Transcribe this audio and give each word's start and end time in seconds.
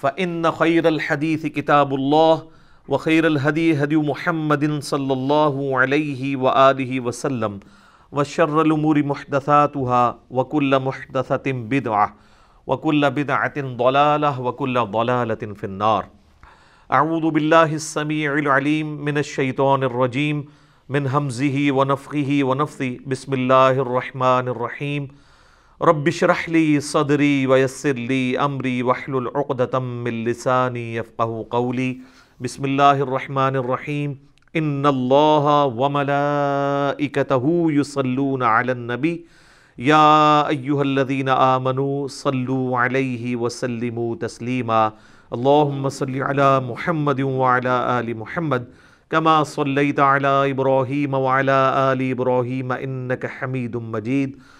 فإن 0.00 0.50
خير 0.50 0.88
الحديث 0.88 1.46
كتاب 1.46 1.94
الله 1.94 2.48
وخير 2.88 3.26
الهدي 3.26 3.84
هدي 3.84 3.96
محمد 3.96 4.82
صلى 4.82 5.12
الله 5.12 5.78
عليه 5.78 6.36
وآله 6.36 7.00
وسلم 7.00 7.60
وشر 8.12 8.62
الأمور 8.62 9.02
محدثاتها 9.02 10.18
وكل 10.30 10.78
محدثة 10.78 11.52
بدعة 11.52 12.16
وكل 12.66 13.10
بدعة 13.10 13.60
ضلالة 13.60 14.40
وكل 14.40 14.80
ضلالة 14.80 15.54
في 15.54 15.64
النار. 15.64 16.06
أعوذ 16.92 17.30
بالله 17.30 17.74
السميع 17.74 18.34
العليم 18.34 19.04
من 19.04 19.18
الشيطان 19.18 19.82
الرجيم. 19.82 20.44
من 20.88 21.06
همزه 21.06 21.72
ونفخه 21.72 22.38
ونفثه. 22.42 22.98
بسم 23.06 23.34
الله 23.34 23.70
الرحمن 23.70 24.48
الرحيم. 24.48 25.08
رب 25.82 26.08
اشرح 26.08 26.48
لي 26.48 26.80
صدري 26.80 27.46
ويسر 27.46 27.92
لي 27.92 28.38
امري 28.38 28.82
واحلل 28.82 29.28
عقدة 29.36 29.78
من 29.78 30.24
لساني 30.24 30.94
يفقهوا 30.94 31.44
قولي. 31.50 31.98
بسم 32.40 32.64
الله 32.64 33.00
الرحمن 33.00 33.56
الرحيم. 33.56 34.18
ان 34.56 34.86
الله 34.86 35.64
وملائكته 35.64 37.44
يصلون 37.70 38.42
على 38.42 38.72
النبي. 38.72 39.24
يا 39.78 40.48
ايها 40.48 40.82
الذين 40.82 41.28
امنوا 41.28 42.08
صلوا 42.08 42.78
عليه 42.78 43.36
وسلموا 43.36 44.16
تسليما. 44.16 44.92
اللهم 45.32 45.88
صل 45.88 46.22
على 46.22 46.60
محمد 46.60 47.20
وعلى 47.20 48.00
ال 48.00 48.16
محمد. 48.16 48.68
كما 49.10 49.42
صليت 49.42 50.00
على 50.00 50.50
ابراهيم 50.50 51.14
وعلى 51.14 51.58
ال 51.92 52.10
ابراهيم 52.10 52.72
انك 52.72 53.26
حميد 53.26 53.76
مجيد. 53.76 54.59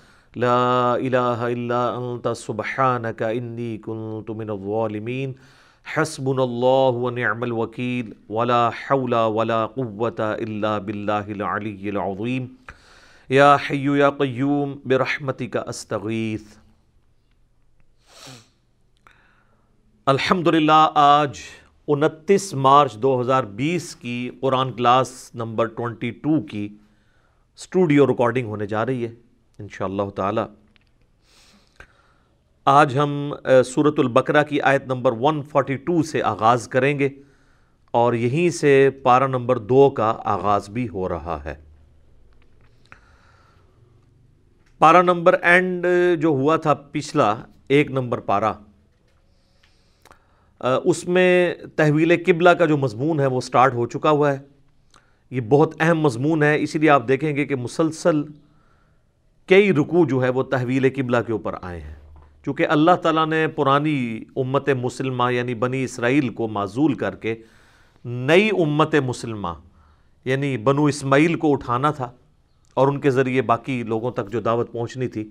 لا 0.35 0.93
الہ 0.93 1.43
الا 1.45 1.83
انت 1.93 2.27
سبحانک 2.37 3.21
انی 3.23 3.77
کنت 3.85 4.29
من 4.37 4.49
الظالمین 4.49 5.31
حسبنا 5.85 6.41
اللہ 6.41 6.97
ونعم 6.97 7.41
الوکیل 7.43 8.11
ولا 8.29 8.69
حول 8.81 9.13
ولا 9.13 9.65
قوة 9.73 10.19
الا 10.19 10.77
باللہ 10.77 11.33
العلی 11.35 11.89
العظیم 11.89 12.45
یا 13.29 13.55
حی 13.69 13.79
یا 13.97 14.09
قیوم 14.19 14.73
برحمتک 14.89 15.57
استغیث 15.65 16.43
الحمدللہ، 20.07 20.87
آج 20.95 21.39
انتیس 21.87 22.53
مارچ 22.67 22.95
دو 23.01 23.19
ہزار 23.21 23.43
بیس 23.59 23.95
کی 23.95 24.29
قرآن 24.41 24.71
کلاس 24.77 25.13
نمبر 25.35 25.67
ٹونٹی 25.75 26.11
ٹو 26.23 26.39
کی 26.51 26.67
اسٹوڈیو 27.59 28.07
ریکارڈنگ 28.07 28.47
ہونے 28.47 28.67
جا 28.67 28.85
رہی 28.85 29.05
ہے۔ 29.05 29.13
ان 29.61 29.67
شاء 29.69 29.85
اللہ 29.85 30.09
تعالی۔ 30.15 30.41
آج 32.67 32.97
ہم 32.97 33.33
صورت 33.65 33.99
البقرہ 33.99 34.43
کی 34.43 34.61
آیت 34.61 34.85
نمبر 34.87 35.11
142 35.13 36.01
سے 36.03 36.21
آغاز 36.23 36.67
کریں 36.67 36.97
گے 36.99 37.09
اور 37.93 38.13
یہیں 38.13 38.49
سے 38.49 38.89
پارہ 39.03 39.27
نمبر 39.27 39.57
دو 39.57 39.89
کا 39.89 40.13
آغاز 40.25 40.69
بھی 40.69 40.87
ہو 40.89 41.07
رہا 41.09 41.39
ہے۔ 41.45 41.55
پارہ 44.81 45.01
نمبر 45.01 45.35
اینڈ 45.41 45.85
جو 46.19 46.29
ہوا 46.29 46.55
تھا 46.55 46.73
پچھلا، 46.91 47.33
ایک 47.67 47.91
نمبر 47.91 48.19
پارہ 48.19 48.53
اس 50.59 51.07
میں 51.07 51.55
تحویل 51.75 52.23
قبلہ 52.25 52.49
کا 52.49 52.65
جو 52.65 52.77
مضمون 52.77 53.19
ہے 53.19 53.25
وہ 53.25 53.41
سٹارٹ 53.41 53.73
ہو 53.73 53.85
چکا 53.85 54.09
ہوا 54.09 54.31
ہے۔ 54.33 54.39
یہ 55.31 55.41
بہت 55.41 55.75
اہم 55.79 55.99
مضمون 55.99 56.43
ہے، 56.43 56.61
اسی 56.61 56.79
لیے 56.79 56.89
آپ 56.89 57.07
دیکھیں 57.07 57.35
گے 57.35 57.45
کہ 57.45 57.55
مسلسل 57.55 58.21
کئی 59.51 59.73
رکو 59.73 60.05
جو 60.05 60.23
ہے 60.23 60.29
وہ 60.29 60.43
تحویل 60.43 60.89
قبلہ 60.95 61.17
کے 61.27 61.31
اوپر 61.31 61.55
آئے 61.61 61.79
ہیں۔ 61.79 61.95
چونکہ 62.45 62.67
اللہ 62.67 62.91
تعالیٰ 62.91 63.27
نے 63.27 63.47
پرانی 63.47 64.23
امت 64.35 64.69
مسلمہ 64.69 65.33
یعنی 65.33 65.55
بنی 65.55 65.83
اسرائیل 65.83 66.29
کو 66.29 66.47
معزول 66.47 66.93
کر 66.93 67.15
کے 67.15 67.35
نئی 68.05 68.49
امت 68.59 68.95
مسلمہ 69.05 69.47
یعنی 70.25 70.57
بنو 70.57 70.85
اسماعیل 70.85 71.35
کو 71.35 71.51
اٹھانا 71.51 71.91
تھا 71.91 72.11
اور 72.73 72.87
ان 72.87 72.99
کے 72.99 73.09
ذریعے 73.09 73.41
باقی 73.41 73.83
لوگوں 73.83 74.11
تک 74.11 74.31
جو 74.31 74.39
دعوت 74.39 74.71
پہنچنی 74.71 75.07
تھی، 75.07 75.29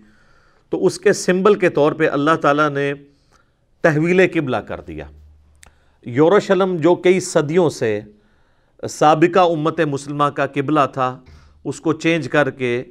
تو 0.71 0.87
اس 0.87 0.99
کے 0.99 1.13
سمبل 1.13 1.55
کے 1.55 1.69
طور 1.69 1.93
پہ 1.93 2.09
اللہ 2.09 2.37
تعالیٰ 2.37 2.71
نے 2.71 2.93
تحویل 3.81 4.21
قبلہ 4.35 4.57
کر 4.57 4.81
دیا۔ 4.81 5.05
یوروشلم 6.07 6.77
جو 6.77 6.95
کئی 6.95 7.21
صدیوں 7.21 7.71
سے 7.71 8.01
سابقہ 8.91 9.41
امت 9.41 9.81
مسلمہ 9.81 10.25
کا 10.25 10.47
قبلہ 10.47 10.87
تھا، 10.93 11.21
اس 11.65 11.81
کو 11.81 11.93
چینج 11.93 12.29
کر 12.29 12.51
کے 12.51 12.85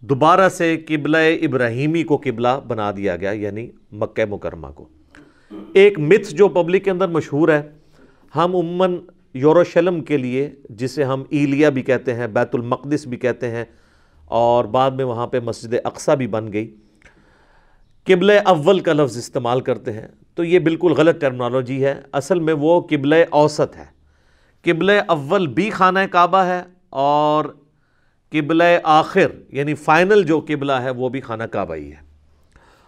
دوبارہ 0.00 0.48
سے 0.48 0.76
قبلہ 0.76 1.16
ابراہیمی 1.16 2.02
کو 2.02 2.16
قبلہ 2.16 2.48
بنا 2.66 2.90
دیا 2.96 3.16
گیا 3.16 3.30
یعنی 3.30 3.70
مکہ 3.92 4.24
مکرمہ 4.24 4.66
کو۔ 4.66 4.88
ایک 5.74 5.98
متھ 5.98 6.34
جو 6.34 6.48
پبلک 6.48 6.84
کے 6.84 6.90
اندر 6.90 7.08
مشہور 7.08 7.48
ہے، 7.48 7.62
ہم 8.36 8.56
عموماً 8.56 8.96
یوروشلم 9.34 10.00
کے 10.00 10.16
لیے، 10.16 10.50
جسے 10.70 11.04
ہم 11.04 11.22
ایلیا 11.30 11.68
بھی 11.68 11.82
کہتے 11.82 12.14
ہیں، 12.14 12.26
بیت 12.26 12.54
المقدس 12.54 13.06
بھی 13.06 13.16
کہتے 13.16 13.50
ہیں، 13.50 13.64
اور 14.24 14.64
بعد 14.64 14.90
میں 14.90 15.04
وہاں 15.04 15.26
پہ 15.26 15.40
مسجد 15.40 15.74
اقصہ 15.84 16.10
بھی 16.10 16.26
بن 16.26 16.52
گئی۔ 16.52 16.74
قبل 18.06 18.30
اول 18.44 18.80
کا 18.80 18.92
لفظ 18.92 19.16
استعمال 19.16 19.60
کرتے 19.60 19.92
ہیں۔ 19.92 20.08
تو 20.34 20.44
یہ 20.44 20.58
بالکل 20.58 20.92
غلط 20.92 21.20
ٹرمنالوجی 21.20 21.84
ہے۔ 21.84 22.00
اصل 22.12 22.40
میں 22.40 22.54
وہ 22.54 22.80
قبل 22.80 23.24
اوسط 23.30 23.76
ہے۔ 23.76 23.84
قبل 24.64 24.90
اول 25.08 25.46
بھی 25.46 25.70
خانہ 25.70 25.98
کعبہ 26.10 26.38
ہے 26.38 26.62
اور 26.90 27.44
قبلہ 28.40 28.64
آخر 28.82 29.32
یعنی 29.48 29.74
فائنل 29.74 30.22
جو 30.22 30.40
قبلہ 30.40 30.72
ہے، 30.72 30.90
وہ 30.90 31.08
بھی 31.08 31.20
خانہ 31.20 31.42
کعبہ 31.42 31.74
ہی 31.74 31.92
ہے۔ 31.92 32.06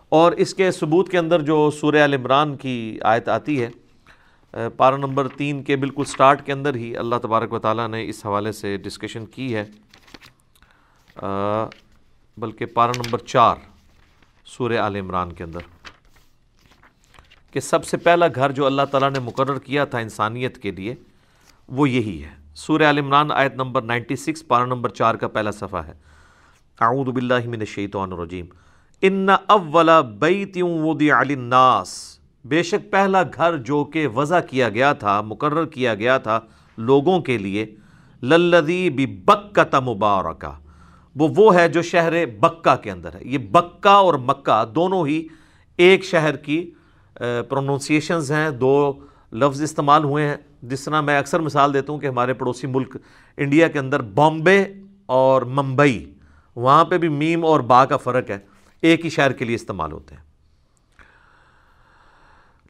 اور 0.08 0.32
اس 0.32 0.54
کے 0.54 0.70
ثبوت 0.70 1.08
کے 1.08 1.18
اندر 1.18 1.40
جو 1.40 1.70
سورہ 1.70 1.96
عمران 1.96 2.56
کی 2.56 2.98
آیت 3.02 3.28
آتی 3.28 3.64
ہے 3.64 3.70
پارہ 4.76 4.94
نمبر 4.94 5.28
تین 5.28 5.62
کے 5.62 5.76
بالکل 5.76 6.04
سٹارٹ 6.04 6.46
کے 6.46 6.52
اندر 6.52 6.74
ہی 6.74 6.96
اللہ 6.96 7.14
تبارک 7.22 7.52
و 7.52 7.58
تعالیٰ 7.58 7.88
نے 7.88 8.08
اس 8.08 8.26
حوالے 8.26 8.52
سے 8.52 8.76
ڈسکشن 8.76 9.26
کی 9.26 9.56
ہے۔ 9.56 9.64
بلکہ 12.38 12.66
پارہ 12.66 12.90
نمبر 12.96 13.18
چار 13.18 13.56
سورہ 14.44 14.72
آل 14.72 14.96
عمران 14.96 15.32
کے 15.32 15.44
اندر۔ 15.44 15.60
کہ 17.52 17.60
سب 17.60 17.84
سے 17.84 17.96
پہلا 17.96 18.26
گھر 18.34 18.52
جو 18.52 18.66
اللہ 18.66 18.82
تعالیٰ 18.90 19.10
نے 19.10 19.18
مقرر 19.18 19.58
کیا 19.58 19.84
تھا 19.84 19.98
انسانیت 19.98 20.58
کے 20.58 20.70
لیے، 20.70 20.94
وہ 21.68 21.90
یہی 21.90 22.24
ہے۔ 22.24 22.37
سورہ 22.58 22.82
عال 22.82 22.98
عمران 22.98 23.30
آیت 23.30 23.54
نمبر 23.54 23.82
96 23.82 24.46
پارہ 24.46 24.66
نمبر 24.66 24.88
چار 24.88 25.14
کا 25.14 25.28
پہلا 25.28 25.50
صفحہ 25.50 25.78
ہے۔ 25.78 25.92
اعوذ 26.80 27.08
باللہ 27.14 27.46
من 27.46 27.60
الشیطان 27.60 28.12
الرجیم۔ 28.12 28.46
ان 29.02 29.28
اول 29.28 29.90
بیت 30.20 30.56
وضع 30.62 31.22
للناس۔ 31.22 32.18
بے 32.44 32.62
شک 32.62 32.90
پہلا 32.90 33.22
گھر 33.22 33.56
جو 33.56 33.84
کہ 33.84 34.06
وضع 34.06 34.40
کیا 34.50 34.68
گیا 34.68 34.92
تھا، 34.92 35.20
مقرر 35.20 35.64
کیا 35.64 35.94
گیا 35.94 36.18
تھا 36.18 36.40
لوگوں 36.76 37.20
کے 37.20 37.38
لیے، 37.38 37.66
للذی 38.22 38.90
ببکت 38.90 39.74
مبارکہ۔ 39.74 40.52
وہ 41.16 41.28
وہ 41.36 41.54
ہے 41.54 41.68
جو 41.68 41.82
شہر 41.82 42.26
بکہ 42.40 42.76
کے 42.82 42.90
اندر 42.90 43.14
ہے۔ 43.14 43.20
یہ 43.22 43.38
بکہ 43.38 43.88
اور 43.88 44.14
مکہ 44.14 44.64
دونوں 44.74 45.06
ہی 45.06 45.26
ایک 45.76 46.04
شہر 46.04 46.36
کی 46.36 46.60
پروننسیشنز 47.48 48.32
ہیں، 48.32 48.50
دو 48.50 48.92
لفظ 49.32 49.62
استعمال 49.62 50.04
ہوئے 50.04 50.28
ہیں۔ 50.28 50.36
جس 50.62 50.84
طرح 50.84 51.00
میں 51.00 51.18
اکثر 51.18 51.40
مثال 51.40 51.74
دیتا 51.74 51.92
ہوں 51.92 52.00
کہ 52.00 52.06
ہمارے 52.06 52.34
پڑوسی 52.34 52.66
ملک 52.66 52.96
انڈیا 53.36 53.68
کے 53.68 53.78
اندر 53.78 54.02
بامبے 54.02 54.64
اور 55.06 55.42
ممبئی، 55.42 56.12
وہاں 56.56 56.84
پہ 56.84 56.98
بھی 56.98 57.08
میم 57.08 57.44
اور 57.44 57.60
با 57.60 57.84
کا 57.84 57.96
فرق 57.96 58.30
ہے، 58.30 58.38
ایک 58.82 59.04
ہی 59.04 59.10
شہر 59.10 59.32
کے 59.32 59.44
لیے 59.44 59.54
استعمال 59.54 59.92
ہوتے 59.92 60.14
ہیں۔ 60.14 60.22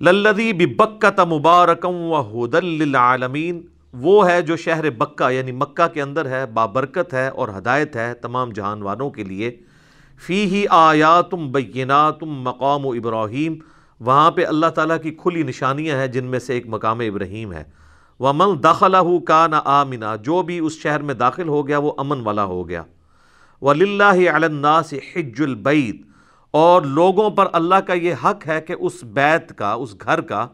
للدی 0.01 0.53
بکت 0.53 1.21
مبارکم 1.21 1.95
و 1.95 2.21
حدل 2.21 2.65
للعالمین، 2.65 3.67
وہ 3.93 4.31
ہے 4.31 4.43
جو 4.43 4.57
شہر 4.57 4.91
بکہ 4.91 5.31
یعنی 5.33 5.53
مکہ 5.53 5.89
کے 5.89 6.03
اندر 6.03 6.27
ہے، 6.27 6.47
بابرکت 6.47 7.15
ہے 7.15 7.29
اور 7.29 7.49
ہدایت 7.59 7.97
ہے 7.97 8.15
تمام 8.15 8.51
جہان 8.51 8.83
والوں 8.83 9.11
کے 9.11 9.25
لیے۔ 9.25 9.57
فی 10.19 10.45
ہی 10.45 10.65
آیاتم 10.71 11.53
بیناتم 11.53 12.27
مقام 12.27 12.87
و 12.87 12.93
ابراہیم 12.93 13.55
وہاں 14.01 14.31
پہ 14.31 14.45
اللہ 14.47 14.67
تعالیٰ 14.67 14.97
کی 15.03 15.11
کھلی 15.11 15.43
نشانیاں 15.43 15.99
ہیں 15.99 16.07
جن 16.07 16.25
میں 16.25 16.39
سے 16.39 16.55
ایک 16.55 16.67
مقام 16.67 17.01
ابراہیم 17.01 17.53
ہے۔ 17.53 17.65
وہ 18.21 18.33
من 18.33 18.63
داخلہ 18.63 19.19
کا 19.27 19.47
نہ 19.47 19.57
آمنا، 19.65 20.17
جو 20.17 20.43
بھی 20.43 20.59
اس 20.59 20.73
شہر 20.73 21.03
میں 21.03 21.15
داخل 21.15 21.49
ہو 21.49 21.67
گیا 21.69 21.79
وہ 21.79 21.93
امن 21.99 22.21
والا 22.21 22.45
ہو 22.45 22.69
گیا۔ 22.69 22.83
ولی 23.63 24.03
الناس 24.29 24.93
حج 24.93 25.43
البعید 25.43 26.03
اور 26.51 26.83
لوگوں 26.83 27.31
پر 27.31 27.47
اللہ 27.53 27.81
کا 27.87 27.93
یہ 27.93 28.15
حق 28.25 28.47
ہے 28.47 28.61
کہ 28.61 28.75
اس 28.79 29.03
بیت 29.05 29.57
کا، 29.59 29.73
اس 29.73 29.95
گھر 30.05 30.21
کا 30.21 30.47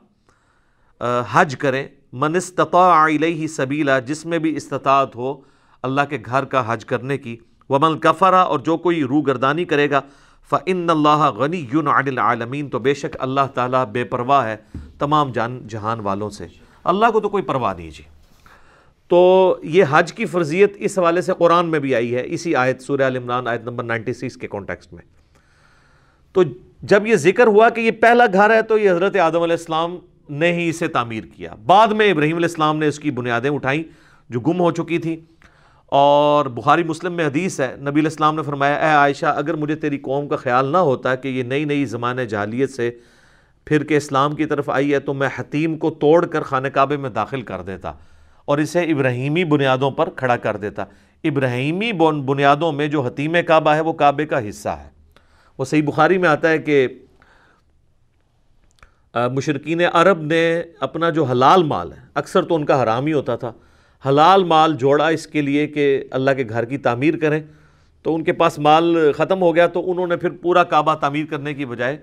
حج 1.32 1.56
کریں۔ 1.56 1.86
من 2.12 2.36
استطاع 2.36 3.06
علیہ 3.06 3.46
سبیلا 3.46 3.98
جس 3.98 4.24
میں 4.26 4.38
بھی 4.38 4.56
استطاعت 4.56 5.16
ہو 5.16 5.34
اللہ 5.82 6.00
کے 6.10 6.18
گھر 6.26 6.44
کا 6.44 6.62
حج 6.72 6.84
کرنے 6.84 7.18
کی۔ 7.18 7.36
ومن 7.68 7.98
کفرا 7.98 8.40
اور 8.42 8.58
جو 8.58 8.76
کوئی 8.76 9.02
روح 9.02 9.22
گردانی 9.26 9.64
کرے 9.64 9.90
گا 9.90 10.00
فن 10.50 10.90
اللہ 10.90 11.30
غنی 11.36 11.66
یون 11.72 11.88
العالمین 11.88 12.68
تو 12.68 12.78
بے 12.78 12.94
شک 12.94 13.16
اللہ 13.18 13.40
تعالیٰ 13.54 13.86
بے 13.86 14.04
پرواہ 14.04 14.46
ہے 14.46 14.56
تمام 14.98 15.32
جان 15.32 15.66
جہان 15.68 16.00
والوں 16.00 16.30
سے۔ 16.30 16.46
اللہ 16.84 17.06
کو 17.10 17.20
تو 17.20 17.28
کوئی 17.28 17.42
پرواہ 17.42 17.74
نہیں 17.74 17.90
جی۔ 17.90 18.02
تو 19.08 19.56
یہ 19.62 19.84
حج 19.90 20.12
کی 20.12 20.24
فرضیت 20.24 20.72
اس 20.78 20.98
حوالے 20.98 21.20
سے 21.20 21.32
قرآن 21.38 21.66
میں 21.66 21.78
بھی 21.78 21.94
آئی 21.94 22.14
ہے۔ 22.14 22.22
اسی 22.24 22.54
آیت 22.54 22.82
سورہ 22.82 23.02
عمران، 23.02 23.48
آیت 23.48 23.62
نمبر 23.62 23.84
نائنٹی 23.84 24.12
سکس 24.12 24.36
کے 24.36 24.48
کانٹیکسٹ 24.48 24.92
میں۔ 24.92 25.02
تو 26.32 26.42
جب 26.82 27.06
یہ 27.06 27.16
ذکر 27.16 27.46
ہوا 27.46 27.68
کہ 27.68 27.80
یہ 27.80 27.90
پہلا 27.90 28.24
گھر 28.32 28.50
ہے 28.50 28.62
تو 28.62 28.78
یہ 28.78 28.90
حضرت 28.90 29.16
آدم 29.16 29.42
علیہ 29.42 29.56
السلام 29.56 29.96
نے 30.28 30.52
ہی 30.52 30.68
اسے 30.68 30.88
تعمیر 30.88 31.24
کیا۔ 31.36 31.54
بعد 31.66 31.88
میں 31.88 32.10
ابراہیم 32.10 32.36
علیہ 32.36 32.48
السلام 32.48 32.78
نے 32.78 32.86
اس 32.86 32.98
کی 32.98 33.10
بنیادیں 33.10 33.50
اٹھائیں 33.50 33.82
جو 34.28 34.40
گم 34.40 34.60
ہو 34.60 34.70
چکی 34.70 34.98
تھیں۔ 34.98 35.16
اور 35.94 36.46
بخاری 36.46 36.82
مسلم 36.82 37.12
میں 37.12 37.26
حدیث 37.26 37.60
ہے، 37.60 37.74
نبی 37.76 38.00
علیہ 38.00 38.10
السلام 38.10 38.36
نے 38.36 38.42
فرمایا، 38.42 38.74
اے 38.74 38.94
عائشہ، 38.94 39.26
اگر 39.26 39.54
مجھے 39.54 39.74
تیری 39.74 39.98
قوم 39.98 40.28
کا 40.28 40.36
خیال 40.36 40.66
نہ 40.66 40.76
ہوتا 40.76 41.14
کہ 41.14 41.28
یہ 41.28 41.42
نئی 41.42 41.64
نئی 41.64 41.84
زمانۂ 41.84 42.24
جہلیت 42.24 42.70
سے 42.70 42.90
پھر 43.64 43.84
کے 43.84 43.96
اسلام 43.96 44.34
کی 44.34 44.44
طرف 44.44 44.70
آئی 44.70 44.92
ہے، 44.92 44.98
تو 44.98 45.14
میں 45.14 45.28
حتیم 45.36 45.76
کو 45.78 45.90
توڑ 45.90 46.26
کر 46.26 46.42
خانہ 46.42 46.68
کعبے 46.68 46.96
میں 46.96 47.10
داخل 47.10 47.42
کر 47.42 47.62
دیتا 47.62 47.92
اور 48.44 48.58
اسے 48.58 48.82
ابراہیمی 48.82 49.44
بنیادوں 49.44 49.90
پر 49.90 50.08
کھڑا 50.16 50.36
کر 50.36 50.56
دیتا۔ 50.56 50.84
ابراہیمی 51.24 51.92
بنیادوں 52.26 52.72
میں 52.72 52.86
جو 52.86 53.02
حتیم 53.02 53.36
کعبہ 53.46 53.70
ہے، 53.70 53.80
وہ 53.80 53.92
کعبے 53.92 54.26
کا 54.26 54.48
حصہ 54.48 54.68
ہے۔ 54.68 54.88
وہ 55.58 55.64
صحیح 55.64 55.82
بخاری 55.82 56.18
میں 56.18 56.28
آتا 56.28 56.48
ہے 56.48 56.58
کہ 56.58 56.86
مشرقین 59.14 59.80
عرب 59.92 60.22
نے 60.22 60.62
اپنا 60.80 61.10
جو 61.10 61.24
حلال 61.24 61.62
مال 61.62 61.92
ہے، 61.92 62.02
اکثر 62.14 62.42
تو 62.42 62.54
ان 62.54 62.64
کا 62.64 62.82
حرام 62.82 63.06
ہی 63.06 63.12
ہوتا 63.12 63.36
تھا۔ 63.36 63.52
حلال 64.08 64.44
مال 64.44 64.76
جوڑا 64.76 65.08
اس 65.08 65.26
کے 65.26 65.42
لیے 65.42 65.66
کہ 65.66 66.04
اللہ 66.10 66.30
کے 66.30 66.44
گھر 66.48 66.64
کی 66.64 66.78
تعمیر 66.78 67.16
کریں۔ 67.16 67.40
تو 68.02 68.14
ان 68.14 68.24
کے 68.24 68.32
پاس 68.32 68.58
مال 68.58 69.12
ختم 69.12 69.42
ہو 69.42 69.54
گیا 69.54 69.66
تو 69.66 69.90
انہوں 69.90 70.06
نے 70.06 70.16
پھر 70.16 70.30
پورا 70.30 70.64
کعبہ 70.64 70.94
تعمیر 70.94 71.26
کرنے 71.30 71.54
کی 71.54 71.66
بجائے 71.66 71.96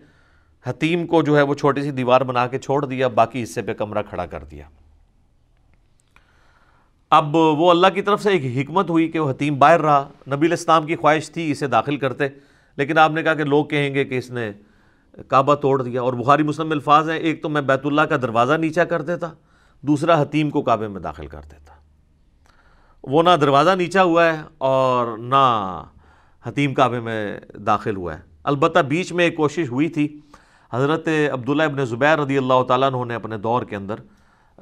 حتیم 0.65 1.07
کو 1.07 1.21
جو 1.21 1.37
ہے 1.37 1.41
وہ 1.41 1.53
چھوٹی 1.53 1.81
سی 1.81 1.91
دیوار 1.91 2.21
بنا 2.21 2.47
کے 2.47 2.59
چھوڑ 2.59 2.85
دیا، 2.85 3.07
باقی 3.07 3.43
حصے 3.43 3.61
پہ 3.61 3.73
کمرہ 3.73 4.01
کھڑا 4.09 4.25
کر 4.25 4.43
دیا۔ 4.43 4.63
اب 7.09 7.35
وہ 7.35 7.71
اللہ 7.71 7.87
کی 7.93 8.01
طرف 8.01 8.23
سے 8.23 8.31
ایک 8.31 8.57
حکمت 8.57 8.89
ہوئی 8.89 9.11
کہ 9.11 9.19
وہ 9.19 9.29
حتیم 9.29 9.59
باہر 9.59 9.81
رہا۔ 9.81 10.09
نبی 10.35 10.47
الاسلام 10.47 10.85
کی 10.85 10.95
خواہش 10.95 11.31
تھی 11.31 11.51
اسے 11.51 11.67
داخل 11.67 11.97
کرتے، 11.97 12.27
لیکن 12.77 12.97
آپ 12.97 13.11
نے 13.11 13.23
کہا 13.23 13.33
کہ 13.33 13.43
لوگ 13.43 13.65
کہیں 13.65 13.93
گے 13.93 14.05
کہ 14.05 14.17
اس 14.17 14.31
نے 14.31 14.51
کعبہ 15.27 15.55
توڑ 15.55 15.83
دیا۔ 15.83 16.01
اور 16.01 16.13
بخاری 16.13 16.43
مسلم 16.43 16.71
الفاظ 16.71 17.09
ہیں، 17.09 17.17
ایک 17.17 17.43
تو 17.43 17.49
میں 17.49 17.61
بیت 17.61 17.85
اللہ 17.85 18.01
کا 18.01 18.17
دروازہ 18.17 18.53
نیچا 18.53 18.83
کر 18.83 19.01
دیتا، 19.01 19.27
دوسرا 19.81 20.21
حتیم 20.21 20.49
کو 20.49 20.61
کعبے 20.61 20.87
میں 20.87 21.01
داخل 21.01 21.27
کر 21.27 21.41
دیتا۔ 21.51 21.70
وہ 23.03 23.23
نہ 23.23 23.29
دروازہ 23.41 23.69
نیچا 23.69 24.03
ہوا 24.03 24.25
ہے 24.25 24.41
اور 24.57 25.17
نہ 25.17 25.83
حتیم 26.45 26.73
کعبے 26.73 26.99
میں 26.99 27.39
داخل 27.67 27.95
ہوا 27.95 28.13
ہے۔ 28.13 28.21
البتہ 28.43 28.79
بیچ 28.79 29.11
میں 29.13 29.25
ایک 29.25 29.35
کوشش 29.35 29.69
ہوئی 29.71 29.87
تھی۔ 29.89 30.19
حضرت 30.73 31.07
عبداللہ 31.33 31.63
ابن 31.63 31.85
زبیر 31.85 32.19
رضی 32.19 32.37
اللہ 32.37 32.63
تعالیٰ 32.67 32.87
انہوں 32.87 33.05
نے 33.05 33.15
اپنے 33.15 33.37
دور 33.37 33.63
کے 33.63 33.75
اندر 33.75 33.95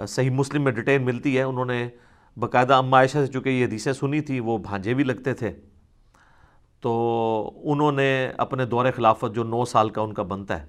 صحیح 0.07 0.29
مسلم 0.29 0.63
میں 0.63 0.71
ڈیٹین 0.71 1.05
ملتی 1.05 1.37
ہے۔ 1.37 1.43
انہوں 1.43 1.65
نے 1.65 1.87
باقاعدہ 2.37 2.73
اما 2.73 2.97
عائشہ 2.97 3.17
سے 3.17 3.27
چونکہ 3.27 3.49
یہ 3.49 3.65
حدیثیں 3.65 3.93
سنی 3.93 4.21
تھی 4.21 4.39
وہ 4.39 4.57
بھانجے 4.57 4.93
بھی 4.93 5.03
لگتے 5.03 5.33
تھے۔ 5.33 5.51
تو 6.81 6.91
انہوں 7.63 7.91
نے 7.91 8.31
اپنے 8.37 8.65
دور 8.65 8.85
خلافت 8.95 9.35
جو 9.35 9.43
نو 9.43 9.65
سال 9.65 9.89
کا 9.89 10.01
ان 10.01 10.13
کا 10.13 10.23
بنتا 10.23 10.61
ہے، 10.61 10.65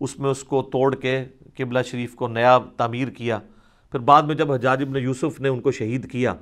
اس 0.00 0.18
میں 0.18 0.30
اس 0.30 0.44
کو 0.44 0.62
توڑ 0.62 0.94
کے 0.94 1.24
قبلہ 1.56 1.82
شریف 1.82 2.14
کو 2.14 2.28
نیا 2.28 2.58
تعمیر 2.76 3.08
کیا۔ 3.08 3.38
پھر 3.92 3.98
بعد 3.98 4.22
میں 4.22 4.34
جب 4.34 4.52
حجاج 4.52 4.82
ابن 4.82 4.96
یوسف 4.96 5.40
نے 5.40 5.48
ان 5.48 5.60
کو 5.60 5.70
شہید 5.70 6.10
کیا 6.10 6.34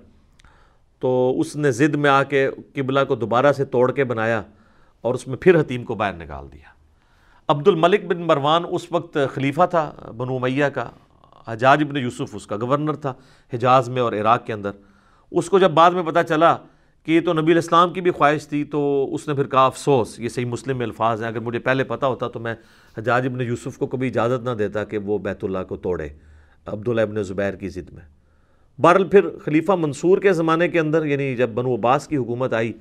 تو 1.00 1.34
اس 1.40 1.56
نے 1.56 1.70
ضد 1.70 1.94
میں 1.94 2.10
آ 2.10 2.22
کے 2.22 2.48
قبلہ 2.74 3.00
کو 3.08 3.14
دوبارہ 3.14 3.52
سے 3.52 3.64
توڑ 3.64 3.92
کے 3.92 4.04
بنایا 4.04 4.42
اور 5.00 5.14
اس 5.14 5.28
میں 5.28 5.36
پھر 5.36 5.60
حتیم 5.60 5.84
کو 5.84 5.94
باہر 5.94 6.12
نکال 6.12 6.52
دیا۔ 6.52 6.72
عبد 7.48 7.68
الملک 7.68 8.04
بن 8.04 8.22
مروان 8.22 8.62
اس 8.70 8.92
وقت 8.92 9.18
خلیفہ 9.34 9.66
تھا، 9.70 9.92
بنو 10.16 10.38
میہ 10.38 10.64
کا، 10.64 10.88
حجاج 11.48 11.82
ابن 11.82 11.96
یوسف 11.96 12.34
اس 12.34 12.46
کا 12.46 12.56
گورنر 12.56 12.94
تھا 12.94 13.12
حجاز 13.52 13.88
میں 13.88 14.02
اور 14.02 14.12
عراق 14.12 14.46
کے 14.46 14.52
اندر۔ 14.52 14.70
اس 15.30 15.50
کو 15.50 15.58
جب 15.58 15.70
بعد 15.70 15.90
میں 15.90 16.02
پتہ 16.02 16.18
چلا 16.28 16.56
کہ 17.04 17.12
یہ 17.12 17.20
تو 17.20 17.32
نبی 17.32 17.52
الاسلام 17.52 17.92
کی 17.92 18.00
بھی 18.00 18.10
خواہش 18.10 18.48
تھی، 18.48 18.64
تو 18.64 19.08
اس 19.14 19.28
نے 19.28 19.34
پھر 19.34 19.46
کہا، 19.46 19.66
افسوس، 19.66 20.20
یہ 20.20 20.28
صحیح 20.28 20.46
مسلم 20.46 20.78
میں 20.78 20.86
الفاظ 20.86 21.22
ہیں، 21.22 21.28
اگر 21.28 21.40
مجھے 21.40 21.58
پہلے 21.58 21.84
پتہ 21.84 22.06
ہوتا 22.06 22.28
تو 22.28 22.40
میں 22.40 22.54
حجاج 22.98 23.26
ابن 23.26 23.40
یوسف 23.40 23.78
کو 23.78 23.86
کبھی 23.86 24.08
اجازت 24.08 24.44
نہ 24.44 24.50
دیتا 24.50 24.84
کہ 24.84 24.98
وہ 24.98 25.18
بیت 25.18 25.44
اللہ 25.44 25.58
کو 25.68 25.76
توڑے، 25.76 26.08
عبداللہ 26.66 27.00
ابن 27.00 27.22
زبیر 27.22 27.54
کی 27.54 27.68
ضد 27.68 27.92
میں۔ 27.92 28.17
بہرحال 28.80 29.08
پھر 29.08 29.28
خلیفہ 29.44 29.72
منصور 29.72 30.18
کے 30.18 30.32
زمانے 30.32 30.68
کے 30.68 30.80
اندر 30.80 31.04
یعنی 31.04 31.36
جب 31.36 31.48
بنو 31.48 31.74
عباس 31.74 32.06
کی 32.08 32.16
حکومت 32.16 32.54
آئی، 32.54 32.72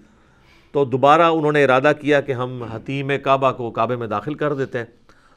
تو 0.71 0.85
دوبارہ 0.85 1.21
انہوں 1.21 1.51
نے 1.51 1.63
ارادہ 1.63 1.91
کیا 2.01 2.21
کہ 2.21 2.31
ہم 2.31 2.63
حتیم 2.63 3.11
کعبہ 3.23 3.51
کو 3.51 3.71
کعبے 3.71 3.95
میں 3.95 4.07
داخل 4.07 4.33
کر 4.33 4.53
دیتے 4.53 4.77
ہیں۔ 4.77 4.85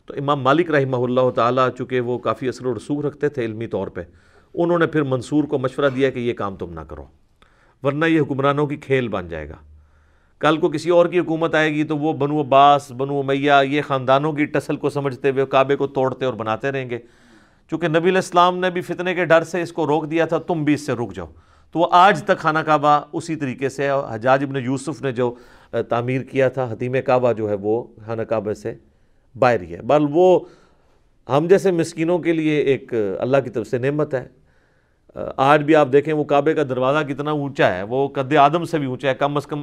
تو 0.07 0.15
امام 0.17 0.41
مالک 0.41 0.71
رحمہ 0.71 0.97
اللہ 0.97 1.31
تعالیٰ، 1.31 1.69
چونکہ 1.79 2.01
وہ 2.01 2.19
کافی 2.19 2.49
اثر 2.49 2.67
و 2.67 2.75
رسوخ 2.75 3.05
رکھتے 3.05 3.29
تھے 3.29 3.45
علمی 3.45 3.67
طور 3.67 3.89
پہ، 3.89 4.01
انہوں 4.55 4.79
نے 4.79 4.87
پھر 4.87 5.03
منصور 5.03 5.45
کو 5.45 5.59
مشورہ 5.59 5.89
دیا 5.97 6.11
کہ 6.11 6.19
یہ 6.19 6.33
کام 6.33 6.57
تم 6.57 6.73
نہ 6.73 6.81
کرو، 6.81 7.05
ورنہ 7.83 8.05
یہ 8.05 8.21
حکمرانوں 8.21 8.67
کی 8.67 8.77
کھیل 8.77 9.09
بن 9.09 9.29
جائے 9.29 9.49
گا۔ 9.49 9.57
کل 10.39 10.57
کو 10.57 10.69
کسی 10.69 10.91
اور 10.91 11.07
کی 11.07 11.19
حکومت 11.19 11.55
آئے 11.55 11.75
گی 11.75 11.85
تو 11.85 11.99
وہ 11.99 12.13
بنو 12.13 12.41
عباس، 12.41 12.93
بنو 12.93 13.23
میاں 13.23 13.65
یہ 13.65 13.83
خاندانوں 13.87 14.33
کی 14.33 14.45
ٹسل 14.45 14.77
کو 14.77 14.91
سمجھتے 14.91 15.31
ہوئے 15.31 15.47
کعبے 15.47 15.77
کو 15.77 15.87
توڑتے 15.87 16.25
اور 16.25 16.35
بناتے 16.35 16.73
رہیں 16.73 16.91
گے۔ 16.91 16.99
چونکہ 17.71 17.89
نبی 17.89 18.09
الاسلام 18.11 18.59
نے 18.59 18.71
بھی 18.71 18.81
فتنے 18.81 19.15
کے 19.15 19.25
ڈر 19.25 19.45
سے 19.45 19.63
اس 19.63 19.73
کو 19.73 19.87
روک 19.87 20.11
دیا 20.11 20.25
تھا، 20.25 20.39
تم 20.39 20.65
بھی 20.65 20.75
اس 20.75 20.87
سے 20.87 20.93
رک 20.93 21.13
جاؤ۔ 21.15 21.27
تو 21.73 21.79
وہ 21.79 21.87
آج 21.91 22.23
تک 22.23 22.39
خانہ 22.39 22.59
کعبہ 22.59 23.01
اسی 23.13 23.37
طریقے 23.37 23.69
سے 23.69 23.89
حجاج 24.11 24.43
ابن 24.45 24.57
یوسف 24.57 25.03
نے 25.03 25.13
جو 25.13 25.35
تعمیر 25.89 26.23
کیا 26.23 26.49
تھا، 26.49 26.69
حتیم 26.73 26.97
کعبہ 27.07 27.33
جو 27.33 27.49
ہے 27.49 27.55
وہ 27.61 27.83
خانہ 28.07 28.23
کعبہ 28.23 28.53
سے 28.53 28.75
باہر 29.39 29.61
ہی 29.61 29.73
ہے۔ 29.75 29.83
بل 29.83 30.07
وہ 30.11 30.41
ہم 31.29 31.47
جیسے 31.47 31.71
مسکینوں 31.71 32.19
کے 32.19 32.33
لیے 32.33 32.57
ایک 32.61 32.95
اللہ 33.19 33.37
کی 33.45 33.51
طرف 33.51 33.67
سے 33.67 33.79
نعمت 33.79 34.15
ہے۔ 34.15 34.27
آج 35.37 35.63
بھی 35.63 35.75
آپ 35.77 35.89
دیکھیں 35.93 36.13
وہ 36.15 36.25
کعبے 36.25 36.55
کا 36.55 36.63
دروازہ 36.69 37.07
کتنا 37.07 37.31
اونچا 37.31 37.75
ہے۔ 37.75 37.83
وہ 37.83 38.09
قد 38.09 38.37
آدم 38.37 38.65
سے 38.65 38.79
بھی 38.79 38.87
اونچا 38.87 39.09
ہے، 39.09 39.15
کم 39.15 39.37
از 39.37 39.47
کم 39.47 39.63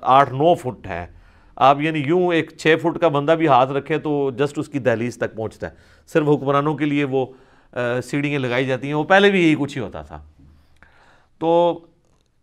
آٹھ، 0.00 0.32
نو 0.34 0.54
فٹ 0.54 0.86
ہے۔ 0.86 1.06
آپ 1.56 1.80
یعنی 1.80 2.02
یوں 2.06 2.32
ایک 2.32 2.52
چھ 2.58 2.74
فٹ 2.82 2.98
کا 3.00 3.08
بندہ 3.08 3.32
بھی 3.32 3.48
ہاتھ 3.48 3.70
رکھے 3.70 3.98
تو 3.98 4.30
جسٹ 4.30 4.58
اس 4.58 4.68
کی 4.68 4.78
دہلیز 4.78 5.16
تک 5.16 5.34
پہنچتا 5.34 5.70
ہے۔ 5.70 5.74
صرف 6.06 6.26
حکمرانوں 6.28 6.74
کے 6.74 6.84
لیے 6.84 7.04
وہ 7.04 7.26
سیڑھیاں 8.04 8.38
لگائی 8.38 8.66
جاتی 8.66 8.86
ہیں۔ 8.86 8.94
وہ 8.94 9.04
پہلے 9.04 9.30
بھی 9.30 9.44
یہی 9.44 9.54
کچھ 9.58 9.78
ہی 9.78 9.82
ہوتا 9.82 10.02
تھا۔ 10.02 10.22
تو 11.38 11.80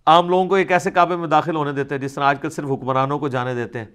عام 0.05 0.29
لوگوں 0.29 0.45
کو 0.45 0.55
ایک 0.55 0.71
ایسے 0.71 0.91
کعبے 0.91 1.15
میں 1.15 1.27
داخل 1.27 1.55
ہونے 1.55 1.71
دیتے 1.71 1.95
ہیں 1.95 2.01
جس 2.01 2.13
طرح 2.13 2.23
آج 2.23 2.39
کل 2.41 2.49
صرف 2.49 2.71
حکمرانوں 2.71 3.19
کو 3.19 3.27
جانے 3.27 3.55
دیتے 3.55 3.79
ہیں۔ 3.79 3.85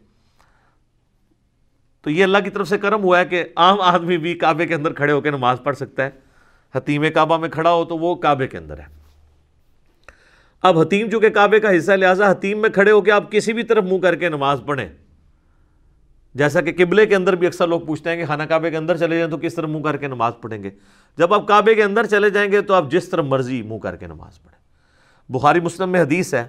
تو 2.03 2.11
یہ 2.11 2.25
اللہ 2.25 2.39
کی 2.45 2.51
طرف 2.51 2.69
سے 2.69 2.79
کرم 2.79 3.03
ہوا 3.03 3.19
ہے 3.19 3.25
کہ 3.25 3.45
عام 3.57 3.81
آدمی 3.81 4.19
بھی 4.19 4.35
کعبے 4.35 4.67
کے 4.67 4.75
اندر 4.75 4.93
کھڑے 4.93 5.13
ہو 5.13 5.21
کے 5.21 5.31
نماز 5.31 5.59
پڑھ 5.65 5.77
سکتا 5.77 6.05
ہے۔ 6.05 6.11
حتیم 6.75 7.05
کعبہ 7.15 7.39
میں 7.39 7.49
کھڑا 7.49 7.73
ہو 7.73 7.85
تو 7.85 7.99
وہ 7.99 8.15
کعبے 8.15 8.47
کے 8.47 8.59
اندر 8.59 8.79
ہے۔ 8.79 8.85
اب 10.63 10.79
حتیم 10.79 11.11
چونکہ 11.11 11.29
کعبے 11.29 11.61
کا 11.61 11.77
حصہ 11.77 11.93
لہٰذا 11.93 12.31
حتیم 12.31 12.59
میں 12.59 12.71
کھڑے 12.71 12.91
ہو 12.91 13.01
کے 13.01 13.13
آپ 13.13 13.33
کسی 13.33 13.53
بھی 13.53 13.63
طرف 13.63 13.85
منہ 13.85 13.99
کر 13.99 14.15
کے 14.15 14.29
نماز 14.29 14.63
پڑھیں۔ 14.67 14.89
جیسا 16.35 16.61
کہ 16.61 16.85
قبلے 16.85 17.07
کے 17.07 17.15
اندر 17.15 17.35
بھی 17.35 17.47
اکثر 17.47 17.67
لوگ 17.67 17.81
پوچھتے 17.81 18.11
ہیں 18.11 18.17
کہ 18.17 18.27
خانہ 18.27 18.43
کعبے 18.43 18.71
کے 18.71 18.77
اندر 18.77 18.97
چلے 18.97 19.17
جائیں 19.17 19.31
تو 19.31 19.39
کس 19.39 19.55
طرح 19.55 19.67
منہ 19.67 19.83
کر 19.83 19.97
کے 19.97 20.09
نماز 20.09 20.33
پڑھیں 20.41 20.63
گے؟ 20.63 20.71
جب 21.19 21.35
آپ 21.35 21.47
کعبے 21.47 21.75
کے 21.75 21.83
اندر 21.83 22.07
چلے 22.07 22.31
جائیں 22.31 22.53
گے 22.53 22.61
تو 22.61 22.75
آپ 22.75 22.91
جس 22.91 23.09
طرح 23.09 23.23
مرضی 23.23 23.63
منہ 23.63 23.79
کر 23.79 23.97
کے 23.97 24.07
نماز 24.07 24.43
پڑھیں۔ 24.43 24.59
بخاری 25.33 25.61
مسلم 25.61 25.91
میں 25.91 26.01
حدیث 26.01 26.35
ہے، 26.35 26.45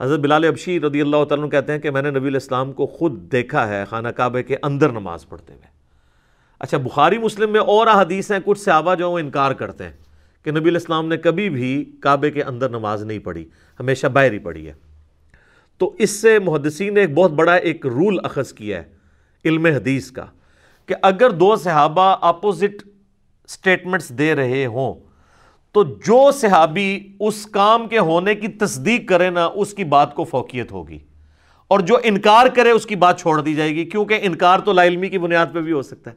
حضرت 0.00 0.20
بلال 0.20 0.44
ابشی 0.44 0.80
رضی 0.80 1.00
اللہ 1.00 1.24
تعالیٰ 1.24 1.50
کہتے 1.50 1.72
ہیں 1.72 1.78
کہ 1.78 1.90
میں 1.90 2.02
نے 2.02 2.10
نبی 2.10 2.28
الاسلام 2.28 2.72
کو 2.72 2.86
خود 2.86 3.32
دیکھا 3.32 3.68
ہے 3.68 3.84
خانہ 3.90 4.08
کعبے 4.08 4.42
کے 4.42 4.56
اندر 4.62 4.88
نماز 4.88 5.28
پڑھتے 5.28 5.52
ہوئے۔ 5.52 5.66
اچھا 6.58 6.78
بخاری 6.78 7.18
مسلم 7.18 7.52
میں 7.52 7.60
اور 7.60 7.86
حدیث 7.86 8.32
ہیں، 8.32 8.38
کچھ 8.44 8.60
صحابہ 8.60 8.94
جو 8.94 9.10
وہ 9.10 9.18
انکار 9.18 9.52
کرتے 9.52 9.84
ہیں 9.84 9.92
کہ 10.44 10.50
نبی 10.50 10.70
الاسلام 10.70 11.08
نے 11.08 11.16
کبھی 11.16 11.50
بھی 11.50 11.92
کعبے 12.00 12.30
کے 12.30 12.42
اندر 12.42 12.68
نماز 12.68 13.02
نہیں 13.02 13.18
پڑھی، 13.18 13.44
ہمیشہ 13.80 14.06
باہر 14.06 14.32
ہی 14.32 14.38
پڑھی 14.38 14.66
ہے۔ 14.66 14.72
تو 15.78 15.96
اس 15.98 16.10
سے 16.10 16.38
محدثین 16.38 16.94
نے 16.94 17.00
ایک 17.00 17.14
بہت 17.14 17.30
بڑا 17.30 17.54
ایک 17.54 17.86
رول 17.86 18.18
اخذ 18.24 18.52
کیا 18.52 18.78
ہے۔ 18.78 18.99
علم 19.44 19.66
حدیث 19.66 20.10
کا 20.10 20.24
کہ 20.86 20.94
اگر 21.02 21.30
دو 21.30 21.56
صحابہ 21.56 22.16
اپوزٹ 22.20 22.88
سٹیٹمنٹس 23.48 24.08
دے 24.08 24.34
رہے 24.34 24.66
ہوں، 24.66 24.94
تو 25.72 25.84
جو 25.84 26.30
صحابی 26.32 27.16
اس 27.20 27.46
کام 27.46 27.88
کے 27.88 27.98
ہونے 27.98 28.34
کی 28.34 28.48
تصدیق 28.48 29.08
کرے 29.08 29.30
نا، 29.30 29.50
اس 29.54 29.74
کی 29.74 29.84
بات 29.84 30.14
کو 30.14 30.24
فوقیت 30.24 30.72
ہوگی۔ 30.72 30.98
اور 31.68 31.80
جو 31.80 31.94
انکار 32.02 32.46
کرے، 32.46 32.70
اس 32.70 32.86
کی 32.86 32.96
بات 32.96 33.20
چھوڑ 33.20 33.40
دی 33.40 33.54
جائے 33.54 33.74
گی، 33.74 33.84
کیونکہ 33.84 34.18
انکار 34.22 34.58
تو 34.58 34.72
لا 34.72 34.84
علمی 34.84 35.08
کی 35.08 35.18
بنیاد 35.18 35.46
پہ 35.52 35.60
بھی 35.60 35.72
ہو 35.72 35.82
سکتا 35.82 36.10
ہے۔ 36.10 36.16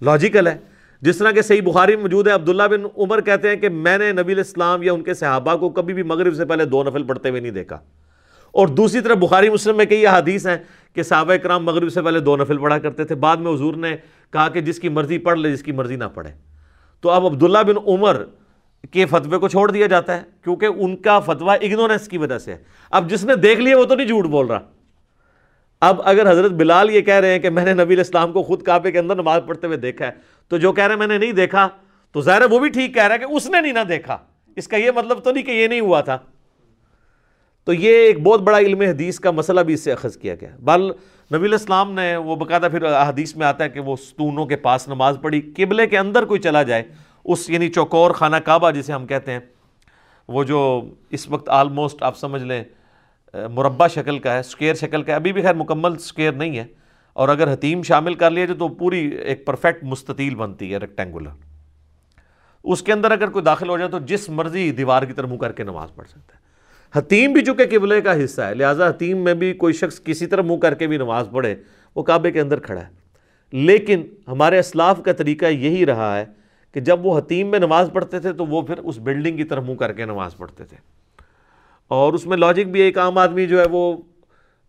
لاجیکل 0.00 0.46
ہے۔ 0.46 0.58
جس 1.00 1.18
طرح 1.18 1.30
کہ 1.30 1.42
صحیح 1.42 1.62
بخاری 1.62 1.96
موجود 1.96 2.26
ہے، 2.26 2.32
عبداللہ 2.32 2.62
بن 2.62 2.84
عمر 2.96 3.20
کہتے 3.20 3.48
ہیں 3.48 3.56
کہ 3.56 3.68
میں 3.68 3.98
نے 3.98 4.12
نبی 4.12 4.32
الاسلام 4.32 4.82
یا 4.82 4.92
ان 4.92 5.02
کے 5.02 5.14
صحابہ 5.14 5.54
کو 5.54 5.68
کبھی 5.68 5.94
بھی 5.94 6.02
مغرب 6.02 6.34
سے 6.34 6.44
پہلے 6.44 6.64
دو 6.64 6.82
نفل 6.82 7.02
پڑھتے 7.02 7.28
ہوئے 7.28 7.40
نہیں 7.40 7.52
دیکھا۔ 7.52 7.78
اور 8.56 8.68
دوسری 8.68 9.00
طرف 9.00 9.16
بخاری 9.16 9.50
مسلم 9.50 9.76
میں 9.76 9.84
کئی 9.84 10.06
حدیث 10.06 10.46
ہیں 10.46 10.56
کہ 10.94 11.02
صحابہ 11.02 11.36
کرام 11.36 11.64
مغرب 11.64 11.90
سے 11.90 12.02
پہلے 12.02 12.20
دو 12.20 12.36
نفل 12.36 12.58
پڑھا 12.58 12.78
کرتے 12.78 13.04
تھے۔ 13.04 13.14
بعد 13.14 13.36
میں 13.36 13.52
حضور 13.52 13.74
نے 13.74 13.96
کہا 14.32 14.48
کہ 14.48 14.60
جس 14.60 14.78
کی 14.78 14.88
مرضی 14.88 15.18
پڑھ 15.18 15.38
لے، 15.38 15.52
جس 15.52 15.62
کی 15.62 15.72
مرضی 15.72 15.96
نہ 15.96 16.04
پڑھے۔ 16.14 16.30
تو 17.00 17.10
اب 17.10 17.26
عبداللہ 17.26 17.58
بن 17.58 17.74
عمر 17.86 18.24
کے 18.90 19.06
فتوے 19.06 19.38
کو 19.38 19.48
چھوڑ 19.48 19.70
دیا 19.70 19.86
جاتا 19.86 20.16
ہے 20.16 20.22
کیونکہ 20.44 20.66
ان 20.66 20.96
کا 20.96 21.20
فتویٰ 21.20 21.56
اگنورنس 21.62 22.08
کی 22.08 22.18
وجہ 22.18 22.38
سے 22.38 22.52
ہے۔ 22.52 22.58
اب 22.90 23.10
جس 23.10 23.24
نے 23.24 23.34
دیکھ 23.34 23.60
لیا 23.60 23.78
وہ 23.78 23.84
تو 23.84 23.94
نہیں 23.94 24.06
جھوٹ 24.06 24.24
بول 24.24 24.46
رہا۔ 24.46 24.58
اب 25.80 26.00
اگر 26.04 26.30
حضرت 26.30 26.50
بلال 26.50 26.90
یہ 26.90 27.00
کہہ 27.00 27.14
رہے 27.14 27.30
ہیں 27.30 27.38
کہ 27.38 27.50
میں 27.50 27.64
نے 27.64 27.84
نبی 27.84 27.94
الاسلام 27.94 28.32
کو 28.32 28.42
خود 28.42 28.62
کعبے 28.62 28.92
کے 28.92 28.98
اندر 28.98 29.14
نماز 29.14 29.40
پڑھتے 29.46 29.66
ہوئے 29.66 29.78
دیکھا 29.78 30.06
ہے، 30.06 30.10
تو 30.48 30.58
جو 30.58 30.72
کہہ 30.72 30.84
رہے 30.84 30.92
ہیں 30.92 30.98
میں 30.98 31.06
نے 31.06 31.18
نہیں 31.18 31.32
دیکھا، 31.32 31.68
تو 32.12 32.20
ظاہر 32.20 32.40
ہے 32.40 32.46
وہ 32.46 32.58
بھی 32.58 32.68
ٹھیک 32.68 32.94
کہہ 32.94 33.02
رہا 33.02 33.14
ہے 33.14 33.18
کہ 33.18 33.24
اس 33.24 33.50
نے 33.50 33.60
نہیں 33.60 33.72
نہ 33.72 33.84
دیکھا۔ 33.88 34.18
اس 34.56 34.68
کا 34.68 34.76
یہ 34.76 34.90
مطلب 34.90 35.18
تو 35.24 35.30
نہیں 35.30 35.44
کہ 35.44 35.50
یہ 35.50 35.66
نہیں 35.66 35.80
ہوا 35.80 36.00
تھا۔ 36.00 36.18
تو 37.66 37.72
یہ 37.72 37.90
ایک 37.90 38.22
بہت 38.22 38.40
بڑا 38.40 38.58
علم 38.58 38.80
حدیث 38.80 39.18
کا 39.20 39.30
مسئلہ 39.30 39.60
بھی 39.60 39.74
اس 39.74 39.84
سے 39.84 39.92
اخذ 39.92 40.16
کیا 40.16 40.34
گیا۔ 40.40 40.50
بل 40.58 40.82
نبی 41.34 41.46
الاسلام 41.46 41.92
نے 41.92 42.16
وہ 42.16 42.36
باقاعدہ 42.36 42.68
پھر 42.70 42.86
حدیث 43.08 43.34
میں 43.36 43.46
آتا 43.46 43.64
ہے 43.64 43.68
کہ 43.68 43.80
وہ 43.80 43.96
ستونوں 43.96 44.46
کے 44.46 44.56
پاس 44.56 44.88
نماز 44.88 45.16
پڑھی، 45.22 45.40
قبلے 45.56 45.86
کے 45.86 45.98
اندر 45.98 46.24
کوئی 46.24 46.40
چلا 46.40 46.62
جائے، 46.62 46.82
اس 47.24 47.50
یعنی 47.50 47.68
چوکور 47.68 48.10
خانہ 48.10 48.36
کعبہ 48.36 48.70
جسے 48.70 48.92
ہم 48.92 49.06
کہتے 49.06 49.32
ہیں، 49.32 49.40
وہ 50.28 50.44
جو 50.44 50.90
اس 51.10 51.28
وقت 51.28 51.48
آلموسٹ 51.48 52.02
آپ 52.02 52.18
سمجھ 52.18 52.42
لیں، 52.42 52.62
مربع 53.34 53.86
شکل 53.86 54.18
کا 54.18 54.34
ہے 54.34 54.42
سکیئر 54.42 54.74
شکل 54.74 55.02
کا 55.02 55.12
ہے، 55.12 55.16
ابھی 55.16 55.32
بھی 55.32 55.42
خیر 55.42 55.54
مکمل 55.54 55.98
سکیئر 55.98 56.32
نہیں 56.32 56.58
ہے۔ 56.58 56.64
اور 57.12 57.28
اگر 57.28 57.52
حتیم 57.52 57.82
شامل 57.82 58.14
کر 58.14 58.30
لیا 58.30 58.44
جائے 58.44 58.58
تو 58.58 58.68
پوری 58.68 59.06
ایک 59.08 59.46
پرفیکٹ 59.46 59.84
مستطیل 59.84 60.34
بنتی 60.34 60.72
ہے 60.72 60.78
ریکٹینگولر 60.78 61.30
اس 62.64 62.82
کے 62.82 62.92
اندر 62.92 63.10
اگر 63.10 63.30
کوئی 63.30 63.44
داخل 63.44 63.68
ہو 63.68 63.78
جائے 63.78 63.90
تو 63.90 63.98
جس 63.98 64.28
مرضی 64.28 64.70
دیوار 64.70 65.02
کی 65.02 65.12
طرف 65.12 65.28
منہ 65.28 65.38
کر 65.38 65.52
کے 65.52 65.64
نماز 65.64 65.94
پڑھ 65.94 66.08
سکتا 66.08 66.34
ہے۔ 66.34 66.44
حتیم 66.94 67.32
بھی 67.32 67.44
چونکہ 67.44 67.78
قبلے 67.78 68.00
کا 68.00 68.24
حصہ 68.24 68.42
ہے، 68.42 68.54
لہٰذا 68.54 68.88
حتیم 68.88 69.18
میں 69.18 69.34
بھی 69.34 69.52
کوئی 69.52 69.72
شخص 69.72 70.00
کسی 70.04 70.26
طرح 70.26 70.42
منہ 70.42 70.56
کر 70.56 70.74
کے 70.74 70.86
بھی 70.86 70.96
نماز 70.96 71.28
پڑھے، 71.32 71.54
وہ 71.96 72.02
کعبے 72.02 72.30
کے 72.30 72.40
اندر 72.40 72.58
کھڑا 72.58 72.80
ہے۔ 72.80 73.06
لیکن 73.52 74.02
ہمارے 74.28 74.58
اسلاف 74.58 75.02
کا 75.02 75.12
طریقہ 75.12 75.46
یہی 75.46 75.86
رہا 75.86 76.18
ہے 76.18 76.24
کہ 76.72 76.80
جب 76.80 77.06
وہ 77.06 77.18
حتیم 77.18 77.50
میں 77.50 77.58
نماز 77.58 77.90
پڑھتے 77.92 78.20
تھے 78.20 78.32
تو 78.32 78.46
وہ 78.46 78.62
پھر 78.62 78.78
اس 78.78 78.98
بلڈنگ 78.98 79.36
کی 79.36 79.44
طرف 79.44 79.64
منہ 79.64 79.74
کر 79.74 79.92
کے 79.92 80.04
نماز 80.04 80.36
پڑھتے 80.36 80.64
تھے۔ 80.64 80.76
اور 81.88 82.12
اس 82.12 82.26
میں 82.26 82.36
لاجک 82.36 82.68
بھی 82.68 82.80
ایک 82.80 82.98
عام 82.98 83.18
آدمی 83.18 83.46
جو 83.46 83.60
ہے 83.60 83.64
وہ 83.70 83.96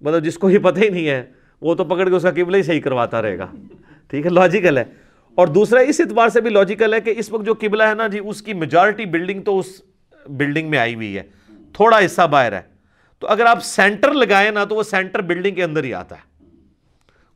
مطلب 0.01 0.23
جس 0.23 0.37
کو 0.37 0.49
یہ 0.49 0.57
پتہ 0.57 0.79
ہی 0.79 0.89
نہیں 0.89 1.07
ہے، 1.07 1.25
وہ 1.61 1.75
تو 1.75 1.83
پکڑ 1.83 2.09
کے 2.09 2.15
اس 2.15 2.23
کا 2.23 2.31
قبلہ 2.31 2.57
ہی 2.57 2.63
صحیح 2.63 2.81
کرواتا 2.81 3.21
رہے 3.21 3.37
گا۔ 3.37 3.47
ٹھیک 4.07 4.25
ہے 4.25 4.31
لاجیکل 4.31 4.77
ہے۔ 4.77 4.83
اور 5.35 5.47
دوسرا 5.47 5.79
اس 5.79 5.99
اعتبار 5.99 6.29
سے 6.29 6.41
بھی 6.41 6.49
لاجیکل 6.49 6.93
ہے 6.93 7.01
کہ 7.01 7.13
اس 7.17 7.31
وقت 7.31 7.45
جو 7.45 7.53
قبلہ 7.53 7.83
ہے 7.83 7.93
نا 7.93 8.07
جی 8.07 8.19
اس 8.25 8.41
کی 8.41 8.53
میجارٹی 8.53 9.05
بلڈنگ 9.05 9.41
تو 9.41 9.59
اس 9.59 9.81
بلڈنگ 10.29 10.69
میں 10.69 10.79
آئی 10.79 10.95
ہوئی 10.95 11.17
ہے۔ 11.17 11.23
تھوڑا 11.73 11.99
حصہ 12.05 12.27
باہر 12.27 12.53
ہے۔ 12.53 12.61
تو 13.19 13.27
اگر 13.27 13.45
آپ 13.45 13.63
سینٹر 13.63 14.13
لگائیں 14.13 14.51
نا 14.51 14.63
تو 14.65 14.75
وہ 14.75 14.83
سینٹر 14.83 15.21
بلڈنگ 15.21 15.55
کے 15.55 15.63
اندر 15.63 15.83
ہی 15.83 15.93
آتا 15.93 16.15
ہے۔ 16.15 16.21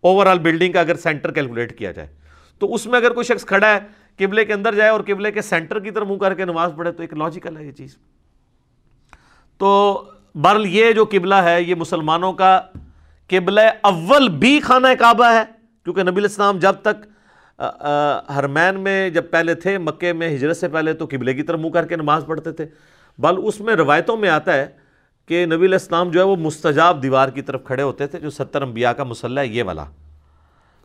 اوور 0.02 0.26
آل 0.26 0.40
بلڈنگ 0.40 0.74
کا 0.74 0.80
اگر 0.80 0.96
سینٹر 0.96 1.32
کیلکولیٹ 1.32 1.78
کیا 1.78 1.92
جائے۔ 1.92 2.08
تو 2.60 2.74
اس 2.74 2.86
میں 2.86 3.00
اگر 3.00 3.14
کوئی 3.14 3.24
شخص 3.24 3.46
کھڑا 3.46 3.74
ہے، 3.74 3.80
قبلے 4.18 4.46
کے 4.46 4.54
اندر 4.54 4.76
جائے 4.76 4.90
اور 4.90 5.02
قبلے 5.08 5.32
کے 5.32 5.42
سینٹر 5.42 5.80
کی 5.80 5.92
طرف 5.92 6.08
منہ 6.08 6.18
کر 6.18 6.34
کے 6.34 6.46
نماز 6.46 6.72
پڑھے 6.78 6.92
تو 6.92 7.04
ایک 7.04 7.14
لاجیکل 7.14 7.58
ہے 7.58 7.66
یہ 7.66 7.72
چیز۔ 7.72 7.96
تو 9.58 10.04
برل 10.36 10.66
یہ 10.66 10.92
جو 10.92 11.06
قبلہ 11.06 11.36
ہے، 11.36 11.62
یہ 11.62 11.76
مسلمانوں 11.76 12.34
کا 12.34 12.62
قبلہ 13.30 13.62
اول 13.82 14.30
بھی 14.30 14.60
خانہ 14.60 14.88
کعبہ 15.00 15.26
ہے۔ 15.26 15.44
کیونکہ 15.84 16.04
نبی 16.04 16.18
الاسلام 16.18 16.60
جب 16.60 16.74
تک 16.82 17.06
ہرمین 18.30 18.80
میں 18.80 19.10
جب 19.10 19.30
پہلے 19.32 19.56
تھے 19.56 19.78
مکے 19.78 20.14
میں 20.14 20.30
ہجرت 20.36 20.58
سے 20.58 20.68
پہلے 20.68 20.94
تو 20.94 21.06
قبلے 21.06 21.34
کی 21.34 21.44
طرف 21.44 21.60
منہ 21.60 21.70
کر 21.70 21.88
کے 21.88 21.96
نماز 21.96 22.24
پڑھتے 22.28 22.52
تھے۔ 22.52 22.66
بل 23.18 23.36
اس 23.44 23.60
میں 23.60 23.76
روایتوں 23.76 24.18
میں 24.18 24.30
آتا 24.30 24.54
ہے 24.54 24.68
کہ 25.26 25.46
نبی 25.46 25.66
الاسلام 25.66 26.12
جو 26.12 26.20
ہے 26.20 26.26
وہ 26.26 26.36
مستجاب 26.36 27.04
دیوار 27.04 27.30
کی 27.30 27.42
طرف 27.42 27.64
کھڑے 27.64 27.84
ہوتے 27.84 28.08
تھے، 28.08 28.20
جو 28.20 28.30
ستر 28.30 28.62
انبیاء 28.62 28.92
کا 28.92 29.04
مسلح 29.04 29.42
ہے، 29.42 29.48
یہ 29.48 29.64
والا، 29.64 29.86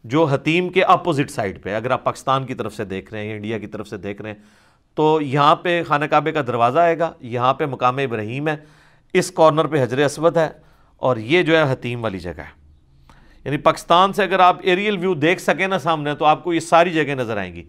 جو 0.04 0.24
حتیم 0.24 0.68
کے 0.68 0.82
اپوزٹ 0.82 1.30
سائڈ 1.30 1.62
پہ، 1.62 1.74
اگر 1.74 1.90
آپ 1.90 2.04
پاکستان 2.04 2.46
کی 2.46 2.54
طرف 2.54 2.74
سے 2.74 2.84
دیکھ 2.84 3.12
رہے 3.14 3.26
ہیں، 3.26 3.36
انڈیا 3.36 3.58
کی 3.58 3.66
طرف 3.66 3.88
سے 3.88 3.96
دیکھ 3.96 4.22
رہے 4.22 4.30
ہیں، 4.30 4.38
تو 4.94 5.20
یہاں 5.20 5.56
پہ 5.56 5.82
خانہ 5.88 6.04
کعبے 6.04 6.32
کا 6.32 6.42
دروازہ 6.46 6.78
آئے 6.78 6.98
گا، 6.98 7.12
یہاں 7.20 7.54
پہ 7.54 7.66
مقام 7.66 7.96
ابراہیم 7.96 8.48
ہے، 8.48 8.56
اس 9.12 9.30
کارنر 9.30 9.66
پہ 9.66 9.82
حجر 9.82 9.98
اسود 9.98 10.36
ہے، 10.36 10.48
اور 10.96 11.16
یہ 11.16 11.42
جو 11.42 11.56
ہے 11.56 11.72
حتیم 11.72 12.02
والی 12.02 12.18
جگہ 12.18 12.38
ہے۔ 12.38 12.66
یعنی 13.44 13.56
پاکستان 13.56 14.12
سے 14.12 14.22
اگر 14.22 14.40
آپ 14.40 14.56
ایریل 14.62 14.96
ویو 14.96 15.14
دیکھ 15.14 15.40
سکیں 15.40 15.66
نا 15.66 15.78
سامنے، 15.78 16.14
تو 16.14 16.24
آپ 16.24 16.44
کو 16.44 16.54
یہ 16.54 16.60
ساری 16.60 16.92
جگہ 16.92 17.14
نظر 17.14 17.36
آئیں 17.36 17.54
گی۔ 17.54 17.64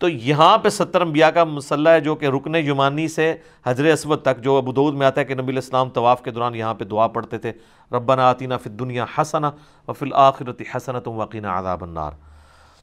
تو 0.00 0.08
یہاں 0.08 0.58
پہ 0.58 0.68
ستر 0.68 1.00
انبیاء 1.00 1.28
کا 1.28 1.44
مسلح 1.44 1.90
ہے 1.90 2.00
جو 2.00 2.14
کہ 2.14 2.26
رکن 2.26 2.54
یمانی 2.54 3.08
سے 3.08 3.34
حضر 3.66 3.84
اسود 3.84 4.22
تک 4.22 4.42
جو 4.42 4.56
ابودود 4.56 4.94
میں 4.94 5.06
آتا 5.06 5.20
ہے 5.20 5.26
کہ 5.26 5.34
نبی 5.34 5.52
الاسلام 5.52 5.90
طواف 5.90 6.22
کے 6.22 6.30
دوران 6.30 6.54
یہاں 6.54 6.74
پہ 6.74 6.84
دعا 6.84 7.06
پڑھتے 7.06 7.38
تھے، 7.38 7.52
ربنا 7.92 8.30
آتینا 8.30 8.56
فی 8.56 8.70
الدنیا 8.70 9.04
حسنا 9.18 9.50
و 9.88 9.92
فی 9.92 10.06
الآخرت 10.06 10.62
حسنت 10.76 11.08
وقین 11.08 11.44
عذاب 11.44 11.84
النار۔ 11.84 12.10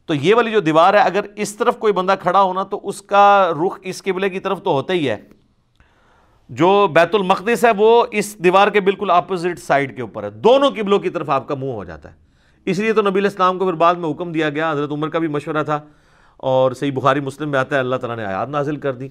تو 0.06 0.14
یہ 0.14 0.36
والی 0.36 0.52
جو 0.52 0.60
دیوار 0.60 0.94
ہے، 0.94 1.00
اگر 1.00 1.20
اس 1.36 1.56
طرف 1.56 1.78
کوئی 1.78 1.94
بندہ 1.94 2.16
کھڑا 2.20 2.42
ہونا 2.42 2.64
تو 2.64 2.80
اس 2.84 3.02
کا 3.02 3.52
رخ 3.68 3.80
اس 3.82 4.04
قبلے 4.04 4.30
کی 4.30 4.40
طرف 4.40 4.64
تو 4.64 4.72
ہوتا 4.72 4.94
ہی 4.94 5.10
ہے۔ 5.10 5.18
جو 6.50 6.88
بیت 6.94 7.16
المقدس 7.16 7.66
ہے، 7.66 7.72
وہ 7.78 8.06
اس 8.12 8.44
دیوار 8.44 8.68
کے 8.68 8.80
بالکل 8.80 9.10
اپوزٹ 9.10 9.60
سائڈ 9.60 9.96
کے 9.96 10.02
اوپر 10.02 10.24
ہے۔ 10.24 10.30
دونوں 10.30 10.70
قبلوں 10.70 11.00
کی 11.00 11.10
طرف 11.10 11.30
آپ 11.30 11.48
کا 11.48 11.56
منہ 11.56 11.72
ہو 11.72 11.84
جاتا 11.84 12.12
ہے۔ 12.12 12.16
اس 12.66 12.80
لیے 12.80 12.94
تو 12.94 13.02
نبی 13.02 13.20
الاسلام 13.20 13.60
کو 13.60 13.66
پھر 13.66 13.74
بعد 13.74 13.96
میں 13.96 14.12
حکم 14.12 14.32
دیا 14.32 14.50
گیا۔ 14.50 14.72
حضرت 14.72 14.92
عمر 14.92 15.10
کا 15.10 15.20
بھی 15.20 15.28
مشورہ 15.28 15.64
تھا۔ 15.64 15.80
اور 16.38 16.72
صحیح 16.72 16.92
بخاری 16.92 17.20
مسلم 17.20 17.52
میں 17.52 17.60
آتا 17.60 17.76
ہے، 17.76 17.80
اللہ 17.80 17.96
تعالیٰ 17.96 18.18
نے 18.18 18.26
آیات 18.26 18.50
نازل 18.50 18.76
کر 18.76 18.94
دی 18.94 19.08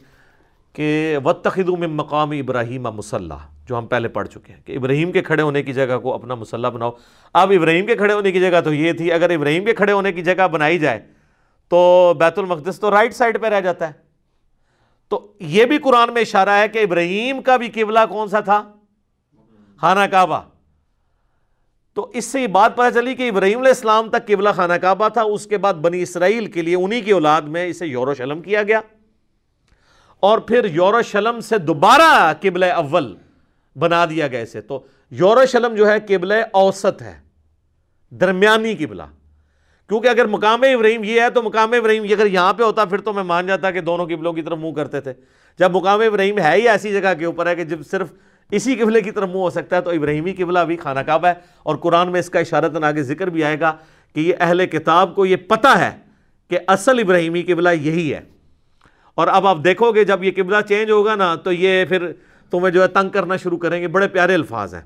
کہ 0.73 1.19
و 1.25 1.33
تخدو 1.33 1.77
میں 1.77 1.89
مقام 1.89 2.31
ابراہیم 2.31 2.83
مسلح 2.83 3.37
جو 3.65 3.79
ہم 3.79 3.87
پہلے 3.87 4.09
پڑھ 4.09 4.29
چکے 4.29 4.53
ہیں 4.53 4.61
کہ 4.65 4.77
ابراہیم 4.77 5.13
کے 5.13 5.23
کھڑے 5.23 5.43
ہونے 5.43 5.63
کی 5.63 5.73
جگہ 5.73 5.99
کو 5.99 6.15
اپنا 6.15 6.35
مسلح 6.35 6.69
بناؤ۔ 6.69 6.91
اب 7.33 7.53
ابراہیم 7.57 7.87
کے 7.87 7.97
کھڑے 7.97 8.15
ہونے 8.15 8.33
کی 8.33 8.41
جگہ 8.41 8.61
تو 8.61 8.75
یہ 8.75 8.93
تھی، 8.93 9.13
اگر 9.13 9.31
ابراہیم 9.31 9.65
کے 9.65 9.75
کھڑے 9.75 9.93
ہونے 9.93 10.13
کی 10.13 10.23
جگہ 10.23 10.49
بنائی 10.49 10.79
جائے 10.79 11.07
تو 11.69 12.15
بیت 12.19 12.39
المقدس 12.39 12.81
تو 12.81 12.91
رائٹ 12.91 13.15
سائڈ 13.15 13.43
پہ 13.43 13.47
رہ 13.47 13.61
جاتا 13.61 13.87
ہے۔ 13.87 13.93
تو 15.09 15.33
یہ 15.41 15.65
بھی 15.65 15.79
قرآن 15.79 16.13
میں 16.13 16.23
اشارہ 16.23 16.51
ہے 16.51 16.69
کہ 16.69 16.79
ابراہیم 16.79 17.43
کا 17.43 17.57
بھی 17.57 17.69
قبلہ 17.69 18.01
کون 18.09 18.29
سا 18.29 18.41
تھا؟ 18.41 18.73
خانہ 19.81 20.07
کعبہ۔ 20.11 20.41
تو 21.97 22.11
اس 22.15 22.25
سے 22.25 22.41
یہ 22.41 22.47
بات 22.47 22.77
پتہ 22.77 22.95
چلی 22.95 23.15
کہ 23.15 23.29
ابراہیم 23.29 23.59
علیہ 23.59 23.69
السلام 23.69 24.11
تک 24.11 24.27
قبلہ 24.27 24.49
خانہ 24.57 24.73
کعبہ 24.73 25.09
تھا، 25.09 25.23
اس 25.23 25.47
کے 25.47 25.59
بعد 25.59 25.75
بنی 25.75 26.03
اسرائیل 26.03 26.47
کے 26.47 26.63
لیے 26.63 26.75
انہی 26.75 27.01
کی 27.01 27.11
اولاد 27.11 27.43
میں 27.43 27.67
اسے 27.67 27.87
یوروشلم 27.87 28.43
کیا 28.43 28.63
گیا۔ 28.63 28.81
اور 30.21 30.39
پھر 30.39 30.65
یوروشلم 30.65 31.41
سے 31.41 31.59
دوبارہ 31.59 32.33
قبل 32.41 32.63
اول 32.63 33.17
بنا 33.79 34.05
دیا 34.05 34.29
گیا 34.29 34.41
اسے۔ 34.41 34.61
تو 34.61 34.87
یوروشلم 35.11 35.75
جو 35.75 35.91
ہے 35.91 35.97
قبل 36.09 36.33
اوسط 36.53 37.03
ہے، 37.03 37.19
درمیانی 38.11 38.75
قبلہ۔ 38.75 39.03
کیونکہ 39.89 40.09
اگر 40.09 40.25
مقام 40.25 40.63
ابراہیم 40.63 41.05
یہ 41.05 41.21
ہے، 41.21 41.31
تو 41.31 41.43
مقام 41.43 41.73
ابراہیم 41.73 42.03
اگر 42.03 42.27
یہاں 42.27 42.53
پہ 42.53 42.63
ہوتا، 42.63 42.85
پھر 42.85 42.99
تو 42.99 43.13
میں 43.13 43.23
مان 43.23 43.47
جاتا 43.47 43.71
کہ 43.71 43.81
دونوں 43.81 44.07
قبلوں 44.07 44.33
کی 44.33 44.43
طرف 44.43 44.59
منہ 44.59 44.73
کرتے 44.73 45.01
تھے۔ 45.01 45.13
جب 45.59 45.71
مقام 45.71 46.01
ابراہیم 46.01 46.39
ہے 46.39 46.57
ہی 46.57 46.69
ایسی 46.69 46.93
جگہ 46.93 47.15
کے 47.19 47.25
اوپر 47.25 47.47
ہے 47.47 47.57
کہ 47.57 47.65
جب 47.65 47.87
صرف 47.91 48.13
اسی 48.51 48.75
قبلے 48.75 49.01
کی 49.01 49.11
طرف 49.11 49.29
منہ 49.29 49.39
ہو 49.39 49.51
سکتا 49.51 49.77
ہے 49.77 49.81
تو 49.81 49.91
ابراہیمی 49.91 50.33
قبلہ 50.33 50.59
بھی 50.59 50.77
خانہ 50.77 51.01
کعبہ 51.01 51.29
ہے 51.29 51.35
اور 51.63 51.77
قرآن 51.77 52.13
میں 52.13 52.21
اس 52.21 52.31
کا 52.31 52.39
اشارت 52.39 52.85
آگے 52.85 53.03
ذکر 53.03 53.27
بھی 53.27 53.45
آئے 53.45 53.61
گا 53.61 53.77
کہ 54.15 54.21
یہ 54.21 54.35
اہل 54.41 54.67
کتاب 54.67 55.15
کو 55.15 55.27
یہ 55.27 55.37
پتہ 55.37 55.79
ہے 55.79 55.91
کہ 56.51 56.59
اصل 56.67 56.99
ابراہیمی 56.99 57.43
قبلہ 57.43 57.69
یہی 57.69 58.15
ہے۔ 58.15 58.21
اور 59.15 59.29
اب 59.29 59.47
آپ 59.47 59.59
دیکھو 59.65 59.93
گے 59.93 60.05
جب 60.05 60.25
یہ 60.25 60.31
قبلہ 60.37 60.57
چینج 60.69 60.91
ہوگا 60.91 61.15
نا 61.15 61.35
تو 61.35 61.53
یہ 61.53 61.85
پھر 61.85 62.13
تمہیں 62.51 62.71
جو 62.71 62.83
ہے 62.83 62.89
تنگ 62.89 63.09
کرنا 63.09 63.37
شروع 63.37 63.59
کریں 63.59 63.83
گے، 63.83 63.89
بڑے 63.89 64.09
پیارے 64.09 64.35
الفاظ 64.35 64.75
ہیں۔ 64.75 64.83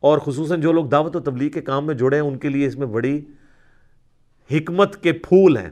اور 0.00 0.18
خصوصاً 0.18 0.60
جو 0.60 0.72
لوگ 0.72 0.84
دعوت 0.84 1.16
و 1.16 1.20
تبلیغ 1.20 1.50
کے 1.50 1.60
کام 1.60 1.86
میں 1.86 1.94
جڑے 1.94 2.16
ہیں، 2.16 2.24
ان 2.24 2.38
کے 2.38 2.48
لیے 2.48 2.66
اس 2.66 2.76
میں 2.76 2.86
بڑی 2.86 3.24
حکمت 4.52 5.02
کے 5.02 5.12
پھول 5.12 5.56
ہیں 5.56 5.70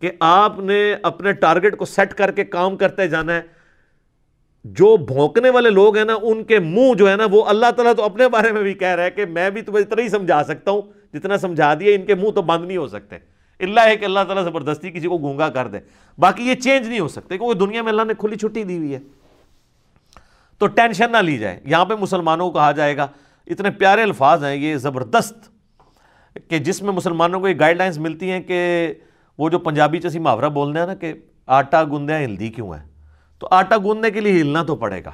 کہ 0.00 0.10
آپ 0.20 0.58
نے 0.58 0.94
اپنے 1.02 1.32
ٹارگٹ 1.32 1.76
کو 1.76 1.84
سیٹ 1.84 2.14
کر 2.14 2.30
کے 2.30 2.44
کام 2.44 2.76
کرتے 2.76 3.08
جانا 3.08 3.34
ہے۔ 3.34 3.55
جو 4.72 4.96
بھونکنے 4.96 5.50
والے 5.50 5.70
لوگ 5.70 5.96
ہیں 5.96 6.04
نا، 6.04 6.14
ان 6.22 6.44
کے 6.44 6.58
منہ 6.58 6.94
جو 6.94 7.10
ہے 7.10 7.16
نا، 7.16 7.24
وہ 7.30 7.44
اللہ 7.44 7.70
تعالیٰ 7.76 7.94
تو 7.94 8.02
اپنے 8.02 8.28
بارے 8.28 8.52
میں 8.52 8.62
بھی 8.62 8.74
کہہ 8.74 8.88
رہا 8.88 9.04
ہے 9.04 9.10
کہ 9.10 9.26
میں 9.26 9.50
بھی 9.50 9.62
تمہیں 9.62 9.82
اتنا 9.82 10.02
ہی 10.02 10.08
سمجھا 10.08 10.44
سکتا 10.44 10.70
ہوں 10.70 10.82
جتنا 11.16 11.38
سمجھا 11.38 11.74
دیا، 11.74 11.94
ان 11.94 12.06
کے 12.06 12.14
منہ 12.14 12.30
تو 12.30 12.42
بند 12.42 12.66
نہیں 12.66 12.76
ہو 12.76 12.88
سکتے۔ 12.88 13.16
اللہ 13.60 13.80
ہے 13.80 13.96
کہ 13.96 14.04
اللہ 14.04 14.20
تعالیٰ 14.26 14.44
زبردستی 14.44 14.90
کسی 14.90 15.08
کو 15.08 15.18
گونگا 15.18 15.48
کر 15.48 15.68
دے۔ 15.68 15.78
باقی 16.18 16.42
یہ 16.48 16.54
چینج 16.54 16.88
نہیں 16.88 17.00
ہو 17.00 17.08
سکتے، 17.08 17.38
کیونکہ 17.38 17.58
دنیا 17.58 17.82
میں 17.82 17.90
اللہ 17.90 18.02
نے 18.02 18.12
کھلی 18.18 18.36
چھٹی 18.36 18.62
دی 18.62 18.78
ہوئی 18.78 18.94
ہے۔ 18.94 18.98
تو 20.58 20.66
ٹینشن 20.66 21.12
نہ 21.12 21.16
لی 21.16 21.38
جائے۔ 21.38 21.60
یہاں 21.64 21.84
پہ 21.84 21.94
مسلمانوں 22.00 22.50
کو 22.50 22.58
کہا 22.58 22.72
جائے 22.72 22.96
گا، 22.96 23.06
اتنے 23.46 23.70
پیارے 23.70 24.02
الفاظ 24.02 24.44
ہیں، 24.44 24.56
یہ 24.56 24.76
زبردست 24.76 25.34
کہ 26.48 26.58
جس 26.58 26.82
میں 26.82 26.92
مسلمانوں 26.92 27.40
کو 27.40 27.48
یہ 27.48 27.54
گائیڈ 27.60 27.76
لائنس 27.76 27.98
ملتی 27.98 28.30
ہیں 28.30 28.40
کہ 28.40 28.92
وہ 29.38 29.48
جو 29.48 29.58
پنجابی 29.58 30.00
چسی 30.00 30.18
محاورہ 30.18 30.48
بولنے 30.48 30.80
ہیں 30.80 30.86
نا 30.86 30.94
کہ 30.94 31.12
آٹا 31.46 31.84
گندے 31.84 32.24
ہلدی 32.24 32.48
کیوں 32.48 32.74
ہے 32.74 32.85
تو 33.38 33.48
آٹا 33.50 33.76
گندنے 33.76 34.10
کے 34.10 34.20
لیے 34.20 34.40
ہلنا 34.40 34.62
تو 34.62 34.76
پڑے 34.76 35.04
گا۔ 35.04 35.10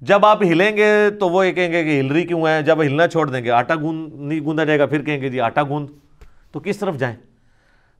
جب 0.00 0.26
آپ 0.26 0.42
ہلیں 0.42 0.76
گے 0.76 1.10
تو 1.10 1.28
وہ 1.28 1.46
یہ 1.46 1.52
کہیں 1.52 1.72
گے 1.72 1.84
کہ 1.84 2.00
ہل 2.00 2.06
رہی 2.06 2.22
کیوں 2.22 2.46
ہے؟ 2.46 2.62
جب 2.62 2.82
ہلنا 2.82 3.08
چھوڑ 3.08 3.30
دیں 3.30 3.44
گے، 3.44 3.50
آٹا 3.50 3.74
گوند، 3.74 4.12
نہیں 4.14 4.40
گوندا 4.40 4.64
جائے 4.64 4.78
گا، 4.78 4.86
پھر 4.86 5.02
کہیں 5.02 5.20
گے 5.20 5.28
جی 5.28 5.40
آٹا 5.40 5.62
گوند۔ 5.62 5.86
تو 6.52 6.60
کس 6.60 6.78
طرف 6.78 6.96
جائیں؟ 6.96 7.16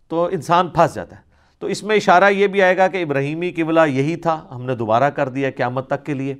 تو 0.08 0.24
انسان 0.24 0.68
پھنس 0.68 0.94
جاتا 0.94 1.16
ہے۔ 1.16 1.20
تو 1.58 1.66
اس 1.66 1.82
میں 1.82 1.96
اشارہ 1.96 2.30
یہ 2.30 2.46
بھی 2.46 2.62
آئے 2.62 2.76
گا 2.76 2.88
کہ 2.88 3.02
ابراہیمی 3.02 3.50
قبلہ 3.50 3.80
یہی 3.88 4.16
تھا، 4.16 4.46
ہم 4.50 4.64
نے 4.64 4.74
دوبارہ 4.74 5.10
کر 5.10 5.28
دیا 5.28 5.50
قیامت 5.50 5.86
تک 5.86 6.06
کے 6.06 6.14
لیے۔ 6.14 6.34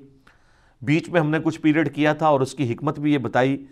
بیچ 0.82 1.08
میں 1.08 1.20
ہم 1.20 1.30
نے 1.30 1.38
کچھ 1.44 1.60
پیریڈ 1.60 1.94
کیا 1.94 2.12
تھا 2.12 2.26
اور 2.26 2.40
اس 2.40 2.54
کی 2.54 2.72
حکمت 2.72 2.98
بھی 2.98 3.12
یہ 3.12 3.18
بتائی 3.18 3.64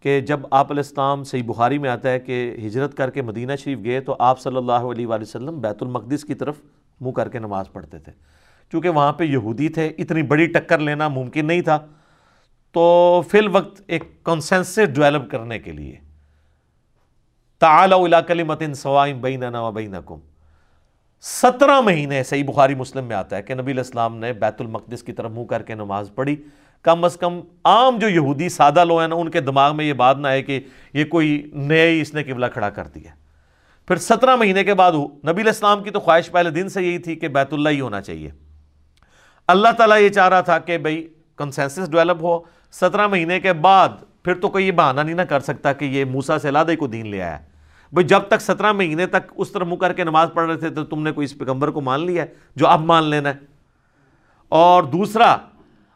کہ 0.00 0.20
جب 0.20 0.40
آپ 0.50 0.70
علیہ 0.70 0.82
السلام، 0.86 1.24
صحیح 1.24 1.42
بخاری 1.46 1.78
میں 1.78 1.90
آتا 1.90 2.10
ہے 2.10 2.20
کہ 2.20 2.56
ہجرت 2.66 2.96
کر 2.96 3.10
کے 3.10 3.22
مدینہ 3.22 3.52
شریف 3.58 3.78
گئے 3.84 4.00
تو 4.00 4.16
آپ 4.18 4.40
صلی 4.40 4.56
اللہ 4.56 4.72
علیہ 4.72 5.06
وآلہ 5.06 5.22
وسلم 5.22 5.60
بیت 5.60 5.82
المقدس 5.82 6.24
کی 6.24 6.34
طرف 6.34 6.54
منہ 7.00 7.10
کر 7.10 7.28
کے 7.28 7.38
نماز 7.38 7.72
پڑھتے 7.72 7.98
تھے۔ 7.98 8.35
چونکہ 8.72 8.88
وہاں 8.88 9.12
پہ 9.12 9.24
یہودی 9.24 9.68
تھے، 9.68 9.92
اتنی 9.98 10.22
بڑی 10.22 10.46
ٹکر 10.46 10.78
لینا 10.78 11.08
ممکن 11.08 11.46
نہیں 11.46 11.60
تھا۔ 11.60 11.78
تو 12.72 13.22
فی 13.30 13.38
الوقت 13.38 13.82
ایک 13.86 14.24
کنسنسس 14.24 14.78
ڈیولپ 14.94 15.30
کرنے 15.30 15.58
کے 15.58 15.72
لیے۔ 15.72 15.96
تعالی 17.58 18.16
کلمت 18.26 18.62
سوائم 18.76 19.20
بیننا 19.20 19.62
و 19.62 19.72
بینکم۔ 19.72 20.18
سترہ 21.22 21.80
مہینے 21.80 22.22
صحیح 22.22 22.44
بخاری 22.44 22.74
مسلم 22.74 23.04
میں 23.04 23.16
آتا 23.16 23.36
ہے 23.36 23.42
کہ 23.42 23.54
نبی 23.54 23.72
علیہ 23.72 23.80
السلام 23.80 24.16
نے 24.16 24.32
بیت 24.32 24.60
المقدس 24.60 25.02
کی 25.02 25.12
طرف 25.12 25.30
منہ 25.30 25.44
کر 25.44 25.62
کے 25.62 25.74
نماز 25.74 26.10
پڑھی۔ 26.14 26.36
کم 26.82 27.04
از 27.04 27.16
کم 27.16 27.40
عام 27.64 27.98
جو 27.98 28.08
یہودی 28.08 28.48
سادہ 28.48 28.84
لوگ 28.84 29.00
ہیں 29.00 29.08
نا، 29.08 29.14
ان 29.14 29.30
کے 29.30 29.40
دماغ 29.40 29.76
میں 29.76 29.84
یہ 29.84 29.92
بات 29.92 30.16
نہ 30.16 30.26
آئے 30.26 30.42
کہ 30.42 30.60
یہ 30.92 31.04
کوئی 31.04 31.50
نئے 31.52 32.00
اس 32.00 32.14
نے 32.14 32.22
قبلہ 32.22 32.46
کھڑا 32.46 32.70
کر 32.70 32.86
دیا۔ 32.86 33.10
پھر 33.88 33.96
سترہ 33.96 34.36
مہینے 34.36 34.64
کے 34.64 34.74
بعد 34.74 34.92
نبی 34.92 35.40
علیہ 35.40 35.52
السلام 35.52 35.82
کی 35.82 35.90
تو 35.90 36.00
خواہش 36.00 36.30
پہلے 36.30 36.50
دن 36.50 36.68
سے 36.68 36.82
یہی 36.82 36.98
تھی 36.98 37.16
کہ 37.16 37.28
بیت 37.28 37.52
اللہ 37.52 37.68
ہی 37.68 37.80
ہونا 37.80 38.00
چاہیے۔ 38.00 38.30
اللہ 39.48 39.68
تعالیٰ 39.78 40.00
یہ 40.00 40.08
چاہ 40.08 40.28
رہا 40.28 40.40
تھا 40.40 40.58
کہ 40.58 40.78
بھائی 40.78 41.08
کنسنسس 41.36 41.90
ڈیولپ 41.90 42.22
ہو، 42.22 42.40
سترہ 42.72 43.06
مہینے 43.06 43.40
کے 43.40 43.52
بعد 43.52 43.88
پھر 44.24 44.34
تو 44.34 44.48
کوئی 44.48 44.66
یہ 44.66 44.72
بہانہ 44.72 45.00
نہیں 45.00 45.14
نہ 45.14 45.22
کر 45.22 45.40
سکتا 45.40 45.72
کہ 45.72 45.84
یہ 45.84 46.04
موسا 46.04 46.38
سے 46.38 46.50
لادے 46.50 46.76
کو 46.76 46.86
دین 46.86 47.08
لے 47.08 47.22
آیا۔ 47.22 47.38
بھائی 47.92 48.06
جب 48.06 48.20
تک 48.28 48.40
سترہ 48.40 48.72
مہینے 48.72 49.06
تک 49.06 49.32
اس 49.36 49.52
طرح 49.52 49.64
منہ 49.64 49.74
کر 49.74 49.92
کے 49.92 50.04
نماز 50.04 50.28
پڑھ 50.34 50.46
رہے 50.46 50.56
تھے 50.56 50.70
تو 50.70 50.84
تم 50.84 51.02
نے 51.02 51.12
کوئی 51.12 51.24
اس 51.24 51.38
پیغمبر 51.38 51.70
کو 51.70 51.80
مان 51.80 52.06
لیا 52.06 52.22
ہے 52.22 52.28
جو 52.56 52.66
اب 52.66 52.80
مان 52.80 53.04
لینا 53.04 53.28
ہے؟ 53.28 53.34
اور 54.48 54.82
دوسرا، 54.82 55.36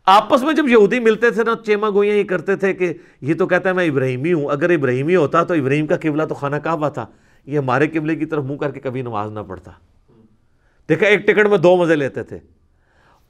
آپس 0.07 0.43
میں 0.43 0.55
جب 0.55 0.69
یہودی 0.69 1.01
ملتے 1.01 1.31
تھے 1.31 1.45
نا 1.45 1.55
چیما 1.67 1.91
گوئیاں 1.91 2.17
یہ 2.17 2.25
کرتے 2.25 2.57
تھے 2.57 2.73
کہ 2.75 2.93
یہ 3.21 3.35
تو 3.35 3.47
کہتا 3.47 3.69
ہے 3.69 3.75
میں 3.75 3.87
ابراہیمی 3.87 4.33
ہوں، 4.33 4.47
اگر 4.47 4.71
ابراہیمی 4.71 5.17
ہوتا 5.17 5.43
تو 5.43 5.55
ابراہیم 5.55 5.87
کا 5.87 5.97
قبلہ 5.97 6.23
تو 6.23 6.35
خانہ 6.35 6.57
کعبہ 6.57 6.89
تھا۔ 6.89 7.07
یہ 7.47 7.59
ہمارے 7.59 7.87
قبلے 7.87 8.17
کی 8.17 8.25
طرف 8.25 8.45
منہ 8.45 8.57
کر 8.57 8.71
کے 8.71 8.81
کبھی 8.81 9.03
نماز 9.03 9.31
نہ 9.33 9.41
پڑتا 9.41 9.71
دیکھا، 10.89 11.07
ایک 11.07 11.27
ٹکٹ 11.27 11.47
میں 11.47 11.59
دو 11.59 11.77
مزے 11.77 11.97
لیتے 11.97 12.23
تھے۔ 12.23 12.39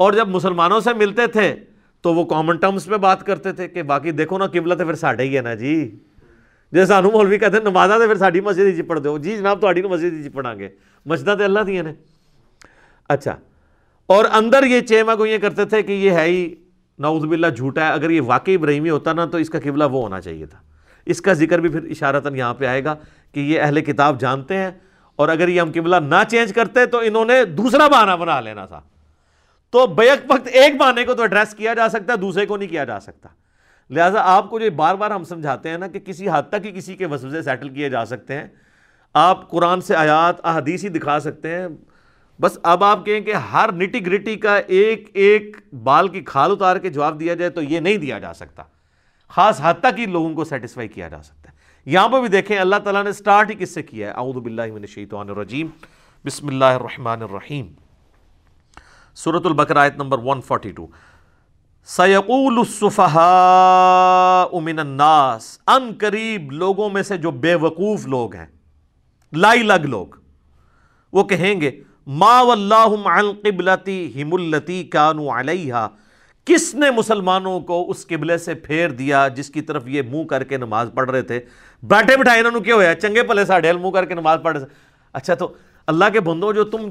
اور 0.00 0.12
جب 0.12 0.28
مسلمانوں 0.28 0.80
سے 0.80 0.92
ملتے 0.92 1.26
تھے 1.26 1.54
تو 2.00 2.14
وہ 2.14 2.24
کامن 2.24 2.56
ٹرمز 2.56 2.86
پہ 2.86 2.96
بات 2.96 3.26
کرتے 3.26 3.52
تھے 3.52 3.68
کہ 3.68 3.82
باقی 3.82 4.10
دیکھو 4.10 4.38
نا 4.38 4.46
قبلہ 4.46 4.74
تو 4.74 4.84
پھر 4.84 4.94
ساڈا 4.94 5.22
ہی 5.22 5.36
ہے 5.36 5.42
نا 5.42 5.54
جی۔ 5.54 5.96
جی 6.72 6.86
سانو 6.86 7.10
مولوی 7.10 7.38
کہتے 7.38 7.56
ہیں 7.56 7.64
نمازہ 7.64 7.92
تو 7.92 8.06
پھر 8.06 8.14
ساری 8.14 8.40
مسجد 8.40 8.66
ہی 8.66 8.82
پڑھ 8.82 9.00
دو۔ 9.00 9.18
جی 9.18 9.36
جناب 9.36 9.60
تاری 9.60 9.82
مسجد 9.82 10.24
ہی 10.24 10.28
پڑھا 10.28 10.54
گے۔ 10.54 10.68
مسجدہ 11.06 11.34
تو 11.38 11.44
اللہ 11.44 11.60
دیا 11.60 11.82
نے۔ 11.82 11.92
اچھا۔ 13.08 13.36
اور 14.06 14.24
اندر 14.32 14.64
یہ 14.64 14.80
چیما 14.80 15.14
کو 15.14 15.26
یہ 15.26 15.38
کرتے 15.38 15.64
تھے 15.64 15.82
کہ 15.82 15.92
یہ 15.92 16.10
ہے 16.10 16.24
ہی 16.24 16.54
نعوذ 16.98 17.24
باللہ 17.24 17.46
جھوٹا 17.46 17.86
ہے۔ 17.86 17.92
اگر 17.92 18.10
یہ 18.10 18.20
واقعی 18.20 18.54
ابراہیمی 18.54 18.90
ہوتا 18.90 19.12
نا 19.12 19.24
تو 19.24 19.38
اس 19.38 19.50
کا 19.50 19.58
قبلہ 19.60 19.84
وہ 19.84 20.02
ہونا 20.02 20.20
چاہیے 20.20 20.46
تھا۔ 20.46 20.58
اس 21.06 21.20
کا 21.20 21.32
ذکر 21.32 21.58
بھی 21.58 21.68
پھر 21.68 21.84
اشارتاً 21.90 22.34
یہاں 22.34 22.54
پہ 22.54 22.66
آئے 22.66 22.84
گا 22.84 22.94
کہ 23.32 23.40
یہ 23.40 23.60
اہل 23.60 23.80
کتاب 23.80 24.20
جانتے 24.20 24.56
ہیں۔ 24.56 24.70
اور 25.16 25.28
اگر 25.28 25.48
یہ 25.48 25.60
ہم 25.60 25.70
قبلہ 25.74 25.96
نہ 25.96 26.22
چینج 26.28 26.52
کرتے 26.52 26.86
تو 26.86 26.98
انہوں 26.98 27.24
نے 27.24 27.44
دوسرا 27.44 27.86
بہانہ 27.86 28.16
بنا 28.16 28.40
لینا 28.40 28.66
تھا۔ 28.66 28.80
تو 29.70 29.86
بیک 29.86 30.30
وقت 30.30 30.48
ایک 30.52 30.76
بہانے 30.76 31.04
کو 31.04 31.14
تو 31.14 31.22
ایڈریس 31.22 31.54
کیا 31.54 31.74
جا 31.74 31.88
سکتا 31.88 32.12
ہے، 32.12 32.18
دوسرے 32.18 32.46
کو 32.46 32.56
نہیں 32.56 32.68
کیا 32.68 32.84
جا 32.84 33.00
سکتا۔ 33.00 33.28
لہٰذا 33.90 34.20
آپ 34.22 34.50
کو 34.50 34.60
جو 34.60 34.70
بار 34.70 34.94
بار 34.94 35.10
ہم 35.10 35.24
سمجھاتے 35.24 35.68
ہیں 35.68 35.78
نا 35.78 35.86
کہ 35.86 35.98
کسی 35.98 36.28
حد 36.28 36.42
تک 36.48 36.66
ہی 36.66 36.70
کسی 36.72 36.96
کے 36.96 37.06
وسوسے 37.06 37.42
سیٹل 37.42 37.68
کیے 37.68 37.88
جا 37.88 38.04
سکتے 38.04 38.34
ہیں۔ 38.34 38.48
آپ 39.14 39.50
قرآن 39.50 39.80
سے 39.80 39.96
آیات، 39.96 40.36
احادیث 40.44 40.84
ہی 40.84 40.88
دکھا 40.88 41.20
سکتے 41.20 41.54
ہیں۔ 41.54 41.68
بس 42.40 42.58
اب 42.62 42.84
آپ 42.84 43.06
کہیں 43.06 43.20
کہ 43.20 43.32
ہر 43.32 43.72
نٹی 43.72 44.06
گرٹی 44.06 44.36
کا 44.36 44.56
ایک 44.56 45.10
ایک 45.14 45.56
بال 45.82 46.08
کی 46.08 46.20
کھال 46.20 46.50
اتار 46.50 46.76
کے 46.76 46.90
جواب 46.90 47.20
دیا 47.20 47.34
جائے 47.34 47.50
تو 47.50 47.62
یہ 47.62 47.80
نہیں 47.80 47.96
دیا 47.96 48.18
جا 48.18 48.34
سکتا۔ 48.34 48.62
خاص 49.28 49.60
حد 49.62 49.74
تک 49.80 49.98
ہی 49.98 50.06
لوگوں 50.06 50.34
کو 50.34 50.44
سیٹسفائی 50.44 50.88
کیا 50.88 51.08
جا 51.08 51.22
سکتا 51.22 51.50
ہے۔ 51.50 51.56
یہاں 51.86 52.08
پہ 52.08 52.20
بھی 52.20 52.28
دیکھیں، 52.28 52.58
اللہ 52.58 52.76
تعالیٰ 52.76 53.04
نے 53.04 53.12
سٹارٹ 53.12 53.50
ہی 53.50 53.54
کس 53.54 53.74
سے 53.74 53.82
کیا 53.82 54.06
ہے؟ 54.08 54.12
اعوذ 54.12 54.36
باللہ 54.36 54.66
من 54.66 54.80
الشیطان 54.80 55.30
الرجیم۔ 55.30 55.66
بسم 56.24 56.48
اللہ 56.48 56.64
الرحمن 56.64 57.22
الرحیم۔ 57.22 57.66
سورة 59.20 59.42
البقر 59.44 59.76
آیت 59.76 59.96
نمبر 59.96 60.18
142 60.26 60.86
سیقول 61.88 62.58
الصفحاء 62.58 64.60
من 64.60 64.78
الناس، 64.78 65.58
ان 65.66 65.90
قریب 66.00 66.52
لوگوں 66.52 66.88
میں 66.90 67.02
سے 67.02 67.16
جو 67.24 67.30
بے 67.42 67.54
وقوف 67.64 68.06
لوگ 68.06 68.34
ہیں، 68.34 68.46
لائی 69.32 69.62
لگ 69.62 69.86
لوگ، 69.86 70.06
وہ 71.12 71.24
کہیں 71.32 71.60
گے، 71.60 71.70
ما 72.20 72.40
واللہم 72.42 73.06
عن 73.06 73.30
قبلتی 73.42 73.98
ہم 74.14 74.34
اللتی 74.34 74.82
کانو 74.94 75.28
علیہا 75.38 75.86
کس 76.46 76.74
نے 76.74 76.90
مسلمانوں 76.96 77.58
کو 77.60 77.84
اس 77.90 78.06
قبلے 78.06 78.38
سے 78.38 78.54
پھیر 78.64 78.90
دیا 79.02 79.26
جس 79.36 79.50
کی 79.50 79.62
طرف 79.62 79.88
یہ 79.88 80.02
منہ 80.10 80.24
کر 80.30 80.44
کے 80.44 80.56
نماز 80.56 80.90
پڑھ 80.94 81.10
رہے 81.10 81.22
تھے؟ 81.22 81.40
بیٹھے 81.82 82.16
بٹھائے 82.16 82.40
انہوں 82.40 82.52
نے 82.52 82.60
کیا 82.64 82.74
ہویا 82.74 82.94
چنگے 82.94 83.22
پلے 83.28 83.44
ساڑھے 83.44 83.72
منہ 83.72 83.90
کر 83.94 84.04
کے 84.04 84.14
نماز 84.14 84.38
پڑھ 84.42 84.56
رہے 84.56 84.64
تھے۔ 84.64 84.74
اچھا 85.14 85.34
تو 85.34 85.52
اللہ 85.88 86.04
کے 86.12 86.20
بندوں، 86.20 86.52
جو 86.52 86.64
تم 86.64 86.90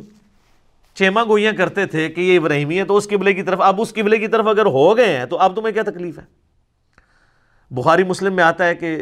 چیما 1.00 1.24
گوئیاں 1.24 1.54
کرتے 1.54 1.86
تھے 1.86 2.10
کہ 2.10 2.22
یہ 2.22 2.40
ابراہیمی 2.40 2.80
ہے 2.80 2.84
تو 2.84 2.96
اس 2.98 3.08
قبلے 3.08 3.34
کی 3.34 3.44
طرف، 3.44 3.62
اب 3.62 3.82
اس 3.82 3.94
قبلے 3.94 4.18
کی 4.18 4.28
طرف 4.28 4.48
اگر 4.48 4.66
ہو 4.66 4.98
گئے 4.98 5.18
ہیں 5.18 5.26
تو 5.26 5.38
اب 5.38 5.56
تمہیں 5.56 5.74
کیا 5.74 5.84
تکلیف 5.84 6.20
ہے؟ 6.20 6.24
بخاری 7.72 8.04
مسلم 8.04 8.34
میں 8.34 8.44
آتا 8.44 8.66
ہے 8.66 8.76
کہ 8.76 8.98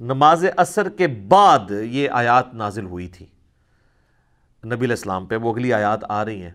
نماز 0.00 0.44
اثر 0.56 0.88
کے 0.88 1.06
بعد 1.06 1.70
یہ 1.82 2.08
آیات 2.10 2.54
نازل 2.54 2.84
ہوئی 2.84 3.08
تھی۔ 3.08 3.26
نبی 4.64 4.84
علیہ 4.84 4.96
السلام 4.98 5.26
پہ 5.26 5.36
وہ 5.36 5.52
اگلی 5.52 5.72
آیات 5.72 6.04
آ 6.08 6.24
رہی 6.24 6.42
ہیں، 6.42 6.50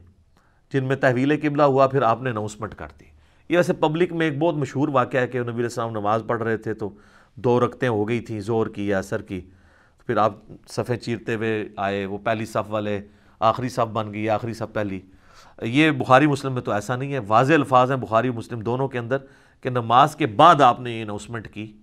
جن 0.73 0.83
میں 0.83 0.95
تحویل 0.95 1.39
قبلہ 1.41 1.63
ہوا، 1.63 1.87
پھر 1.87 2.01
آپ 2.01 2.21
نے 2.21 2.29
اناؤنسمنٹ 2.29 2.75
کر 2.75 2.87
دی۔ 2.99 3.05
یہ 3.49 3.57
ویسے 3.57 3.73
پبلک 3.73 4.13
میں 4.13 4.29
ایک 4.29 4.37
بہت 4.37 4.55
مشہور 4.55 4.87
واقعہ 4.87 5.19
ہے 5.19 5.27
کہ 5.27 5.39
نبی 5.39 5.51
علیہ 5.51 5.63
السلام 5.63 5.91
نماز 5.91 6.23
پڑھ 6.27 6.43
رہے 6.43 6.57
تھے 6.57 6.73
تو 6.73 6.89
دو 7.35 7.59
رکھتیں 7.59 7.87
ہو 7.89 8.07
گئی 8.09 8.19
تھیں 8.19 8.39
زور 8.39 8.67
کی 8.67 8.87
یا 8.87 8.97
اثر 8.97 9.21
کی۔ 9.21 9.41
پھر 10.07 10.17
آپ 10.17 10.33
صفحے 10.67 10.97
چیرتے 10.97 11.35
ہوئے 11.35 11.69
آئے، 11.75 12.05
وہ 12.05 12.17
پہلی 12.17 12.45
صف 12.45 12.69
والے 12.69 13.01
آخری 13.39 13.69
صف 13.69 13.79
بن 13.79 14.13
گئی، 14.13 14.29
آخری 14.29 14.53
صف 14.53 14.73
پہلی۔ 14.73 14.99
یہ 15.61 15.91
بخاری 15.91 16.27
مسلم 16.27 16.53
میں 16.53 16.61
تو 16.61 16.71
ایسا 16.71 16.95
نہیں 16.95 17.13
ہے، 17.13 17.19
واضح 17.27 17.53
الفاظ 17.53 17.91
ہیں 17.91 17.97
بخاری 17.97 18.29
مسلم 18.29 18.59
دونوں 18.59 18.87
کے 18.87 18.97
اندر 18.97 19.17
کہ 19.61 19.69
نماز 19.69 20.15
کے 20.15 20.27
بعد 20.27 20.61
آپ 20.61 20.79
نے 20.79 20.91
یہ 20.91 21.01
اناؤنسمنٹ 21.01 21.47
کی۔ 21.47 21.73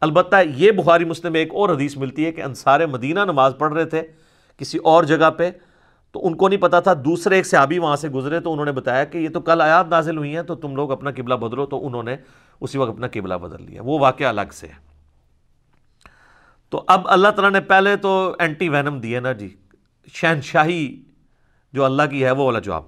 البتہ 0.00 0.36
یہ 0.56 0.70
بخاری 0.70 1.04
مسلم 1.04 1.32
میں 1.32 1.40
ایک 1.40 1.54
اور 1.54 1.68
حدیث 1.68 1.96
ملتی 1.96 2.24
ہے 2.24 2.32
کہ 2.32 2.40
انصار 2.40 2.86
مدینہ 2.86 3.20
نماز 3.20 3.54
پڑھ 3.58 3.72
رہے 3.72 3.84
تھے 3.84 4.02
کسی 4.56 4.78
اور 4.78 5.04
جگہ 5.04 5.30
پہ، 5.30 5.50
تو 6.12 6.26
ان 6.26 6.34
کو 6.34 6.48
نہیں 6.48 6.60
پتا 6.60 6.80
تھا، 6.80 6.92
دوسرے 6.94 7.36
ایک 7.36 7.46
صحابی 7.46 7.78
وہاں 7.78 7.96
سے 7.96 8.08
گزرے 8.08 8.40
تو 8.40 8.52
انہوں 8.52 8.66
نے 8.66 8.72
بتایا 8.72 9.04
کہ 9.04 9.18
یہ 9.18 9.28
تو 9.28 9.40
کل 9.40 9.60
آیات 9.60 9.88
نازل 9.88 10.16
ہوئی 10.16 10.36
ہیں، 10.36 10.42
تو 10.42 10.54
تم 10.54 10.76
لوگ 10.76 10.92
اپنا 10.92 11.10
قبلہ 11.10 11.34
بدلو، 11.34 11.66
تو 11.66 11.86
انہوں 11.86 12.02
نے 12.02 12.16
اسی 12.60 12.78
وقت 12.78 12.90
اپنا 12.90 13.06
قبلہ 13.12 13.34
بدل 13.34 13.64
لیا۔ 13.64 13.82
وہ 13.84 13.98
واقعہ 13.98 14.26
الگ 14.26 14.40
سے 14.52 14.66
ہے۔ 14.66 14.90
تو 16.68 16.84
اب 16.86 17.00
اللہ 17.04 17.28
تعالیٰ 17.28 17.50
نے 17.50 17.60
پہلے 17.60 17.96
تو 17.96 18.36
اینٹی 18.38 18.68
وینم 18.68 19.00
دیے 19.00 19.20
نا 19.20 19.32
جی 19.32 19.56
شہنشاہی 20.06 21.02
جو 21.72 21.84
اللہ 21.84 22.02
کی 22.10 22.24
ہے 22.24 22.30
وہ 22.30 22.44
والا 22.44 22.58
جواب۔ 22.58 22.82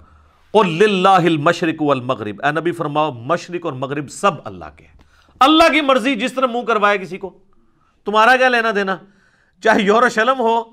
اور 0.51 0.65
للہ 0.65 1.09
المشرق 1.09 1.81
والمغرب۔ 1.81 2.45
اے 2.45 2.51
نبی 2.51 2.71
فرماؤ، 2.71 3.11
مشرق 3.11 3.65
اور 3.65 3.73
مغرب 3.73 4.09
سب 4.09 4.31
اللہ 4.43 4.65
کے 4.77 4.85
اللہ 5.39 5.71
کی 5.71 5.81
مرضی 5.81 6.15
جس 6.15 6.33
طرح 6.33 6.45
منہ 6.45 6.61
کروائے 6.61 6.97
کسی 6.97 7.17
کو۔ 7.17 7.39
تمہارا 8.05 8.37
کیا 8.37 8.49
لینا 8.49 8.71
دینا؟ 8.75 8.97
چاہے 9.63 9.81
یورشلم 9.81 10.39
ہو، 10.39 10.63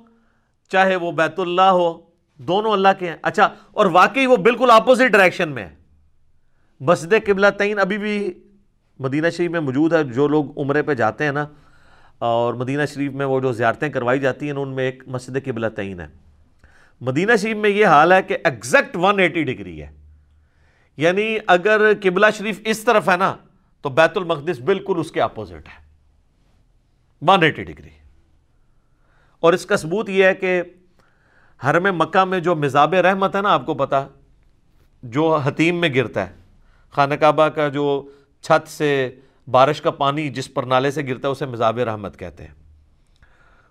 چاہے 0.68 0.96
وہ 0.96 1.12
بیت 1.12 1.40
اللہ 1.40 1.62
ہو، 1.62 2.00
دونوں 2.37 2.72
اللہ 2.72 2.88
کے 2.98 3.09
ہیں۔ 3.09 3.16
اچھا 3.22 3.48
اور 3.72 3.87
واقعی 3.87 4.26
وہ 4.26 4.37
بالکل 4.37 4.70
اپوزٹ 4.70 5.12
ڈائریکشن 5.12 5.48
میں 5.48 5.64
ہے۔ 5.64 5.74
مسجد 6.81 7.14
قبلہ 7.26 7.46
تعین 7.59 7.79
ابھی 7.79 7.98
بھی 7.98 8.33
مدینہ 8.98 9.26
شریف 9.37 9.50
میں 9.50 9.61
موجود 9.61 9.92
ہے۔ 9.92 10.05
جو 10.05 10.29
لوگ 10.29 10.61
عمرے 10.61 10.83
پہ 10.83 10.94
جاتے 10.94 11.24
ہیں 11.24 11.33
نا، 11.33 11.46
اور 12.18 12.55
مدینہ 12.55 12.83
شریف 12.94 13.12
میں 13.12 13.26
وہ 13.26 13.40
جو 13.40 13.53
زیارتیں 13.53 13.88
کروائی 13.88 14.20
جاتی 14.20 14.46
ہیں، 14.46 14.53
ان 14.53 14.68
میں 14.68 14.85
ایک 14.85 15.03
مسجد 15.07 15.44
قبلہ 15.44 15.66
تعین 15.66 16.00
ہے۔ 16.00 16.30
مدینہ 17.01 17.37
شریف 17.37 17.57
میں 17.57 17.71
یہ 17.71 17.87
حال 17.87 18.13
ہے 18.13 18.23
کہ 18.23 18.37
ایگزیکٹ 18.45 18.97
ون 18.97 19.19
ایٹی 19.19 19.45
ڈگری 19.45 19.83
ہے۔ 19.83 19.91
یعنی 20.97 21.39
اگر 21.47 21.93
قبلہ 22.03 22.27
شریف 22.39 22.61
اس 22.65 22.81
طرف 22.81 23.09
ہے 23.09 23.17
نا، 23.17 23.37
تو 23.83 23.89
بیت 23.89 24.17
المقدس 24.17 24.59
بالکل 24.59 24.95
اس 24.97 25.13
کے 25.13 25.23
اپوزٹ 25.23 25.69
ہے۔ 25.69 25.87
One 27.23 27.43
eighty 27.43 27.65
degree. 27.65 27.89
اور 29.41 29.53
اس 29.53 29.67
کا 29.67 29.77
ثبوت 29.77 30.09
یہ 30.09 30.25
ہے 30.25 30.35
کہ 30.35 30.63
حرم 31.65 31.99
مکہ 31.99 32.25
میں 32.25 32.41
جو 32.41 32.55
مزاب 32.55 32.95
رحمت 32.95 33.37
ہے 33.37 33.41
نا، 33.41 33.53
آپ 33.53 33.67
کو 33.67 33.75
پتا، 33.75 34.07
جو 35.03 35.37
حتیم 35.37 35.81
میں 35.81 35.89
گرتا 35.95 36.31
ہے۔ 36.31 36.35
خانہ 36.91 37.15
کعبہ 37.15 37.49
کا 37.49 37.69
جو 37.69 38.09
چھت 38.41 38.69
سے 38.69 39.17
بارش 39.51 39.81
کا 39.81 39.91
پانی 39.91 40.29
جس 40.29 40.55
پر 40.55 40.63
نالے 40.63 40.91
سے 40.91 41.03
گرتا 41.03 41.29
ہے، 41.29 41.33
اسے 41.33 41.47
مزاب 41.47 41.79
رحمت 41.79 42.19
کہتے 42.19 42.45
ہیں۔ 42.45 42.60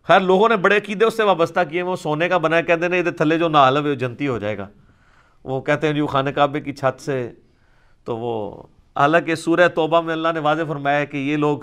خیر 0.10 0.20
لوگوں 0.20 0.50
نے 0.50 0.56
بڑے 0.56 0.78
عقیدے 0.78 1.06
اس 1.06 1.18
سے 1.18 1.24
وابستہ 1.24 1.60
کیے 1.70 1.82
وہ 1.82 1.96
سونے 1.96 2.30
کا 2.30 2.38
بنا 2.38 2.62
کہتے 2.62 2.86
ہیں 2.86 3.00
ادھر 3.00 3.12
تھلے 3.12 3.38
جو 3.38 3.50
نہ 3.50 3.58
وہ 3.86 3.94
جنتی 3.94 4.28
ہو 4.28 4.40
جائے 4.40 4.58
گا۔ 4.58 4.68
وہ 5.44 5.62
کہتے 5.62 5.88
ہیں، 5.88 5.94
جو 5.94 6.08
خانہ 6.08 6.30
کعبے 6.30 6.62
کی 6.62 6.74
چھت 6.74 7.02
سے، 7.02 7.32
تو 8.04 8.18
وہ، 8.18 8.64
حالانکہ 8.96 9.36
سورہ 9.36 9.68
توبہ 9.68 10.02
میں 10.02 10.14
اللہ 10.14 10.28
نے 10.34 10.40
واضح 10.40 10.62
فرمایا 10.68 11.06
کہ 11.06 11.18
یہ 11.18 11.38
لوگ 11.38 11.60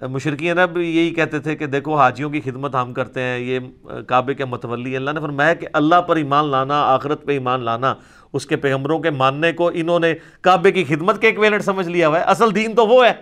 مشرقین 0.00 0.58
اب 0.58 0.78
یہی 0.78 1.14
کہتے 1.14 1.38
تھے 1.38 1.56
کہ 1.56 1.66
دیکھو، 1.66 1.96
حاجیوں 1.96 2.30
کی 2.30 2.40
خدمت 2.40 2.74
ہم 2.74 2.92
کرتے 2.92 3.20
ہیں، 3.20 3.38
یہ 3.38 3.58
کعبے 4.06 4.34
کے 4.34 4.44
متولی 4.44 4.96
اللہ 4.96 5.10
نے 5.10 5.20
فرمایا 5.20 5.54
کہ 5.54 5.66
اللہ 5.72 6.00
پر 6.00 6.16
ایمان 6.16 6.48
لانا، 6.48 6.82
آخرت 6.82 7.24
پہ 7.24 7.32
ایمان 7.32 7.60
لانا، 7.60 7.94
اس 8.32 8.46
کے 8.46 8.56
پیغمبروں 8.56 8.98
کے 8.98 9.10
ماننے 9.10 9.52
کو 9.52 9.70
انہوں 9.74 10.00
نے 10.00 10.14
کعبے 10.40 10.72
کی 10.72 10.84
خدمت 10.84 11.20
کے 11.20 11.26
ایک 11.26 11.38
ویلٹ 11.38 11.62
سمجھ 11.62 11.88
لیا 11.88 12.08
ہوا 12.08 12.18
ہے۔ 12.18 12.24
اصل 12.24 12.54
دین 12.54 12.74
تو 12.74 12.86
وہ 12.86 13.06
ہے۔ 13.06 13.12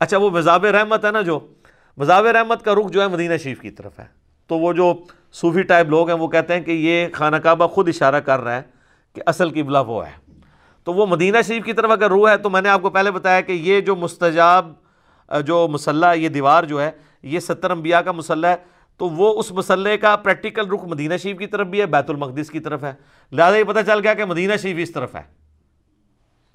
اچھا 0.00 0.16
وہ 0.16 0.30
مذاب 0.30 0.64
رحمت 0.64 1.04
ہے 1.04 1.10
نا 1.10 1.20
جو 1.20 1.40
مذاب 1.96 2.26
رحمت 2.26 2.64
کا 2.64 2.74
رخ 2.74 2.90
جو 2.90 3.02
ہے 3.02 3.08
مدینہ 3.08 3.36
شریف 3.36 3.60
کی 3.60 3.70
طرف 3.70 3.98
ہے۔ 3.98 4.04
تو 4.46 4.58
وہ 4.58 4.72
جو 4.72 4.94
صوفی 5.32 5.62
ٹائپ 5.62 5.88
لوگ 5.88 6.10
ہیں 6.10 6.18
وہ 6.18 6.28
کہتے 6.28 6.54
ہیں 6.54 6.60
کہ 6.60 6.70
یہ 6.70 7.06
خانہ 7.12 7.36
کعبہ 7.36 7.66
خود 7.66 7.88
اشارہ 7.88 8.20
کر 8.20 8.40
رہا 8.40 8.56
ہے 8.56 8.62
کہ 9.14 9.22
اصل 9.26 9.50
قبلہ 9.50 9.78
وہ 9.86 10.06
ہے۔ 10.06 10.12
تو 10.84 10.92
وہ 10.92 11.06
مدینہ 11.06 11.36
شریف 11.46 11.64
کی 11.64 11.72
طرف 11.72 11.90
اگر 11.90 12.08
روح 12.08 12.30
ہے 12.30 12.36
تو 12.36 12.50
میں 12.50 12.62
نے 12.62 12.68
آپ 12.68 12.82
کو 12.82 12.90
پہلے 12.90 13.10
بتایا 13.10 13.40
کہ 13.40 13.52
یہ 13.52 13.80
جو 13.80 13.96
مستجاب، 13.96 14.72
جو 15.46 15.68
مسلح 15.68 16.12
یہ 16.12 16.28
دیوار 16.28 16.64
جو 16.64 16.82
ہے، 16.82 16.90
یہ 17.22 17.40
ستر 17.40 17.70
انبیاء 17.70 18.00
کا 18.00 18.12
مسلح 18.12 18.48
ہے۔ 18.48 18.56
تو 18.96 19.08
وہ 19.08 19.38
اس 19.38 19.52
مسلح 19.52 19.96
کا 19.96 20.16
پریکٹیکل 20.16 20.70
رخ 20.70 20.84
مدینہ 20.84 21.16
شریف 21.16 21.38
کی 21.38 21.46
طرف 21.46 21.66
بھی 21.66 21.80
ہے، 21.80 21.86
بیت 21.86 22.10
المقدس 22.10 22.50
کی 22.50 22.60
طرف 22.60 22.84
ہے۔ 22.84 22.92
لہٰذا 23.32 23.56
یہ 23.56 23.64
پتہ 23.64 23.78
چل 23.86 23.98
گیا 24.02 24.14
کہ 24.14 24.24
مدینہ 24.24 24.52
شریف 24.62 24.76
اس 24.80 24.92
طرف 24.92 25.14
ہے۔ 25.14 25.22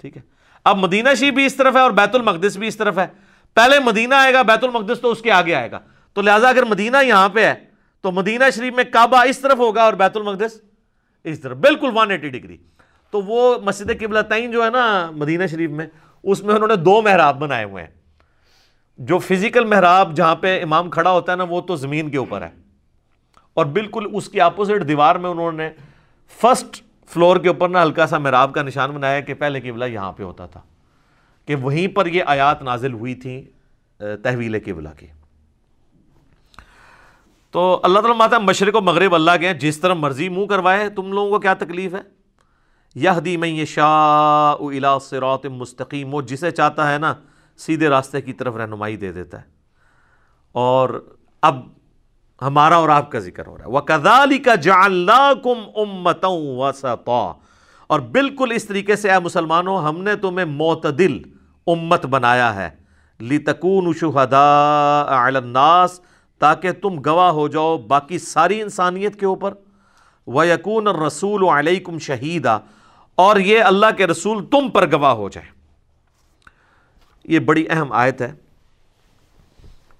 ٹھیک 0.00 0.16
ہے۔ 0.16 0.22
اب 0.64 0.78
مدینہ 0.78 1.08
شریف 1.16 1.34
بھی 1.34 1.46
اس 1.46 1.56
طرف 1.56 1.76
ہے 1.76 1.80
اور 1.80 1.90
بیت 1.90 2.14
المقدس 2.14 2.56
بھی 2.56 2.68
اس 2.68 2.76
طرف 2.76 2.98
ہے۔ 2.98 3.06
پہلے 3.54 3.78
مدینہ 3.78 4.14
آئے 4.14 4.32
گا، 4.32 4.42
بیت 4.42 4.64
المقدس 4.64 5.00
تو 5.00 5.10
اس 5.10 5.22
کے 5.22 5.32
آگے 5.32 5.54
آئے 5.54 5.70
گا۔ 5.70 5.78
تو 6.14 6.22
لہٰذا 6.22 6.48
اگر 6.48 6.62
مدینہ 6.62 6.96
یہاں 7.04 7.28
پہ 7.28 7.46
ہے، 7.46 7.54
تو 8.00 8.10
مدینہ 8.10 8.44
شریف 8.56 8.74
میں 8.74 8.84
کعبہ 8.84 9.24
اس 9.26 9.38
طرف 9.38 9.58
ہوگا 9.58 9.82
اور 9.82 9.92
بیت 9.92 10.16
المقدس 10.16 10.60
اس 11.24 11.40
طرف۔ 11.40 11.56
بالکل 11.56 11.90
ون 11.94 12.10
ایٹی 12.10 12.28
ڈگری 12.28 12.56
تو 13.10 13.22
وہ 13.22 13.58
مسجد 13.64 14.00
قبلہ 14.00 14.20
تعین 14.20 14.50
جو 14.50 14.64
ہے 14.64 14.70
نا 14.70 15.10
مدینہ 15.10 15.46
شریف 15.46 15.70
میں، 15.70 15.86
اس 16.22 16.42
میں 16.42 16.54
انہوں 16.54 16.68
نے 16.68 16.76
دو 16.76 17.02
محراب 17.02 17.38
بنائے 17.38 17.64
ہوئے 17.64 17.84
ہیں۔ 17.84 17.90
جو 18.98 19.18
فزیکل 19.18 19.64
محراب 19.64 20.16
جہاں 20.16 20.36
پہ 20.36 20.62
امام 20.62 20.90
کھڑا 20.90 21.10
ہوتا 21.10 21.32
ہے 21.32 21.36
نا، 21.36 21.44
وہ 21.48 21.60
تو 21.60 21.76
زمین 21.76 22.10
کے 22.10 22.16
اوپر 22.16 22.42
ہے۔ 22.42 22.50
اور 23.54 23.66
بالکل 23.66 24.06
اس 24.12 24.28
کی 24.28 24.40
اپوزٹ 24.40 24.88
دیوار 24.88 25.16
میں 25.16 25.30
انہوں 25.30 25.52
نے 25.52 25.70
فرسٹ 26.40 26.82
فلور 27.08 27.36
کے 27.36 27.48
اوپر 27.48 27.68
نا 27.68 27.82
ہلکا 27.82 28.06
سا 28.06 28.18
محراب 28.18 28.54
کا 28.54 28.62
نشان 28.62 28.90
بنایا 28.90 29.20
کہ 29.20 29.34
پہلے 29.34 29.60
قبلہ 29.60 29.84
یہاں 29.84 30.12
پہ 30.12 30.22
ہوتا 30.22 30.46
تھا۔ 30.46 30.60
کہ 31.48 31.54
وہیں 31.54 31.88
پر 31.88 32.06
یہ 32.06 32.22
آیات 32.26 32.62
نازل 32.62 32.92
ہوئی 32.92 33.14
تھیں 33.14 33.42
تحویل 33.98 34.58
قبلہ 34.64 34.88
کی۔ 34.98 35.06
تو 37.50 37.80
اللہ 37.82 37.98
تعالیٰ 37.98 38.18
ماتا 38.18 38.38
مشرق 38.38 38.76
و 38.76 38.80
مغرب 38.80 39.14
اللہ 39.14 39.30
کے 39.40 39.46
ہیں، 39.46 39.54
جس 39.54 39.78
طرح 39.78 39.94
مرضی 39.94 40.28
منہ 40.28 40.46
کروائے، 40.46 40.88
تم 40.88 41.12
لوگوں 41.12 41.30
کو 41.30 41.38
کیا 41.38 41.54
تکلیف 41.54 41.94
ہے؟ 41.94 42.00
یہ 42.94 43.10
دی 43.24 43.36
میں 43.36 43.48
یہ 43.48 43.64
شاہ 43.64 44.56
الا 44.60 44.98
سرات 44.98 45.46
مستقیم، 45.46 46.14
وہ 46.14 46.22
جسے 46.22 46.50
چاہتا 46.50 46.92
ہے 46.92 46.98
نا، 46.98 47.14
سیدھے 47.56 47.88
راستے 47.88 48.20
کی 48.20 48.32
طرف 48.32 48.56
رہنمائی 48.56 48.96
دے 48.96 49.12
دیتا 49.12 49.38
ہے۔ 49.38 49.46
اور 50.52 51.14
اب 51.42 51.68
ہمارا 52.42 52.76
اور 52.76 52.88
آپ 52.88 53.10
کا 53.10 53.18
ذکر 53.18 53.46
ہو 53.46 53.58
رہا 53.58 53.64
ہے۔ 53.64 53.70
وہ 53.70 53.80
کدالی 53.80 54.38
کا 54.38 54.54
جانلا 54.54 55.32
کم 55.44 55.58
امتوں 55.76 56.62
اور 57.86 58.00
بالکل 58.00 58.52
اس 58.54 58.64
طریقے 58.64 58.96
سے، 58.96 59.10
اے 59.10 59.18
مسلمانوں، 59.18 59.78
ہم 59.78 60.02
نے 60.02 60.16
تمہیں 60.16 60.46
معتدل 60.46 61.37
امت 61.72 62.06
بنایا 62.06 62.54
ہے۔ 62.54 62.70
لتکون 63.20 63.92
شہدا 64.00 65.04
الناس، 65.26 66.00
تاکہ 66.38 66.72
تم 66.72 67.00
گواہ 67.06 67.30
ہو 67.30 67.48
جاؤ 67.48 67.78
باقی 67.78 68.18
ساری 68.18 68.62
انسانیت 68.62 69.20
کے 69.20 69.26
اوپر۔ 69.26 69.54
وہ 70.26 70.46
یقون 70.46 70.86
رسول 70.86 71.44
علیکم 71.48 71.98
شہیدہ 71.98 72.58
اور 73.14 73.36
یہ 73.36 73.62
اللہ 73.62 73.86
کے 73.96 74.06
رسول 74.06 74.46
تم 74.46 74.70
پر 74.70 74.92
گواہ 74.92 75.12
ہو 75.12 75.28
جائے 75.28 75.46
یہ 77.24 77.38
بڑی 77.38 77.64
اہم 77.70 77.92
آیت 77.92 78.20
ہے۔ 78.20 78.32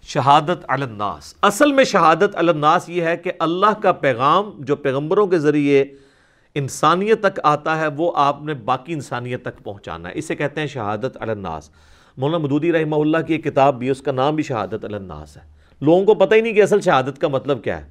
شہادت 0.03 0.65
الناس۔ 0.69 1.35
اصل 1.43 1.73
میں 1.73 1.85
شہادت 1.85 2.37
الناس 2.37 2.89
یہ 2.89 3.03
ہے 3.03 3.17
کہ 3.17 3.33
اللہ 3.39 3.81
کا 3.83 3.93
پیغام 3.93 4.51
جو 4.59 4.77
پیغمبروں 4.77 5.27
کے 5.27 5.39
ذریعے 5.39 5.85
انسانیت 6.59 7.21
تک 7.21 7.41
آتا 7.43 7.81
ہے، 7.81 7.87
وہ 7.87 8.13
آپ 8.15 8.43
نے 8.43 8.55
باقی 8.55 8.93
انسانیت 8.93 9.43
تک 9.43 9.65
پہنچانا 9.65 10.09
ہے۔ 10.09 10.19
اسے 10.19 10.37
کہتے 10.37 10.61
ہیں 10.61 10.69
شہادت 10.69 11.17
الناس۔ 11.21 11.71
مولانا 12.17 12.45
مدودی 12.45 12.73
رحمہ 12.73 12.97
اللہ 12.97 13.17
کی 13.27 13.35
ایک 13.35 13.45
کتاب 13.45 13.79
بھی 13.79 13.91
اس 13.91 14.03
کا 14.03 14.13
نام 14.13 14.35
بھی 14.35 14.45
شہادت 14.45 14.85
الناس 14.85 15.37
ہے۔ 15.37 15.43
لوگوں 15.81 16.05
کو 16.05 16.15
پتہ 16.15 16.35
ہی 16.35 16.41
نہیں 16.41 16.53
کہ 16.53 16.63
اصل 16.63 16.81
شہادت 16.81 17.21
کا 17.21 17.29
مطلب 17.29 17.65
کیا 17.65 17.87
ہے۔ 17.87 17.91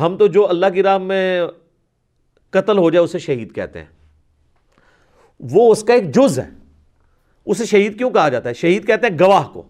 ہم 0.00 0.16
تو 0.16 0.26
جو 0.26 0.48
اللہ 0.48 0.66
کی 0.74 0.82
راہ 0.82 0.98
میں 0.98 1.42
قتل 2.50 2.78
ہو 2.78 2.90
جائے، 2.90 3.04
اسے 3.04 3.18
شہید 3.18 3.54
کہتے 3.54 3.78
ہیں۔ 3.78 3.86
وہ 5.40 5.72
اس 5.72 5.82
کا 5.82 5.94
ایک 5.94 6.14
جز 6.14 6.38
ہے۔ 6.38 6.50
اسے 7.46 7.66
شہید 7.66 7.98
کیوں 7.98 8.10
کہا 8.10 8.28
جاتا 8.28 8.48
ہے؟ 8.48 8.54
شہید 8.54 8.86
کہتے 8.86 9.06
ہیں 9.06 9.18
گواہ 9.20 9.48
کو۔ 9.52 9.62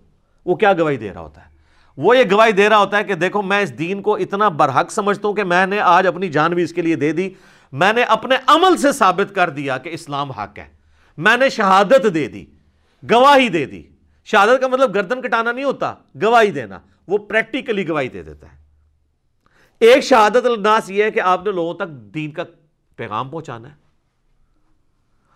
وہ 0.44 0.54
کیا 0.54 0.72
گواہی 0.72 0.96
دے 0.96 1.12
رہا 1.14 1.20
ہوتا 1.20 1.40
ہے؟ 1.40 1.50
وہ 1.96 2.18
یہ 2.18 2.22
گواہی 2.30 2.52
دے 2.52 2.68
رہا 2.68 2.78
ہوتا 2.78 2.98
ہے 2.98 3.04
کہ 3.04 3.14
دیکھو، 3.14 3.42
میں 3.42 3.60
اس 3.60 3.78
دین 3.78 4.02
کو 4.02 4.16
اتنا 4.16 4.48
برحق 4.48 4.92
سمجھتا 4.92 5.28
ہوں 5.28 5.34
کہ 5.34 5.44
میں 5.44 5.66
نے 5.66 5.80
آج 5.80 6.06
اپنی 6.06 6.28
جان 6.28 6.54
بھی 6.54 6.62
اس 6.62 6.72
کے 6.72 6.82
لیے 6.82 6.96
دے 6.96 7.12
دی۔ 7.12 7.30
میں 7.72 7.92
نے 7.92 8.02
اپنے 8.02 8.36
عمل 8.46 8.76
سے 8.76 8.92
ثابت 8.92 9.34
کر 9.34 9.50
دیا 9.50 9.78
کہ 9.78 9.88
اسلام 9.88 10.30
حق 10.30 10.58
ہے۔ 10.58 10.68
میں 11.16 11.36
نے 11.36 11.48
شہادت 11.48 12.14
دے 12.14 12.28
دی، 12.28 12.44
گواہی 13.10 13.48
دے 13.48 13.64
دی۔ 13.64 13.82
شہادت 14.24 14.60
کا 14.60 14.68
مطلب 14.68 14.94
گردن 14.94 15.22
کٹانا 15.22 15.52
نہیں 15.52 15.64
ہوتا، 15.64 15.94
گواہی 16.22 16.50
دینا۔ 16.50 16.78
وہ 17.08 17.18
پریکٹیکلی 17.18 17.88
گواہی 17.88 18.08
دے 18.08 18.22
دیتا 18.22 18.52
ہے۔ 18.52 18.56
ایک 19.80 20.04
شہادت 20.04 20.46
الناس 20.46 20.90
یہ 20.90 21.04
ہے 21.04 21.10
کہ 21.10 21.20
آپ 21.20 21.44
نے 21.44 21.52
لوگوں 21.52 21.74
تک 21.74 21.88
دین 21.88 22.30
کا 22.30 22.42
پیغام 22.96 23.28
پہنچانا 23.28 23.68
ہے۔ 23.68 23.74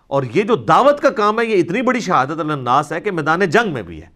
اور 0.06 0.22
یہ 0.34 0.42
جو 0.42 0.56
دعوت 0.56 1.00
کا 1.00 1.10
کام 1.10 1.40
ہے، 1.40 1.46
یہ 1.46 1.62
اتنی 1.62 1.82
بڑی 1.82 2.00
شہادت 2.00 2.40
الناس 2.40 2.92
ہے 2.92 3.00
کہ 3.00 3.10
میدان 3.10 3.40
جنگ 3.40 3.72
میں 3.72 3.82
بھی 3.82 4.02
ہے۔ 4.02 4.11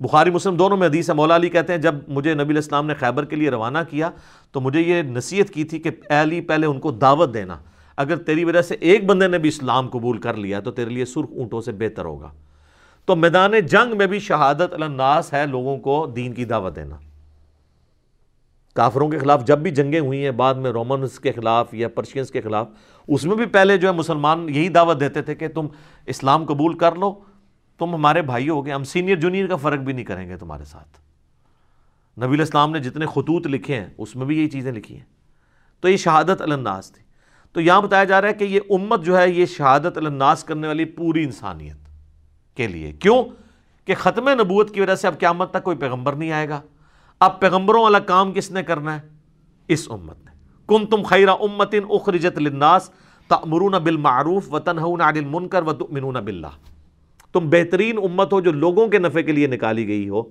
بخاری 0.00 0.30
مسلم 0.30 0.56
دونوں 0.56 0.76
میں 0.76 0.88
حدیث 0.88 1.10
ہے، 1.10 1.14
مولا 1.14 1.36
علی 1.36 1.48
کہتے 1.48 1.72
ہیں، 1.72 1.80
جب 1.80 1.94
مجھے 2.08 2.34
نبی 2.34 2.52
الاسلام 2.52 2.86
نے 2.86 2.94
خیبر 2.94 3.24
کے 3.24 3.36
لیے 3.36 3.50
روانہ 3.50 3.78
کیا 3.90 4.10
تو 4.52 4.60
مجھے 4.60 4.80
یہ 4.80 5.02
نصیحت 5.02 5.50
کی 5.50 5.64
تھی 5.64 5.78
کہ 5.78 5.90
علی، 6.10 6.40
پہلے 6.40 6.66
ان 6.66 6.80
کو 6.80 6.90
دعوت 6.90 7.34
دینا۔ 7.34 7.56
اگر 7.96 8.16
تیری 8.16 8.44
وجہ 8.44 8.62
سے 8.62 8.74
ایک 8.74 9.06
بندے 9.06 9.28
نے 9.28 9.38
بھی 9.38 9.48
اسلام 9.48 9.88
قبول 9.88 10.18
کر 10.18 10.34
لیا 10.34 10.60
تو 10.60 10.70
تیرے 10.70 10.90
لیے 10.90 11.04
سرخ 11.04 11.28
اونٹوں 11.36 11.60
سے 11.60 11.72
بہتر 11.72 12.04
ہوگا۔ 12.04 12.30
تو 13.04 13.16
میدان 13.16 13.60
جنگ 13.60 13.96
میں 13.96 14.06
بھی 14.06 14.18
شہادت 14.18 14.72
الناس 14.72 15.32
ہے 15.32 15.46
لوگوں 15.46 15.78
کو 15.78 16.12
دین 16.16 16.32
کی 16.32 16.44
دعوت 16.44 16.76
دینا۔ 16.76 16.96
کافروں 18.74 19.08
کے 19.08 19.18
خلاف 19.18 19.44
جب 19.44 19.58
بھی 19.58 19.70
جنگیں 19.70 20.00
ہوئی 20.00 20.24
ہیں، 20.24 20.30
بعد 20.30 20.54
میں 20.54 20.70
رومنس 20.70 21.18
کے 21.18 21.32
خلاف 21.32 21.74
یا 21.74 21.88
پرشینس 21.88 22.30
کے 22.30 22.40
خلاف، 22.40 22.66
اس 23.08 23.24
میں 23.24 23.36
بھی 23.36 23.46
پہلے 23.46 23.76
جو 23.76 23.88
ہے 23.88 23.92
مسلمان 23.92 24.48
یہی 24.48 24.68
دعوت 24.68 25.00
دیتے 25.00 25.22
تھے 25.22 25.34
کہ 25.34 25.48
تم 25.48 25.66
اسلام 26.06 26.44
قبول 26.44 26.78
کر 26.78 26.94
لو۔ 26.94 27.14
تم 27.78 27.94
ہمارے 27.94 28.22
بھائی 28.22 28.48
ہو 28.48 28.66
گے 28.66 28.72
ہم 28.72 28.84
سینئر 28.84 29.16
جونیئر 29.16 29.46
کا 29.46 29.56
فرق 29.56 29.80
بھی 29.80 29.92
نہیں 29.92 30.04
کریں 30.04 30.28
گے 30.28 30.36
تمہارے 30.36 30.64
ساتھ۔ 30.64 30.98
نبی 32.24 32.34
الاسلام 32.34 32.70
نے 32.70 32.78
جتنے 32.78 33.06
خطوط 33.06 33.46
لکھے 33.46 33.80
ہیں، 33.80 33.88
اس 33.98 34.16
میں 34.16 34.26
بھی 34.26 34.38
یہی 34.38 34.48
چیزیں 34.48 34.72
لکھی 34.72 34.96
ہیں۔ 34.96 35.04
تو 35.80 35.88
یہ 35.88 35.96
شہادت 35.96 36.42
الناس 36.42 36.92
تھی۔ 36.92 37.02
تو 37.52 37.60
یہاں 37.60 37.80
بتایا 37.80 38.04
جا 38.04 38.20
رہا 38.20 38.28
ہے 38.28 38.34
کہ 38.34 38.44
یہ 38.44 38.60
امت 38.70 39.04
جو 39.04 39.18
ہے، 39.18 39.30
یہ 39.30 39.46
شہادت 39.46 39.98
الناس 39.98 40.44
کرنے 40.44 40.66
والی 40.66 40.84
پوری 40.84 41.24
انسانیت 41.24 41.76
کے 42.56 42.66
لیے۔ 42.66 42.92
کیوں؟ 42.92 43.24
کہ 43.84 43.94
ختم 43.94 44.28
نبوت 44.28 44.74
کی 44.74 44.80
وجہ 44.80 44.94
سے 44.94 45.06
اب 45.06 45.18
قیامت 45.18 45.50
تک 45.50 45.62
کوئی 45.62 45.76
پیغمبر 45.76 46.12
نہیں 46.12 46.32
آئے 46.32 46.48
گا۔ 46.48 46.60
اب 47.20 47.40
پیغمبروں 47.40 47.82
والا 47.82 47.98
کام 47.98 48.32
کس 48.32 48.50
نے 48.50 48.62
کرنا 48.62 48.94
ہے؟ 48.94 49.00
اس 49.68 49.90
امت 49.90 50.24
نے۔ 50.24 50.30
کن 50.66 50.86
تم 50.86 51.02
خیرہ 51.02 51.30
امت 51.30 51.74
اخرجت 51.90 52.38
للناس 52.38 52.90
تأمرون 53.28 53.72
بالمعروف 53.72 54.54
وتنہون 54.54 55.00
عن 55.00 55.16
المنکر 55.16 55.62
وتؤمنون 55.62 56.14
باللہ۔ 56.14 56.75
تم 57.40 57.50
بہترین 57.50 57.98
امت 57.98 58.32
ہو 58.32 58.40
جو 58.40 58.52
لوگوں 58.52 58.88
کے 58.88 58.98
نفع 58.98 59.20
کے 59.20 59.32
لیے 59.32 59.46
نکالی 59.46 59.86
گئی 59.86 60.08
ہو۔ 60.08 60.22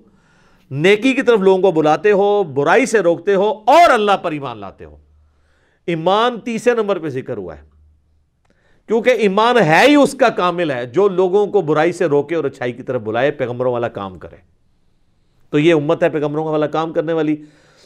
نیکی 0.70 1.12
کی 1.12 1.22
طرف 1.22 1.40
لوگوں 1.40 1.62
کو 1.62 1.72
بلاتے 1.72 2.12
ہو، 2.12 2.42
برائی 2.42 2.86
سے 2.86 3.00
روکتے 3.00 3.34
ہو 3.34 3.52
اور 3.66 3.90
اللہ 3.90 4.16
پر 4.22 4.32
ایمان 4.32 4.58
لاتے 4.58 4.84
ہو۔ 4.84 4.96
ایمان 5.86 6.40
تیسرے 6.40 6.74
نمبر 6.74 6.98
پہ 6.98 7.08
ذکر 7.08 7.36
ہوا 7.36 7.56
ہے۔ 7.56 7.62
کیونکہ 8.86 9.10
ایمان 9.10 9.58
ہے 9.58 9.84
ہی 9.88 9.94
اس 9.94 10.14
کا 10.14 10.28
کامل 10.28 10.70
ہے، 10.70 10.86
جو 10.86 11.08
لوگوں 11.08 11.46
کو 11.46 11.60
برائی 11.60 11.92
سے 11.92 12.06
روکے 12.06 12.34
اور 12.34 12.44
اچھائی 12.44 12.72
کی 12.72 12.82
طرف 12.82 13.02
بلائے، 13.02 13.30
پیغمبروں 13.30 13.72
والا 13.72 13.88
کام 13.88 14.18
کرے۔ 14.18 14.36
تو 15.50 15.58
یہ 15.58 15.74
امت 15.74 16.02
ہے 16.02 16.08
پیغمبروں 16.08 16.44
والا 16.44 16.66
کام 16.66 16.92
کرنے 16.92 17.12
والی۔ 17.12 17.36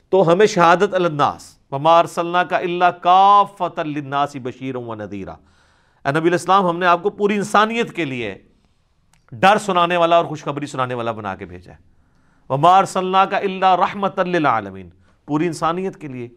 تو 0.08 0.32
ہمیں 0.32 0.46
شہادت 0.46 0.94
الناس۔ 0.94 1.56
ممار 1.70 2.04
صلی 2.04 2.38
کا 2.50 2.56
اللہ 2.56 2.84
کا 2.84 3.42
فتح 3.58 3.80
الناسی 3.80 4.38
بشیر 4.38 4.76
و 4.76 4.94
ندیرہ 4.94 5.34
نبی 6.10 6.28
الاسلام 6.28 6.66
ہم 6.66 6.78
نے 6.78 6.86
آپ 6.86 7.02
کو 7.02 7.10
پوری 7.10 7.34
انسانیت 7.34 7.92
کے 7.92 8.04
لیے 8.04 8.34
ڈر 9.32 9.58
سنانے 9.58 9.96
والا 9.96 10.16
اور 10.16 10.24
خوشخبری 10.24 10.66
سنانے 10.66 10.94
والا 10.94 11.12
بنا 11.12 11.34
کے 11.36 11.44
بھیجا 11.44 11.72
ہے۔ 11.72 11.78
ومار 12.48 12.84
صلی 12.84 13.16
کا 13.30 13.36
اللہ 13.36 13.64
رحمت 13.64 14.18
للعالمین 14.18 14.90
پوری 15.26 15.46
انسانیت 15.46 15.96
کے 15.96 16.08
لیے 16.08 16.28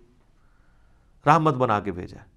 رحمت 1.26 1.54
بنا 1.54 1.80
کے 1.80 1.92
بھیجا 1.92 2.18
ہے۔ 2.20 2.34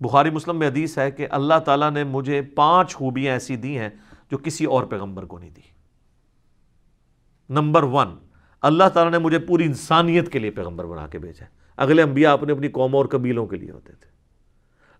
بخاری 0.00 0.30
مسلم 0.30 0.58
میں 0.58 0.68
حدیث 0.68 0.98
ہے 0.98 1.10
کہ 1.10 1.26
اللہ 1.30 1.58
تعالیٰ 1.64 1.90
نے 1.90 2.04
مجھے 2.04 2.42
پانچ 2.42 2.94
خوبیاں 2.94 3.32
ایسی 3.32 3.56
دی 3.56 3.78
ہیں 3.78 3.88
جو 4.30 4.38
کسی 4.38 4.64
اور 4.64 4.84
پیغمبر 4.84 5.24
کو 5.24 5.38
نہیں 5.38 5.50
دی۔ 5.50 5.60
نمبر 7.48 7.82
ون، 7.82 8.16
اللہ 8.62 8.88
تعالیٰ 8.94 9.12
نے 9.12 9.18
مجھے 9.18 9.38
پوری 9.38 9.64
انسانیت 9.64 10.32
کے 10.32 10.38
لیے 10.38 10.50
پیغمبر 10.50 10.84
بنا 10.84 11.06
کے 11.06 11.18
بھیجا 11.18 11.44
ہے۔ 11.44 11.50
اگلے 11.76 12.02
انبیاء 12.02 12.32
اپنے 12.32 12.52
اپنی 12.52 12.68
قوموں 12.68 13.00
اور 13.00 13.06
قبیلوں 13.06 13.46
کے 13.46 13.56
لیے 13.56 13.70
ہوتے 13.70 13.92
تھے۔ 13.92 14.10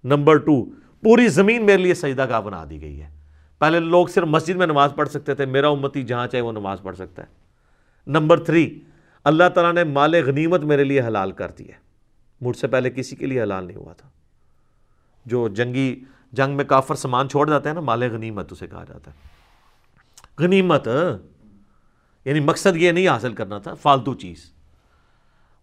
نمبر 0.04 0.36
ٹو، 0.36 0.64
پوری 1.02 1.28
زمین 1.28 1.66
میرے 1.66 1.82
لیے 1.82 1.94
سجدہ 1.94 2.28
گاہ 2.28 2.40
بنا 2.40 2.64
دی 2.70 2.80
گئی 2.80 3.02
ہے۔ 3.02 3.16
پہلے 3.58 3.80
لوگ 3.80 4.06
صرف 4.06 4.24
مسجد 4.24 4.56
میں 4.56 4.66
نماز 4.66 4.92
پڑھ 4.96 5.08
سکتے 5.08 5.34
تھے، 5.34 5.46
میرا 5.46 5.68
امتی 5.68 6.02
جہاں 6.02 6.26
چاہے 6.26 6.42
وہ 6.42 6.52
نماز 6.52 6.78
پڑھ 6.82 6.96
سکتا 6.96 7.22
ہے۔ 7.22 7.26
نمبر 8.06 8.44
تھری، 8.44 8.80
اللہ 9.24 9.48
تعالیٰ 9.54 9.72
نے 9.72 9.92
مال 9.92 10.14
غنیمت 10.14 10.60
میرے 10.60 10.84
لیے 10.84 11.00
حلال 11.00 11.32
کر 11.32 11.50
دی 11.50 11.68
ہے۔ 11.68 11.74
مجھ 12.40 12.56
سے 12.56 12.66
پہلے 12.66 12.90
کسی 12.90 13.16
کے 13.16 13.26
لیے 13.26 13.42
حلال 13.42 13.66
نہیں 13.66 13.76
ہوا 13.76 13.92
تھا۔ 13.92 14.08
جو 15.26 15.48
جنگی، 15.48 16.04
جنگ 16.32 16.56
میں 16.56 16.64
کافر 16.64 16.94
سامان 16.94 17.28
چھوڑ 17.28 17.50
جاتے 17.50 17.68
ہیں 17.68 17.74
نا، 17.74 17.80
مال 17.80 18.02
غنیمت 18.02 18.52
اسے 18.52 18.66
کہا 18.66 18.84
جاتا 18.84 19.10
ہے۔ 19.10 19.16
غنیمت 20.38 20.88
یعنی 22.24 22.40
مقصد 22.40 22.76
یہ 22.76 22.92
نہیں 22.92 23.08
حاصل 23.08 23.32
کرنا 23.32 23.58
تھا، 23.58 23.74
فالتو 23.74 24.14
چیز۔ 24.14 24.50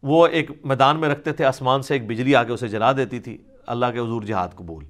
وہ 0.03 0.27
ایک 0.27 0.51
میدان 0.63 0.99
میں 0.99 1.09
رکھتے 1.09 1.33
تھے، 1.33 1.45
آسمان 1.45 1.81
سے 1.81 1.93
ایک 1.93 2.07
بجلی 2.07 2.35
آ 2.35 2.43
کے 2.43 2.51
اسے 2.51 2.67
جلا 2.67 2.91
دیتی 2.91 3.19
تھی۔ 3.19 3.37
اللہ 3.67 3.85
کے 3.93 3.99
حضور 3.99 4.21
جہاد 4.21 4.47
قبول۔ 4.55 4.85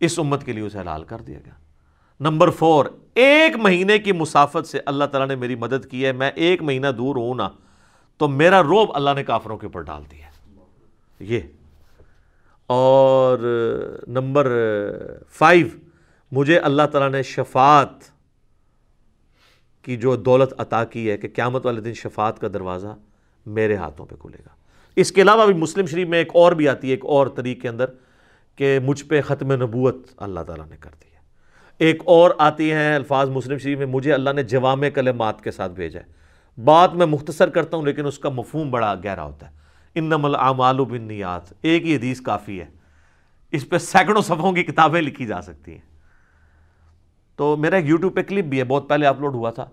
اس 0.00 0.18
امت 0.18 0.44
کے 0.44 0.52
لیے 0.52 0.62
اسے 0.62 0.78
حلال 0.78 1.04
کر 1.04 1.18
دیا 1.18 1.38
گیا۔ 1.44 1.52
نمبر 2.20 2.50
فور، 2.50 2.86
ایک 3.14 3.56
مہینے 3.56 3.98
کی 3.98 4.12
مسافت 4.12 4.66
سے 4.66 4.78
اللہ 4.86 5.04
تعالیٰ 5.04 5.28
نے 5.28 5.36
میری 5.36 5.54
مدد 5.54 5.90
کی 5.90 6.06
ہے، 6.06 6.12
میں 6.12 6.30
ایک 6.34 6.62
مہینہ 6.62 6.86
دور 6.86 7.16
ہوں 7.16 7.34
نا، 7.34 7.48
تو 8.16 8.28
میرا 8.28 8.62
روب 8.62 8.96
اللہ 8.96 9.10
نے 9.16 9.24
کافروں 9.24 9.58
کے 9.58 9.66
اوپر 9.66 9.80
ڈال 9.80 10.02
دیا 10.10 10.18
یہ۔ 11.20 11.40
اور 12.66 13.38
نمبر 14.06 14.52
فائیو، 15.28 15.66
مجھے 16.32 16.58
اللہ 16.58 16.82
تعالیٰ 16.92 17.10
نے 17.10 17.22
شفاعت 17.22 18.18
کی 19.82 19.96
جو 19.96 20.16
دولت 20.16 20.54
عطا 20.58 20.84
کی 20.84 21.10
ہے 21.10 21.16
کہ 21.16 21.28
قیامت 21.28 21.66
والے 21.66 21.80
دن 21.80 21.94
شفاعت 21.94 22.38
کا 22.38 22.48
دروازہ 22.48 22.96
میرے 23.46 23.76
ہاتھوں 23.76 24.06
پہ 24.06 24.14
کھلے 24.14 24.38
گا۔ 24.38 24.50
اس 24.96 25.12
کے 25.12 25.22
علاوہ 25.22 25.46
بھی 25.46 25.54
مسلم 25.54 25.86
شریف 25.86 26.08
میں 26.08 26.18
ایک 26.18 26.28
اور 26.34 26.52
بھی 26.52 26.68
آتی 26.68 26.86
ہے، 26.86 26.92
ایک 26.92 27.04
اور 27.04 27.26
طریق 27.26 27.62
کے 27.62 27.68
اندر 27.68 27.86
کہ 28.56 28.78
مجھ 28.78 29.04
پہ 29.04 29.20
ختم 29.20 29.52
نبوت 29.52 29.96
اللہ 30.16 30.40
تعالیٰ 30.40 30.66
نے 30.68 30.76
کر 30.80 30.90
دی۔ 31.00 31.07
ایک 31.78 32.02
اور 32.06 32.30
آتی 32.38 32.72
ہیں 32.72 32.94
الفاظ 32.94 33.28
مسلم 33.28 33.58
شریف 33.58 33.78
میں، 33.78 33.86
مجھے 33.86 34.12
اللہ 34.12 34.30
نے 34.30 34.42
جوام 34.42 34.82
کلمات 34.94 35.40
کے 35.40 35.50
ساتھ 35.50 35.72
بھیجا 35.72 36.00
ہے۔ 36.00 36.18
بات 36.64 36.94
میں 36.94 37.06
مختصر 37.06 37.50
کرتا 37.50 37.76
ہوں 37.76 37.84
لیکن 37.84 38.06
اس 38.06 38.18
کا 38.18 38.28
مفہوم 38.28 38.70
بڑا 38.70 38.94
گہرا 39.04 39.22
ہوتا 39.22 39.50
ہے۔ 39.50 39.56
انم 39.94 40.24
العمال 40.24 40.84
بنیات 40.84 41.52
ایک 41.62 41.84
ہی 41.84 41.96
حدیث 41.96 42.20
کافی 42.20 42.60
ہے۔ 42.60 42.66
اس 43.52 43.68
پہ 43.68 43.78
سینکڑوں 43.78 44.22
صفحوں 44.22 44.52
کی 44.52 44.62
کتابیں 44.62 45.00
لکھی 45.00 45.26
جا 45.26 45.40
سکتی 45.42 45.72
ہیں۔ 45.72 45.80
تو 47.36 47.56
میرا 47.56 47.76
ایک 47.76 47.86
یوٹیوب 47.86 48.14
پہ 48.14 48.22
کلپ 48.22 48.44
بھی 48.44 48.58
ہے، 48.58 48.64
بہت 48.64 48.88
پہلے 48.88 49.06
اپلوڈ 49.06 49.34
ہوا 49.34 49.50
تھا۔ 49.50 49.66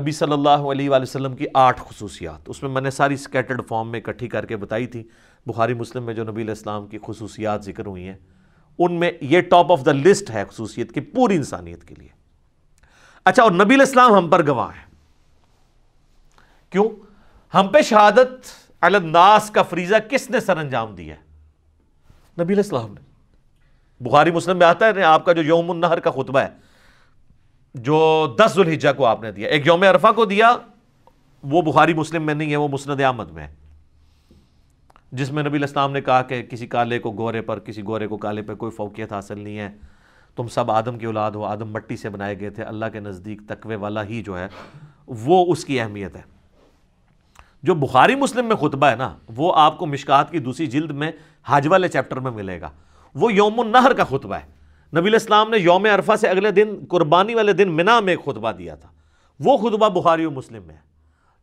نبی 0.00 0.10
صلی 0.10 0.32
اللہ 0.32 0.48
علیہ 0.48 0.90
وآلہ 0.90 1.02
وسلم 1.02 1.36
کی 1.36 1.46
آٹھ 1.54 1.80
خصوصیات۔ 1.80 2.40
اس 2.46 2.62
میں 2.62 2.70
میں 2.70 2.82
نے 2.82 2.90
ساری 2.90 3.16
سکیٹرڈ 3.16 3.62
فارم 3.68 3.90
میں 3.90 4.00
اکٹھی 4.00 4.28
کر 4.28 4.46
کے 4.46 4.56
بتائی 4.56 4.86
تھی۔ 4.86 5.08
بخاری 5.46 5.74
مسلم 5.74 6.04
میں 6.04 6.14
جو 6.14 6.24
نبی 6.24 6.42
علیہ 6.42 6.50
السلام 6.50 6.86
کی 6.86 6.98
خصوصیات 7.06 7.64
ذکر 7.64 7.86
ہوئی 7.86 8.08
ہیں۔ 8.08 8.16
ان 8.78 8.92
میں 8.92 9.10
یہ 9.20 9.40
ٹاپ 9.40 9.72
آف 9.72 9.86
دا 9.86 9.92
لسٹ 9.92 10.30
ہے 10.30 10.44
خصوصیت 10.48 10.92
کی 10.92 11.00
پوری 11.00 11.36
انسانیت 11.36 11.84
کے 11.84 11.94
لیے۔ 11.98 12.08
اچھا 13.24 13.42
اور 13.42 13.52
نبی 13.52 13.74
علیہ 13.74 13.86
السلام 13.86 14.14
ہم 14.14 14.30
پر 14.30 14.46
گواہ 14.46 14.68
ہے 14.68 14.84
کیوں؟ 16.70 16.88
ہم 17.54 17.68
پہ 17.68 17.82
شہادت 17.82 18.46
الناس 18.80 19.50
کا 19.50 19.62
فریضہ 19.62 19.94
کس 20.10 20.30
نے 20.30 20.40
سر 20.40 20.56
انجام 20.56 20.94
دیا 20.94 21.14
ہے؟ 21.14 21.20
نبی 22.42 22.54
علیہ 22.54 22.62
السلام 22.62 22.94
نے۔ 22.94 23.00
بخاری 24.00 24.30
مسلم 24.30 24.58
میں 24.58 24.66
آتا 24.66 24.86
ہے 24.86 25.02
آپ 25.02 25.24
کا 25.24 25.32
جو 25.32 25.42
یوم 25.42 25.70
النہر 25.70 26.00
کا 26.00 26.10
خطبہ 26.10 26.38
ہے، 26.38 26.48
جو 27.74 28.26
دس 28.38 28.54
ذوالحجہ 28.54 28.88
کو 28.96 29.06
آپ 29.06 29.22
نے 29.22 29.32
دیا، 29.32 29.48
ایک 29.48 29.66
یوم 29.66 29.82
عرفہ 29.82 30.12
کو 30.16 30.24
دیا، 30.24 30.56
وہ 31.42 31.62
بخاری 31.62 31.94
مسلم 31.94 32.26
میں 32.26 32.34
نہیں 32.34 32.50
ہے، 32.50 32.56
وہ 32.56 32.68
مسند 32.68 33.00
احمد 33.00 33.30
میں 33.30 33.48
ہے۔ 33.48 33.54
جس 35.12 35.32
میں 35.32 35.42
نبی 35.42 35.58
الاسلام 35.58 35.92
نے 35.92 36.00
کہا 36.00 36.22
کہ 36.22 36.42
کسی 36.42 36.66
کالے 36.66 36.98
کو 36.98 37.12
گورے 37.12 37.42
پر، 37.42 37.58
کسی 37.58 37.82
گورے 37.84 38.06
کو 38.06 38.16
کالے 38.16 38.42
پہ 38.42 38.54
کوئی 38.54 38.72
فوقیت 38.72 39.12
حاصل 39.12 39.38
نہیں 39.38 39.58
ہے۔ 39.58 39.70
تم 40.36 40.48
سب 40.48 40.70
آدم 40.70 40.98
کی 40.98 41.06
اولاد 41.06 41.30
ہو، 41.30 41.44
آدم 41.44 41.72
مٹی 41.72 41.96
سے 41.96 42.08
بنائے 42.08 42.40
گئے 42.40 42.50
تھے۔ 42.50 42.62
اللہ 42.62 42.84
کے 42.92 43.00
نزدیک 43.00 43.40
تقوی 43.48 43.74
والا 43.74 44.04
ہی 44.04 44.22
جو 44.22 44.38
ہے، 44.38 44.48
وہ 45.06 45.52
اس 45.52 45.64
کی 45.64 45.80
اہمیت 45.80 46.16
ہے۔ 46.16 46.22
جو 47.62 47.74
بخاری 47.74 48.14
مسلم 48.14 48.46
میں 48.46 48.56
خطبہ 48.56 48.86
ہے 48.86 48.96
نا، 48.96 49.16
وہ 49.36 49.52
آپ 49.56 49.78
کو 49.78 49.86
مشکات 49.86 50.30
کی 50.30 50.38
دوسری 50.38 50.66
جلد 50.66 50.90
میں 50.90 51.12
حاج 51.42 51.66
والے 51.66 51.88
چیپٹر 51.88 52.16
میں 52.16 52.30
ملے 52.30 52.60
گا۔ 52.60 52.70
وہ 53.14 53.32
یوم 53.32 53.60
النہر 53.60 53.92
کا 53.92 54.04
خطبہ 54.04 54.34
ہے۔ 54.34 54.46
نبی 54.96 55.08
الاسلام 55.08 55.50
نے 55.50 55.56
یوم 55.58 55.84
عرفہ 55.84 56.16
سے 56.20 56.28
اگلے 56.28 56.50
دن، 56.50 56.68
قربانی 56.88 57.34
والے 57.34 57.52
دن 57.52 57.72
منا 57.72 58.00
میں 58.00 58.12
ایک 58.12 58.24
خطبہ 58.24 58.52
دیا 58.52 58.74
تھا۔ 58.74 58.88
وہ 59.40 59.56
خطبہ 59.56 59.88
بخاری 59.88 60.24
و 60.24 60.30
مسلم 60.30 60.62
میں 60.66 60.74
ہے، 60.74 60.80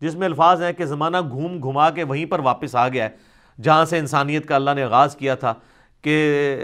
جس 0.02 0.16
میں 0.16 0.28
الفاظ 0.28 0.62
ہیں 0.62 0.74
کہ 0.74 0.86
زمانہ 0.86 1.18
گھوم 1.30 1.64
گھما 1.64 1.90
کے 1.90 2.04
وہیں 2.04 2.26
پر 2.26 2.40
واپس 2.40 2.76
آ 2.76 2.88
گیا 2.88 3.06
ہے۔ 3.06 3.33
جہاں 3.62 3.86
سے 3.86 3.98
انسانیت 3.98 4.46
کا 4.46 4.56
اللہ 4.56 4.72
نے 4.76 4.84
آغاز 4.84 5.16
کیا 5.16 5.36
تھا 5.36 5.54
کہ 6.02 6.56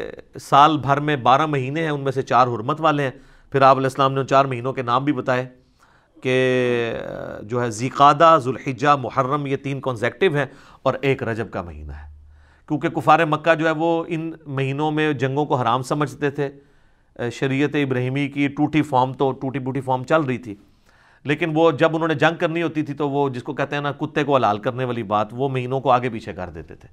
سال 0.42 0.78
بھر 0.78 1.00
میں 1.00 1.16
بارہ 1.16 1.46
مہینے 1.46 1.84
ہیں، 1.84 1.90
ان 1.90 2.02
میں 2.02 2.12
سے 2.12 2.22
چار 2.22 2.48
حرمت 2.48 2.82
والے 2.82 3.04
ہیں۔ 3.04 3.12
پھر 3.52 3.62
آپ 3.62 3.78
علیہ 3.78 3.86
السلام 3.86 4.14
نے 4.14 4.20
ان 4.20 4.28
چار 4.28 4.46
مہینوں 4.46 4.74
کے 4.74 4.82
نام 4.82 5.04
بھی 5.04 5.14
بتائے 5.14 5.50
کہ، 6.22 6.94
جو 7.42 7.62
ہے 7.62 7.72
زیقادہ 7.72 8.38
ذوالحجہ، 8.44 8.96
محرم، 9.02 9.46
یہ 9.46 9.56
تین 9.56 9.82
کنزیکٹو 9.82 10.36
ہیں 10.36 10.46
اور 10.84 10.94
ایک 11.02 11.24
رجب 11.24 11.52
کا 11.52 11.62
مہینہ 11.62 11.92
ہے۔ 11.92 12.10
کیونکہ 12.68 12.90
کفار 12.90 13.26
مکہ 13.26 13.56
جو 13.56 13.66
ہے، 13.66 13.72
وہ 13.72 14.04
ان 14.08 14.34
مہینوں 14.46 14.92
میں 14.92 15.14
جنگوں 15.14 15.46
کو 15.46 15.56
حرام 15.56 15.82
سمجھتے 15.82 16.30
تھے۔ 16.30 16.50
شریعت 17.32 17.76
ابراہیمی 17.76 18.28
کی 18.28 18.48
ٹوٹی 18.48 18.82
فارم 18.82 19.14
تو، 19.14 19.32
ٹوٹی 19.32 19.60
بوٹی 19.60 19.82
فارم 19.82 20.04
چل 20.04 20.22
رہی 20.22 20.38
تھی۔ 20.38 20.56
لیکن 21.24 21.52
وہ 21.54 21.72
جب 21.72 21.96
انہوں 21.96 22.08
نے 22.08 22.14
جنگ 22.14 22.36
کرنی 22.36 22.64
ہوتی 22.64 22.82
تھی 22.82 22.94
تو 22.94 23.10
وہ 23.10 23.30
جس 23.30 23.44
کو 23.44 23.54
کہتے 23.54 23.76
ہیں 23.76 23.82
نا، 23.82 23.92
کتے 23.92 24.24
کو 24.24 24.36
حلال 24.36 24.60
کرنے 24.60 24.84
والی 24.84 25.04
بات، 25.04 25.28
وہ 25.32 25.50
مہینوں 25.50 25.82
کو 25.82 25.92
آگے 25.92 26.10
پیچھے 26.10 26.34
کر 26.34 26.50
دیتے 26.50 26.76
تھے۔ 26.76 26.88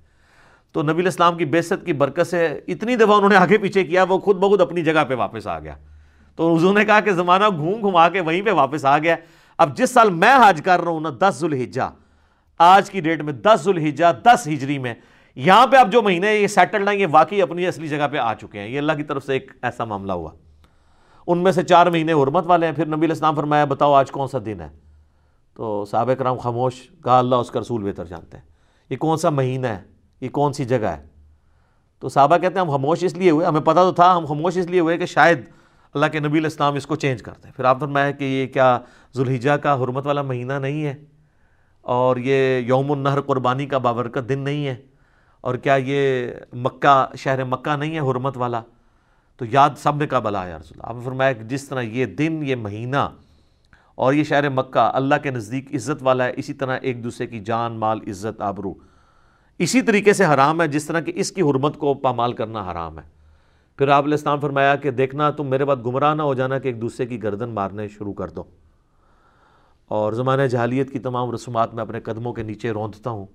تو 0.73 0.83
نبی 0.83 1.01
الاسلام 1.01 1.37
کی 1.37 1.45
بیست 1.45 1.87
کی 1.87 1.93
برکت 1.93 2.27
سے 2.27 2.61
اتنی 2.69 2.97
دفعہ 2.97 3.17
انہوں 3.17 3.29
نے 3.29 3.37
آگے 3.37 3.59
پیچھے 3.59 3.85
کیا، 3.85 4.03
وہ 4.03 4.19
خود 4.19 4.37
بخود 4.37 4.61
اپنی 4.61 4.83
جگہ 4.83 5.05
پہ 5.09 5.15
واپس 5.15 5.47
آ 5.47 5.59
گیا۔ 5.59 5.75
تو 6.37 6.57
حضور 6.57 6.75
نے 6.75 6.85
کہا 6.85 7.01
کہ 7.01 7.13
زمانہ 7.13 7.45
گھوم 7.57 7.89
گھما 7.89 8.09
کے 8.09 8.21
وہیں 8.21 8.43
پہ 8.43 8.51
واپس 8.51 8.85
آ 8.85 8.99
گیا۔ 8.99 9.17
اب 9.59 9.77
جس 9.77 9.91
سال 9.91 10.11
میں 10.11 10.35
حج 10.49 10.63
کر 10.65 10.81
رہا 10.81 10.91
ہوں 10.91 11.01
نا، 11.01 11.11
دس 11.19 11.35
ذوالحجہ۔ 11.39 11.93
آج 12.59 12.91
کی 12.91 13.01
ڈیٹ 13.01 13.21
میں 13.21 13.33
دس 13.33 13.61
ذوالحجہ، 13.65 14.05
دس 14.25 14.49
ہجری 14.49 14.79
میں۔ 14.79 14.95
یہاں 15.35 15.67
پہ 15.67 15.77
اب 15.77 15.93
جو 15.93 16.03
مہینے 16.03 16.37
یہ 16.37 16.47
سیٹل 16.47 16.89
ہیں، 16.89 16.97
یہ 16.97 17.07
واقعی 17.11 17.43
اپنی 17.43 17.67
اصلی 17.67 17.89
جگہ 17.89 18.09
پہ 18.13 18.17
آ 18.17 18.35
چکے 18.35 18.61
ہیں۔ 18.61 18.69
یہ 18.69 18.79
اللہ 18.79 18.93
کی 18.93 19.03
طرف 19.03 19.27
سے 19.27 19.33
ایک 19.33 19.53
ایسا 19.63 19.85
معاملہ 19.85 20.13
ہوا۔ 20.13 20.31
ان 21.27 21.39
میں 21.39 21.53
سے 21.53 21.63
چار 21.63 21.87
مہینے 21.87 22.13
حرمت 22.13 22.47
والے 22.47 22.67
ہیں، 22.67 22.75
پھر 22.75 22.87
نبی 22.87 23.07
الاسلام 23.07 23.35
فرمایا، 23.35 23.65
بتاؤ 23.65 23.93
آج 23.93 24.11
کون 24.11 24.29
سا 24.29 24.39
دن 24.47 24.61
ہے؟ 24.61 24.69
تو 25.55 25.85
صحابہ 25.85 26.15
کرام 26.15 26.37
خاموش، 26.37 26.91
کہا، 27.05 27.19
اللہ 27.19 27.35
اس 27.35 27.51
کا 27.51 27.61
رسول 27.61 27.83
بہتر 27.83 28.05
جانتے 28.05 28.37
ہیں۔ 28.37 28.45
یہ 28.91 28.97
کون 28.97 29.17
سا 29.17 29.31
مہینہ 29.31 29.67
ہے؟ 29.67 29.83
یہ 30.21 30.29
کون 30.29 30.53
سی 30.53 30.65
جگہ 30.65 30.87
ہے؟ 30.87 31.07
تو 32.01 32.09
صحابہ 32.09 32.37
کہتے 32.37 32.55
ہیں، 32.55 32.67
ہم 32.67 32.71
خاموش 32.71 33.05
اس 33.05 33.15
لیے 33.15 33.31
ہوئے، 33.31 33.47
ہمیں 33.47 33.61
پتہ 33.61 33.81
تو 33.81 33.93
تھا، 33.93 34.17
ہم 34.17 34.25
خاموش 34.25 34.57
اس 34.57 34.67
لیے 34.67 34.81
ہوئے 34.81 34.99
کہ 34.99 35.07
شاید 35.07 35.41
اللہ 35.95 36.07
کے 36.07 36.21
نبی 36.21 36.39
الاسلام 36.39 36.75
اس 36.75 36.87
کو 36.87 36.97
چینج 36.97 37.23
کرتے 37.23 37.49
ہیں 37.49 37.55
پھر 37.55 37.65
آپ 37.65 37.81
فرمایا 37.81 38.11
کہ 38.11 38.25
یہ 38.25 38.47
کیا 38.47 38.79
ذوالحجہ 39.15 39.51
کا 39.51 39.75
حرمت 39.75 40.07
والا 40.07 40.23
مہینہ 40.23 40.53
نہیں 40.53 40.85
ہے؟ 40.85 40.95
اور 41.83 42.17
یہ 42.17 42.59
یوم 42.59 42.93
النہر 42.93 43.21
قربانی 43.21 43.67
کا 43.67 43.79
بابرکت 43.79 44.29
دن 44.29 44.39
نہیں 44.39 44.67
ہے؟ 44.67 44.77
اور 45.41 45.55
کیا 45.55 45.75
یہ 45.75 46.27
مکہ، 46.53 47.07
شہر 47.17 47.45
مکہ 47.45 47.77
نہیں 47.77 47.95
ہے 47.95 48.01
حرمت 48.01 48.37
والا؟ 48.37 48.63
تو 49.37 49.45
یاد 49.45 49.71
سب 49.77 49.97
نے 49.97 50.07
کہا، 50.07 50.19
بلا 50.19 50.47
یا 50.47 50.59
رسول 50.59 50.79
اللہ۔ 50.79 50.91
آپ 50.91 50.95
نے 50.95 51.01
فرمایا 51.05 51.33
کہ 51.33 51.43
جس 51.43 51.69
طرح 51.69 51.81
یہ 51.81 52.07
دن، 52.07 52.41
یہ 52.43 52.57
مہینہ 52.57 53.09
اور 53.95 54.13
یہ 54.13 54.25
شہر 54.25 54.49
مکہ 54.49 54.91
اللہ 54.95 55.15
کے 55.23 55.31
نزدیک 55.31 55.75
عزت 55.75 56.03
والا 56.03 56.25
ہے، 56.25 56.33
اسی 56.37 56.53
طرح 56.53 56.79
ایک 56.83 57.05
دوسرے 57.05 57.27
کی 57.27 57.41
جان، 57.41 57.73
مال، 57.73 57.99
عزت، 58.07 58.41
آبرو۔ 58.41 58.75
اسی 59.59 59.83
طریقے 59.83 60.13
سے 60.13 60.25
حرام 60.25 60.63
ہے، 60.63 60.69
جس 60.69 60.87
طرح 60.87 61.01
کہ 61.01 61.13
اس 61.15 61.33
کی 61.33 61.43
حرمت 61.43 61.79
کو 61.79 61.95
پامال 61.95 62.33
کرنا 62.33 62.73
حرام 62.73 62.99
ہے۔ 62.99 63.05
پھر 63.79 63.89
آپ 63.89 64.05
علیہ 64.05 64.15
السلام 64.15 64.41
فرمایا 64.41 64.77
کہ 64.77 64.91
دیکھنا، 64.91 65.31
تم 65.31 65.47
میرے 65.47 65.65
بعد 65.65 65.77
گمراہ 65.87 66.15
نہ 66.15 66.23
ہو 66.23 66.35
جانا 66.35 66.59
کہ 66.59 66.69
ایک 66.69 66.81
دوسرے 66.81 67.07
کی 67.07 67.23
گردن 67.23 67.49
مارنے 67.49 67.89
شروع 67.89 68.13
کر 68.13 68.29
دو۔ 68.29 68.43
اور 69.89 70.13
زمانہ 70.13 70.43
جہالیت 70.43 70.91
کی 70.91 70.99
تمام 70.99 71.31
رسومات 71.31 71.75
میں 71.75 71.83
اپنے 71.83 72.01
قدموں 72.01 72.33
کے 72.33 72.43
نیچے 72.43 72.71
روندتا 72.71 73.11
ہوں۔ 73.11 73.27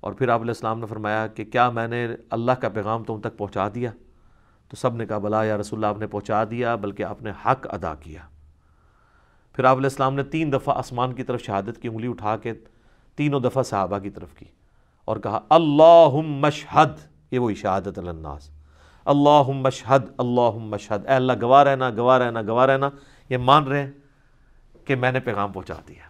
اور 0.00 0.12
پھر 0.12 0.28
آپ 0.28 0.40
علیہ 0.40 0.50
السلام 0.50 0.80
نے 0.80 0.86
فرمایا 0.86 1.26
کہ 1.26 1.44
کیا 1.44 1.70
میں 1.70 1.88
نے 1.88 2.08
اللہ 2.30 2.52
کا 2.52 2.68
پیغام 2.68 3.04
تم 3.04 3.20
تک 3.20 3.38
پہنچا 3.38 3.68
دیا؟ 3.74 3.90
تو 4.68 4.76
سب 4.76 4.96
نے 4.96 5.06
کہا، 5.06 5.18
بلا 5.18 5.44
یا 5.44 5.58
رسول 5.58 5.78
اللہ، 5.78 5.86
آپ 5.86 5.98
نے 5.98 6.06
پہنچا 6.06 6.44
دیا، 6.50 6.74
بلکہ 6.74 7.02
آپ 7.02 7.22
نے 7.22 7.30
حق 7.30 7.66
ادا 7.70 7.94
کیا۔ 7.94 8.20
پھر 9.52 9.64
آپ 9.64 9.76
علیہ 9.76 9.86
السلام 9.86 10.14
نے 10.14 10.22
تین 10.22 10.52
دفعہ 10.52 10.78
آسمان 10.78 11.12
کی 11.12 11.22
طرف 11.22 11.42
شہادت 11.42 11.82
کی 11.82 11.88
انگلی 11.88 12.08
اٹھا 12.08 12.36
کے 12.36 12.52
تینوں 13.16 13.40
دفعہ 13.40 13.62
صحابہ 13.62 13.98
کی 13.98 14.10
طرف 14.10 14.34
کی 14.34 14.44
اور 15.04 15.16
کہا 15.16 15.40
اللہ 15.48 16.08
مشہد 16.26 16.90
یہ 17.30 17.38
وہی 17.38 17.54
شہادت 17.54 17.98
الناس۔ 17.98 18.50
اللہ 19.04 19.42
مشہد 19.48 20.02
اللہ 20.18 20.50
مشہد 20.50 21.06
اے 21.06 21.14
اللہ، 21.14 21.32
گواہ 21.42 21.62
رہنا 21.62 21.90
گواہ 21.90 22.18
رہنا 22.18 22.42
گواہ 22.42 22.66
رہنا۔ 22.66 22.90
یہ 23.28 23.38
مان 23.38 23.64
رہے 23.64 23.82
ہیں 23.82 23.90
کہ 24.84 24.94
میں 24.94 25.12
نے 25.12 25.20
پیغام 25.20 25.52
پہنچا 25.52 25.74
دیا۔ 25.88 26.08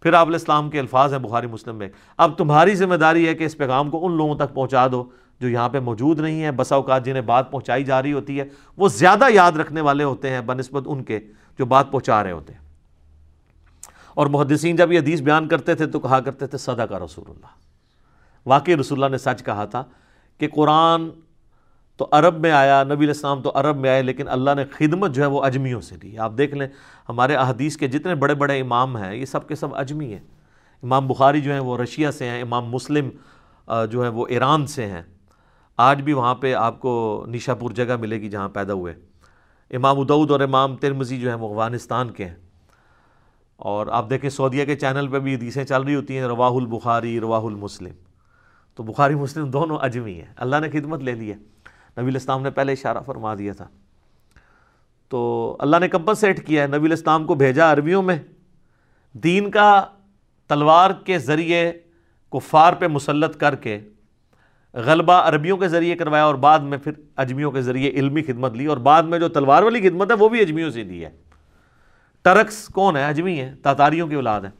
پھر 0.00 0.12
آپ 0.12 0.26
علیہ 0.26 0.38
السلام 0.38 0.70
کے 0.70 0.80
الفاظ 0.80 1.12
ہیں، 1.12 1.20
بخاری، 1.20 1.46
مسلم 1.46 1.76
میں۔ 1.76 1.88
اب 2.16 2.38
تمہاری 2.38 2.74
ذمہ 2.74 2.94
داری 2.94 3.28
ہے 3.28 3.34
کہ 3.34 3.44
اس 3.44 3.56
پیغام 3.56 3.90
کو 3.90 4.06
ان 4.06 4.12
لوگوں 4.12 4.34
تک 4.34 4.54
پہنچا 4.54 4.86
دو 4.92 5.04
جو 5.40 5.48
یہاں 5.48 5.68
پہ 5.68 5.80
موجود 5.80 6.20
نہیں 6.20 6.42
ہیں، 6.42 6.50
بسا 6.50 6.76
اوقات 6.76 7.04
جنہیں 7.04 7.22
بات 7.22 7.50
پہنچائی 7.50 7.84
جا 7.84 8.02
رہی 8.02 8.12
ہوتی 8.12 8.40
ہے، 8.40 8.44
وہ 8.76 8.88
زیادہ 8.88 9.24
یاد 9.30 9.52
رکھنے 9.52 9.80
والے 9.80 10.04
ہوتے 10.04 10.30
ہیں، 10.30 10.40
بنسبت 10.40 10.82
ان 10.86 11.04
کے 11.04 11.20
جو 11.58 11.66
بات 11.66 11.90
پہنچا 11.90 12.24
رہے 12.24 12.32
ہوتے 12.32 12.52
ہیں۔ 12.52 12.60
اور 14.14 14.26
محدثین 14.26 14.76
جب 14.76 14.92
یہ 14.92 14.98
حدیث 14.98 15.20
بیان 15.20 15.48
کرتے 15.48 15.74
تھے 15.74 15.86
تو 15.86 16.00
کہا 16.00 16.20
کرتے 16.20 16.46
تھے 16.46 16.58
صدا 16.58 16.86
کا 16.86 16.98
رسول 16.98 17.24
اللہ۔ 17.28 17.46
واقعی 18.46 18.76
رسول 18.76 19.02
اللہ 19.02 19.16
نے 19.16 19.18
سچ 19.18 19.44
کہا 19.44 19.64
تھا 19.64 19.84
کہ 20.38 20.48
قرآن 20.48 21.08
تو 21.96 22.08
عرب 22.10 22.38
میں 22.38 22.50
آیا، 22.50 22.84
نبی 22.84 23.04
الاسلام 23.04 23.42
تو 23.42 23.52
عرب 23.54 23.76
میں 23.76 23.90
آئے، 23.90 24.02
لیکن 24.02 24.28
اللہ 24.28 24.50
نے 24.56 24.64
خدمت 24.64 25.10
جو 25.10 25.22
ہے 25.22 25.28
وہ 25.28 25.44
اجمیوں 25.44 25.80
سے 25.80 25.96
دی۔ 25.96 26.18
آپ 26.18 26.32
دیکھ 26.38 26.54
لیں، 26.54 26.68
ہمارے 27.08 27.34
احادیث 27.34 27.76
کے 27.76 27.88
جتنے 27.88 28.14
بڑے 28.14 28.34
بڑے 28.34 28.60
امام 28.60 28.96
ہیں، 28.96 29.14
یہ 29.14 29.24
سب 29.24 29.48
کے 29.48 29.54
سب 29.54 29.74
اجمی 29.74 30.12
ہیں۔ 30.12 30.24
امام 30.82 31.08
بخاری 31.08 31.40
جو 31.40 31.52
ہیں 31.52 31.60
وہ 31.60 31.78
رشیا 31.78 32.12
سے 32.12 32.24
ہیں، 32.24 32.42
امام 32.42 32.64
مسلم 32.64 33.10
جو 33.90 34.04
ہے 34.04 34.08
وہ 34.08 34.26
ایران 34.26 34.66
سے 34.66 34.86
ہیں۔ 34.86 35.02
آج 35.80 36.02
بھی 36.02 36.12
وہاں 36.12 36.34
پہ 36.34 36.54
آپ 36.54 36.80
کو 36.80 37.24
نیشا 37.28 37.54
پور 37.54 37.70
جگہ 37.70 37.96
ملے 37.96 38.20
گی 38.20 38.28
جہاں 38.28 38.48
پیدا 38.48 38.72
ہوئے۔ 38.72 38.94
امام 39.70 40.00
ادعود 40.00 40.30
اور 40.30 40.40
امام 40.40 40.76
ترمزی 40.76 41.20
جو 41.20 41.28
ہیں 41.28 41.36
وہ 41.36 41.48
افغانستان 41.48 42.10
کے 42.10 42.24
ہیں۔ 42.24 42.34
اور 43.56 43.86
آپ 43.86 44.10
دیکھیں 44.10 44.30
سعودیہ 44.30 44.64
کے 44.64 44.76
چینل 44.76 45.08
پہ 45.08 45.18
بھی 45.18 45.34
حدیثیں 45.34 45.64
چل 45.64 45.82
رہی 45.82 45.94
ہوتی 45.94 46.18
ہیں، 46.18 46.24
رواہ 46.24 46.50
البخاری، 46.50 47.20
رواہ 47.20 47.40
المسلم۔ 47.40 47.90
تو 48.74 48.82
بخاری، 48.82 49.14
مسلم 49.14 49.50
دونوں 49.50 49.78
اجمی 49.78 50.14
ہیں۔ 50.14 50.34
اللہ 50.36 50.56
نے 50.56 50.70
خدمت 50.70 51.00
لے 51.00 51.12
لی 51.12 51.30
ہے۔ 51.30 51.36
نبی 52.00 52.08
الاسلام 52.08 52.42
نے 52.42 52.50
پہلے 52.50 52.72
اشارہ 52.72 52.98
فرما 53.06 53.34
دیا 53.34 53.52
تھا۔ 53.52 53.68
تو 55.08 55.56
اللہ 55.58 55.76
نے 55.76 55.88
کمپس 55.88 56.18
سیٹ 56.18 56.46
کیا 56.46 56.62
ہے؟ 56.62 56.66
نبی 56.66 56.86
الاسلام 56.86 57.24
کو 57.24 57.34
بھیجا 57.34 57.72
عربیوں 57.72 58.02
میں۔ 58.02 58.18
دین 59.12 59.50
کا 59.50 59.84
تلوار 60.48 60.90
کے 60.90 61.18
ذریعے 61.18 61.72
کفار 62.32 62.72
پہ 62.72 62.86
مسلط 62.86 63.36
کر 63.36 63.54
کے 63.54 63.80
غلبہ 64.74 65.12
عربیوں 65.12 65.56
کے 65.56 65.68
ذریعے 65.68 65.96
کروایا 65.96 66.24
اور 66.24 66.34
بعد 66.34 66.58
میں 66.58 66.78
پھر 66.78 66.92
اجمیوں 67.16 67.50
کے 67.50 67.62
ذریعے 67.62 67.90
علمی 67.90 68.22
خدمت 68.22 68.52
لی 68.52 68.66
اور 68.66 68.76
بعد 68.76 69.02
میں 69.02 69.18
جو 69.18 69.28
تلوار 69.28 69.62
والی 69.62 69.88
خدمت 69.88 70.10
ہے 70.10 70.16
وہ 70.16 70.28
بھی 70.28 70.40
اجمیوں 70.40 70.70
سے 70.70 70.84
دی 70.84 71.04
ہے۔ 71.04 71.10
ٹرکس 72.22 72.66
کون 72.66 72.96
ہے؟ 72.96 73.04
اجمی 73.04 73.40
ہے 73.40 73.54
تاتاریوں 73.62 74.08
کی 74.08 74.14
اولاد 74.14 74.40
ہے 74.40 74.50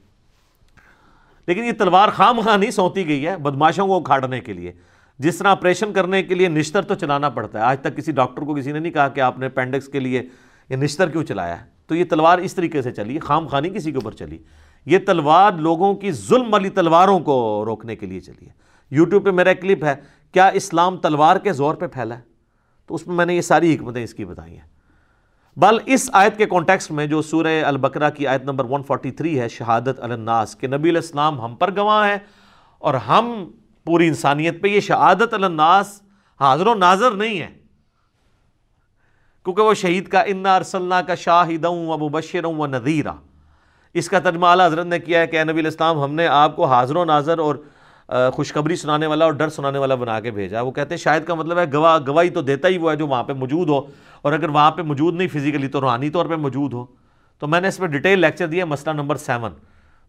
لیکن 1.47 1.65
یہ 1.65 1.73
تلوار 1.79 2.09
خام 2.09 2.41
خواہ 2.41 2.57
نہیں 2.57 2.71
سونتی 2.71 3.07
گئی 3.07 3.27
ہے 3.27 3.37
بدماشوں 3.37 3.87
کو 3.87 4.01
کھاڑنے 4.01 4.41
کے 4.41 4.53
لیے۔ 4.53 4.73
جس 5.19 5.39
طرح 5.39 5.49
آپریشن 5.49 5.93
کرنے 5.93 6.23
کے 6.23 6.35
لیے 6.35 6.49
نشتر 6.49 6.83
تو 6.83 6.95
چلانا 6.95 7.29
پڑتا 7.29 7.59
ہے۔ 7.59 7.65
آج 7.65 7.81
تک 7.81 7.97
کسی 7.97 8.13
ڈاکٹر 8.13 8.43
کو 8.43 8.55
کسی 8.55 8.73
نے 8.73 8.79
نہیں 8.79 8.93
کہا 8.93 9.09
کہ 9.09 9.21
آپ 9.21 9.39
نے 9.39 9.49
پینڈکس 9.49 9.89
کے 9.89 10.01
لیے 10.01 10.23
یہ 10.69 10.77
نشتر 10.77 11.09
کیوں 11.09 11.25
چلایا 11.25 11.61
ہے؟ 11.61 11.67
تو 11.87 11.95
یہ 11.95 12.05
تلوار 12.05 12.39
اس 12.39 12.55
طریقے 12.55 12.83
سے 12.83 12.91
چلی، 12.91 13.19
خام 13.19 13.47
خانی 13.47 13.71
کسی 13.71 13.91
کے 13.91 13.97
اوپر 13.97 14.13
چلی۔ 14.13 14.39
یہ 14.87 14.99
تلوار 15.07 15.53
لوگوں 15.53 15.95
کی 15.95 16.13
ظلم 16.13 16.53
والی 16.53 16.69
تلواروں 16.69 17.21
کو 17.21 17.65
روکنے 17.65 17.97
کے 17.97 18.07
لیے 18.07 18.21
چلی 18.21 18.47
ہے۔ 18.47 18.70
یوٹیوب 18.91 19.25
پہ 19.25 19.31
میرا 19.31 19.53
کلپ 19.53 19.85
ہے، 19.85 19.95
کیا 20.33 20.47
اسلام 20.49 20.97
تلوار 20.97 21.37
کے 21.37 21.53
زور 21.53 21.75
پہ 21.75 21.87
پھیلا 21.87 22.17
ہے؟ 22.17 22.23
تو 22.87 22.95
اس 22.95 23.07
میں 23.07 23.17
میں 23.17 23.27
نے 23.27 23.35
یہ 23.35 23.41
ساری 23.41 23.75
حکمتیں 23.75 24.03
اس 24.05 24.15
کی 24.15 24.25
بتائی 24.25 24.53
ہیں۔ 24.53 24.69
بل 25.57 25.79
اس 25.87 26.09
آیت 26.13 26.37
کے 26.39 26.47
کانٹیکسٹ 26.47 26.91
میں 26.91 27.07
جو 27.07 27.23
سورہ 27.23 27.63
البقرہ 27.67 28.11
کی 28.11 28.27
آیت 28.27 28.45
نمبر 28.45 28.65
143 28.65 29.39
ہے، 29.39 29.49
شہادت 29.49 30.01
الناس، 30.01 30.57
کہ 30.57 30.67
نبی 30.67 30.91
علیہ 30.91 31.01
السلام 31.01 31.41
ہم 31.41 31.55
پر 31.57 31.77
گواہ 31.77 32.09
ہیں 32.09 32.19
اور 32.79 32.95
ہم 33.09 33.51
پوری 33.87 34.07
انسانیت 34.09 34.61
پہ 34.63 34.69
یہ 34.69 34.81
شہادت 34.81 35.35
الناس 35.35 36.01
حاضر 36.41 36.67
و 36.67 36.75
ناظر 36.75 37.11
نہیں 37.11 37.41
ہے 37.41 37.49
کیونکہ 39.47 39.63
وہ 39.63 39.75
شہید 39.75 40.09
کا، 40.09 40.21
انا 40.21 40.55
ارسلنا 40.57 41.01
کا 41.03 41.15
شاہد 41.15 41.65
و 41.65 41.97
مبشر 41.99 42.45
و 42.45 42.67
نذیرہ 42.67 43.13
اس 43.95 44.09
کا 44.09 44.19
ترجمہ 44.19 44.47
اعلیٰ 44.47 44.67
حضرت 44.67 44.87
نے 44.87 44.99
کیا 44.99 45.21
ہے 45.21 45.27
کہ 45.27 45.37
اے 45.37 45.45
نبی 45.45 45.61
الاسلام 45.61 46.03
ہم 46.03 46.15
نے 46.15 46.27
آپ 46.27 46.57
کو 46.57 46.65
حاضر 46.65 46.97
و 46.97 47.05
ناظر 47.05 47.39
اور 47.39 47.55
خوشخبری 48.33 48.77
سنانے 48.77 49.07
والا 49.07 49.25
اور 49.25 49.33
ڈر 49.33 49.49
سنانے 49.49 49.79
والا 49.79 49.95
بنا 49.95 50.21
کے 50.21 50.31
بھیجا 50.31 50.61
وہ 50.61 50.71
کہتے 50.71 50.91
ہیں، 50.91 50.97
شاید 50.97 51.25
کا 51.25 51.35
مطلب 51.35 51.59
ہے، 51.59 51.65
گواہ، 51.73 51.99
گواہی 52.07 52.31
تو 52.31 52.43
دیتا 52.43 52.69
ہی 52.69 52.79
وہ 52.79 52.91
ہے 52.91 52.97
جو 52.97 53.07
وہاں 53.07 53.23
پہ 53.23 53.33
موجود 53.33 53.69
ہو۔ 53.69 53.81
اور 54.23 54.33
اگر 54.33 54.49
وہاں 54.49 54.71
پہ 54.71 54.83
موجود 54.83 55.15
نہیں 55.15 55.29
فزیکلی 55.29 55.69
تو 55.69 55.81
روحانی 55.81 56.11
طور 56.11 56.27
پہ 56.27 56.35
موجود 56.35 56.73
ہو۔ 56.73 56.87
تو 57.39 57.47
میں 57.47 57.61
نے 57.61 57.69
اس 57.69 57.79
پہ 57.79 57.87
ڈیٹیل 57.87 58.19
لیکچر 58.19 58.47
دیا 58.47 58.65
مسئلہ 58.65 58.95
نمبر 58.95 59.17
سیون 59.17 59.53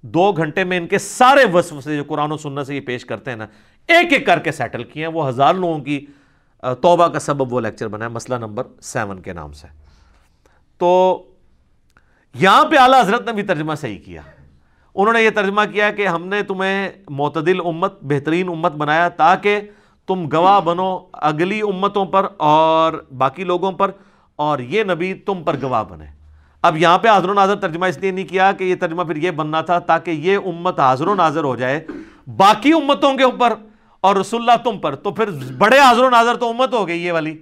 دو 0.02 0.32
گھنٹے 0.32 0.64
میں 0.64 0.78
ان 0.78 0.88
کے 0.88 0.98
سارے 0.98 1.46
وصف 1.46 1.84
سے 1.84 1.98
جو 1.98 2.04
قرآن 2.04 2.32
و 2.32 2.38
سننے 2.38 2.64
سے 2.64 2.76
یہ 2.76 2.82
پیش 2.82 3.06
کرتے 3.06 3.32
ہیں 3.32 3.38
نا، 3.38 3.48
ایک 3.88 4.14
ایک 4.14 4.26
کر 4.26 4.40
کے 4.40 4.52
سیٹل 4.52 4.84
کیے 4.84 5.06
ہیں۔ 5.06 5.14
وہ 5.14 5.28
ہزار 5.28 5.54
لوگوں 5.54 5.80
کی 5.80 6.06
توبہ 6.60 7.08
کا 7.08 7.20
سبب 7.20 7.54
وہ 7.54 7.62
لیکچر 7.62 7.88
بنا 7.88 8.06
ہے، 8.06 8.10
مسئلہ 8.10 8.38
نمبر 8.38 8.64
سیون 8.82 9.20
کے 9.20 9.34
نام 9.34 9.52
سے۔ 9.52 9.68
تو 10.78 11.24
یہاں 12.36 12.66
پہ 12.66 12.76
اعلیٰ 12.78 13.02
حضرت 13.02 13.26
نے 13.26 13.32
بھی 13.32 13.44
ترجمہ 13.44 13.76
صحیح 13.76 14.00
کیا۔ 14.06 14.22
انہوں 14.96 15.14
نے 15.14 15.22
یہ 15.22 15.30
ترجمہ 15.30 15.62
کیا 15.72 15.92
کہ 15.92 16.08
ہم 16.08 16.28
نے 16.28 16.44
تمہیں 16.44 16.90
معتدل 17.10 17.60
امت، 17.66 17.94
بہترین 18.02 18.50
امت 18.50 18.72
بنایا 18.72 19.10
تاکہ 19.10 19.62
تم 20.08 20.26
گواہ 20.34 20.60
بنو 20.60 21.00
اگلی 21.14 21.62
امتوں 21.62 22.06
پر 22.06 22.26
اور 22.38 23.06
باقی 23.18 23.44
لوگوں 23.44 23.72
پر، 23.72 23.92
اور 24.36 24.60
یہ 24.60 24.84
نبی 24.84 25.14
تم 25.14 25.44
پر 25.44 25.56
گواہ 25.62 25.84
بنے۔ 25.84 26.06
اب 26.62 26.78
یہاں 26.78 26.98
پہ 26.98 27.08
حاضر 27.08 27.30
و 27.30 27.34
ناظر 27.34 27.56
ترجمہ 27.56 27.86
اس 27.86 27.98
لیے 27.98 28.12
نہیں 28.12 28.26
کیا 28.26 28.52
کہ 28.52 28.64
یہ 28.64 28.76
ترجمہ 28.76 29.04
پھر 29.04 29.16
یہ 29.16 29.32
بننا 29.32 29.62
تھا 29.62 29.80
تاکہ 29.80 30.12
یہ 30.12 30.38
امت 30.46 30.80
حاضر 30.80 31.08
و 31.08 31.16
ناظر 31.16 31.44
ہو 31.44 31.56
جائے۔ 31.56 31.88
باقی 32.38 32.74
امتوں 32.74 33.18
کے 33.18 33.24
اوپر 33.24 33.54
اور 34.02 34.16
رسول 34.16 34.42
اللہ 34.42 34.64
تم 34.64 34.80
پر، 34.80 34.96
تو 34.96 35.12
پھر 35.12 35.30
بڑے 35.58 35.80
حاضر 35.80 36.04
و 36.04 36.10
ناظر 36.10 36.36
تو 36.36 36.50
امت 36.50 36.74
ہو 36.74 36.88
گئی 36.88 37.06
یہ 37.06 37.12
والی۔ 37.12 37.38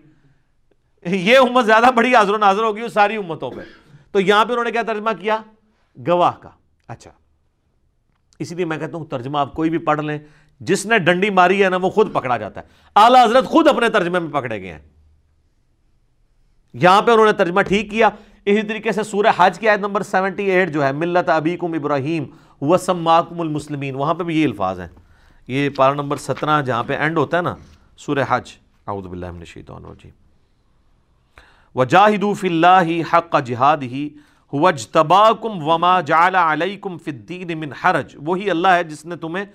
یہ 1.05 1.37
امت 1.37 1.65
زیادہ 1.65 1.89
بڑی 1.95 2.15
حاضر 2.15 2.33
و 2.33 2.37
ناظر 2.37 2.63
ہوگی 2.63 2.87
ساری 2.87 3.15
امتوں 3.15 3.51
پہ۔ 3.51 3.61
تو 4.11 4.19
یہاں 4.19 4.45
پہ 4.45 4.51
انہوں 4.51 4.65
نے 4.65 4.71
کیا 4.71 4.81
ترجمہ 4.81 5.09
کیا؟ 5.19 5.37
گواہ 6.07 6.31
کا۔ 6.39 6.49
اچھا۔ 6.87 7.11
اسی 8.39 8.55
لیے 8.55 8.65
میں 8.65 8.77
کہتا 8.77 8.97
ہوں 8.97 9.05
ترجمہ 9.05 9.37
آپ 9.37 9.53
کوئی 9.53 9.69
بھی 9.69 9.77
پڑھ 9.77 10.01
لیں، 10.01 10.19
جس 10.59 10.85
نے 10.85 10.99
ڈنڈی 10.99 11.29
ماری 11.29 11.63
ہے 11.63 11.69
نا 11.69 11.77
وہ 11.77 11.89
خود 11.89 12.13
پکڑا 12.13 12.37
جاتا 12.37 12.61
ہے۔ 12.61 12.65
اعلیٰ 12.95 13.25
حضرت 13.25 13.45
خود 13.45 13.67
اپنے 13.67 13.89
ترجمے 13.89 14.19
میں 14.19 14.29
پکڑے 14.29 14.61
گئے 14.61 14.71
ہیں۔ 14.71 14.79
یہاں 16.73 17.01
پہ 17.01 17.11
انہوں 17.11 17.25
نے 17.25 17.31
ترجمہ 17.31 17.61
ٹھیک 17.61 17.91
کیا۔ 17.91 18.09
اسی 18.45 18.61
طریقے 18.61 18.91
سے 18.91 19.03
سورہ 19.03 19.27
حج 19.37 19.59
کی 19.59 19.69
آیت 19.69 19.79
نمبر 19.79 20.03
سیونٹی 20.03 20.43
ایٹ 20.43 20.73
جو 20.73 20.83
ہے، 20.83 20.91
ملت 20.91 21.29
ابیکم 21.29 21.73
ابراہیم 21.73 22.25
وسماکم 22.61 23.41
المسلمین، 23.41 23.95
وہاں 23.95 24.13
پہ 24.13 24.23
بھی 24.23 24.41
یہ 24.41 24.45
الفاظ 24.45 24.79
ہیں۔ 24.79 24.87
یہ 25.47 25.69
پارا 25.69 25.93
نمبر 25.93 26.17
سترہ 26.17 26.61
جہاں 26.61 26.83
پہ 26.83 26.93
اینڈ 26.93 27.17
ہوتا 27.17 27.37
ہے 27.37 27.41
نا، 27.41 27.55
سورہ 27.97 28.23
حج۔ 28.29 28.51
اعوذ 28.87 29.05
باللہ 29.05 29.31
من 29.31 29.39
الشیطان 29.39 29.85
الرجیم۔ 29.85 30.11
وجاہدوا 31.75 32.33
فی 32.33 32.47
اللہ 32.47 33.15
حق 33.15 33.35
جہاد 33.45 33.77
ہی 33.81 34.09
وجتباکم 34.53 35.67
وما 35.67 36.01
جعل 36.01 36.35
علیکم 36.35 36.97
فی 36.97 37.11
الدین 37.11 37.59
من 37.59 37.73
حرج۔ 37.83 38.17
وہی 38.25 38.49
اللہ 38.49 38.67
ہے 38.67 38.83
جس 38.83 39.05
نے 39.05 39.15
تمہیں 39.15 39.45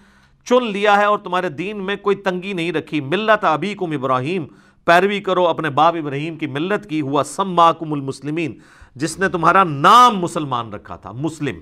چن 0.44 0.66
لیا 0.66 0.96
ہے 0.96 1.04
اور 1.04 1.18
تمہارے 1.18 1.48
دین 1.48 1.84
میں 1.84 1.96
کوئی 1.96 2.16
تنگی 2.16 2.52
نہیں 2.52 2.72
رکھی۔ 2.72 3.00
ملت 3.00 3.44
ابیکم 3.44 3.90
ابراہیم، 3.90 4.46
پیروی 4.84 5.20
کرو 5.20 5.48
اپنے 5.48 5.70
باپ 5.70 5.96
ابراہیم 5.96 6.36
کی 6.36 6.46
ملت 6.46 6.88
کی۔ 6.88 7.00
ہوا 7.00 7.24
سماکم 7.24 7.92
المسلمین، 7.92 8.58
جس 8.94 9.18
نے 9.18 9.28
تمہارا 9.28 9.64
نام 9.64 10.18
مسلمان 10.18 10.72
رکھا 10.72 10.96
تھا، 10.96 11.12
مسلم۔ 11.12 11.56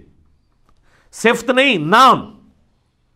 صفت 1.12 1.50
نہیں، 1.50 1.76
نام۔ 1.78 2.20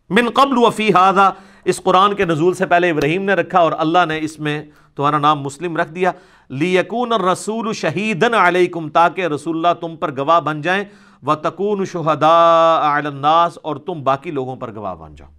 من 0.09 0.29
قبل 0.29 0.57
وفی 0.57 0.93
ہاضا 0.93 1.29
اس 1.67 1.81
قرآن 1.83 2.13
کے 2.13 2.25
نزول 2.25 2.53
سے 2.53 2.65
پہلے 2.65 2.89
ابراہیم 2.89 3.23
نے 3.23 3.33
رکھا 3.33 3.59
اور 3.59 3.71
اللہ 3.77 4.05
نے 4.07 4.19
اس 4.19 4.39
میں 4.39 4.65
تمہارا 4.95 5.17
نام 5.17 5.39
مسلم 5.41 5.77
رکھ 5.77 5.91
دیا۔ 5.91 6.11
لیکون 6.49 7.13
الرسول 7.13 7.73
شہیدن 7.73 8.33
علیکم، 8.33 8.89
تاکہ 8.89 9.27
رسول 9.27 9.55
اللہ 9.55 9.81
تم 9.81 9.95
پر 9.95 10.17
گواہ 10.17 10.39
بن 10.39 10.61
جائیں۔ 10.61 10.83
و 11.25 11.35
تکون 11.35 11.85
شہدا 11.85 12.95
الناس، 12.95 13.59
اور 13.61 13.75
تم 13.75 14.03
باقی 14.03 14.31
لوگوں 14.31 14.55
پر 14.55 14.75
گواہ 14.75 14.95
بن 14.95 15.15
جاؤ۔ 15.15 15.29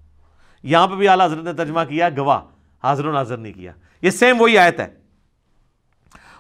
یہاں 0.63 0.89
پہ 0.89 0.95
بھی 0.95 1.09
اعلیٰ 1.09 1.27
حضرت 1.27 1.45
نے 1.45 1.53
ترجمہ 1.53 1.81
کیا، 1.89 2.09
گواہ۔ 2.09 2.41
حاضر 2.83 3.07
و 3.07 3.13
ناظر 3.13 3.37
نہیں 3.37 3.53
کیا۔ 3.53 3.73
یہ 4.03 4.11
سیم 4.11 4.41
وہی 4.41 4.59
آیت 4.59 4.81
ہے۔ 4.81 4.89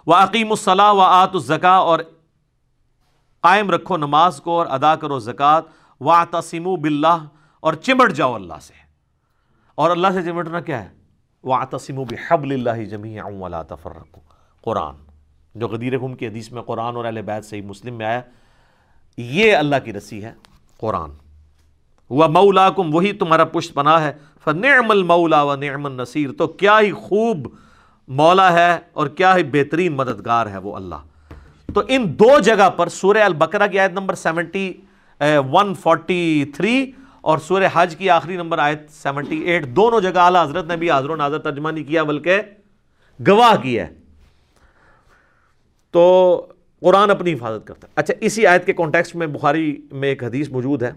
وہ 0.07 0.15
عقیم 0.15 0.51
الصلاح 0.51 0.93
و 0.93 1.01
آت 1.01 1.31
الزکا 1.35 1.73
اور 1.73 1.99
قائم 3.41 3.71
رکھو 3.71 3.97
نماز 3.97 4.41
کو 4.41 4.59
اور 4.59 4.67
ادا 4.67 4.97
کرو 4.97 5.19
زکوٰۃ۔ 5.19 5.61
و 6.01 6.13
تسیم 6.31 6.75
بلّہ 6.75 7.25
اور 7.61 7.73
چمٹ 7.73 8.13
جاؤ 8.13 8.35
اللہ 8.35 8.55
سے۔ 8.63 8.78
اور 9.79 9.91
اللہ 9.91 10.09
سے 10.15 10.23
چمٹنا 10.23 10.61
کیا 10.61 10.83
ہے؟ 10.83 10.89
وہ 11.45 11.57
تسیم 11.71 12.03
بحبل 12.11 12.53
اللہ 12.53 12.85
جمی 12.85 13.19
ولا 13.21 13.63
قرآن، 14.63 14.95
جو 15.55 15.69
غدیر 15.69 15.99
خم 15.99 16.15
کی 16.15 16.27
حدیث 16.27 16.51
میں 16.53 16.63
قرآن 16.63 16.97
اور 16.97 17.05
اہل 17.05 17.23
بیت 17.23 17.45
صحیح 17.45 17.63
مسلم 17.63 17.95
میں 17.95 18.07
آیا، 18.07 18.21
یہ 19.19 19.57
اللہ 19.57 19.77
کی 19.85 19.93
رسی 19.93 20.25
ہے، 20.25 20.33
قرآن۔ 20.79 21.11
وہ 22.11 22.27
مولا 22.29 22.69
کم 22.71 22.95
وہی 22.95 23.13
تمہارا 23.13 23.45
پشت 23.45 23.75
پناہ 23.75 24.03
ہے۔ 24.03 24.13
فنعم 24.45 24.91
المولا 24.91 25.43
و 25.43 25.57
نعم 25.57 25.87
النصیر 25.87 26.33
تو 26.39 26.47
کیا 26.47 26.81
ہی 26.81 26.93
خوب 26.93 27.49
مولا 28.09 28.53
ہے 28.53 28.79
اور 28.93 29.07
کیا 29.07 29.37
ہی 29.37 29.45
بہترین 29.45 29.97
مددگار 29.97 30.47
ہے 30.47 30.59
وہ 30.59 30.77
اللہ۔ 30.77 31.03
تو 31.75 31.83
ان 31.89 32.15
دو 32.19 32.39
جگہ 32.39 32.71
پر 32.71 32.89
سورہ 32.89 33.25
البقرہ 33.25 33.67
کی 33.67 33.79
آیت 33.79 33.93
number 33.93 34.15
seventy 34.15 34.73
one 35.53 35.75
forty 35.75 36.45
three 36.57 36.91
اور 37.29 37.39
سورہ 37.39 37.69
حج 37.73 37.97
کی 37.97 38.11
آخری 38.11 38.37
نمبر 38.37 38.59
آیت 38.59 38.91
سیونٹی 38.91 39.39
ایٹ، 39.39 39.67
دونوں 39.67 40.01
جگہ 40.01 40.19
اعلیٰ 40.19 40.45
حضرت 40.45 40.67
نے 40.67 40.77
بھی 40.77 40.91
حاضر 40.91 41.11
و 41.11 41.17
ناظر 41.17 41.39
ترجمہ 41.39 41.69
نہیں 41.69 41.85
کیا، 41.85 42.03
بلکہ 42.03 42.41
گواہ 43.21 43.57
کیا 43.63 43.87
ہے۔ 43.87 43.95
تو 45.91 46.47
قرآن 46.81 47.11
اپنی 47.11 47.33
حفاظت 47.33 47.67
کرتا 47.67 47.87
ہے۔ 47.89 47.93
اچھا 47.97 48.15
اسی 48.21 48.47
آیت 48.47 48.67
کے 48.67 48.73
کانٹیکسٹ 48.73 49.17
میں 49.17 49.27
بخاری 49.27 49.77
میں 49.93 50.09
ایک 50.09 50.25
حدیث 50.25 50.49
موجود 50.49 50.83
ہے، 50.83 50.91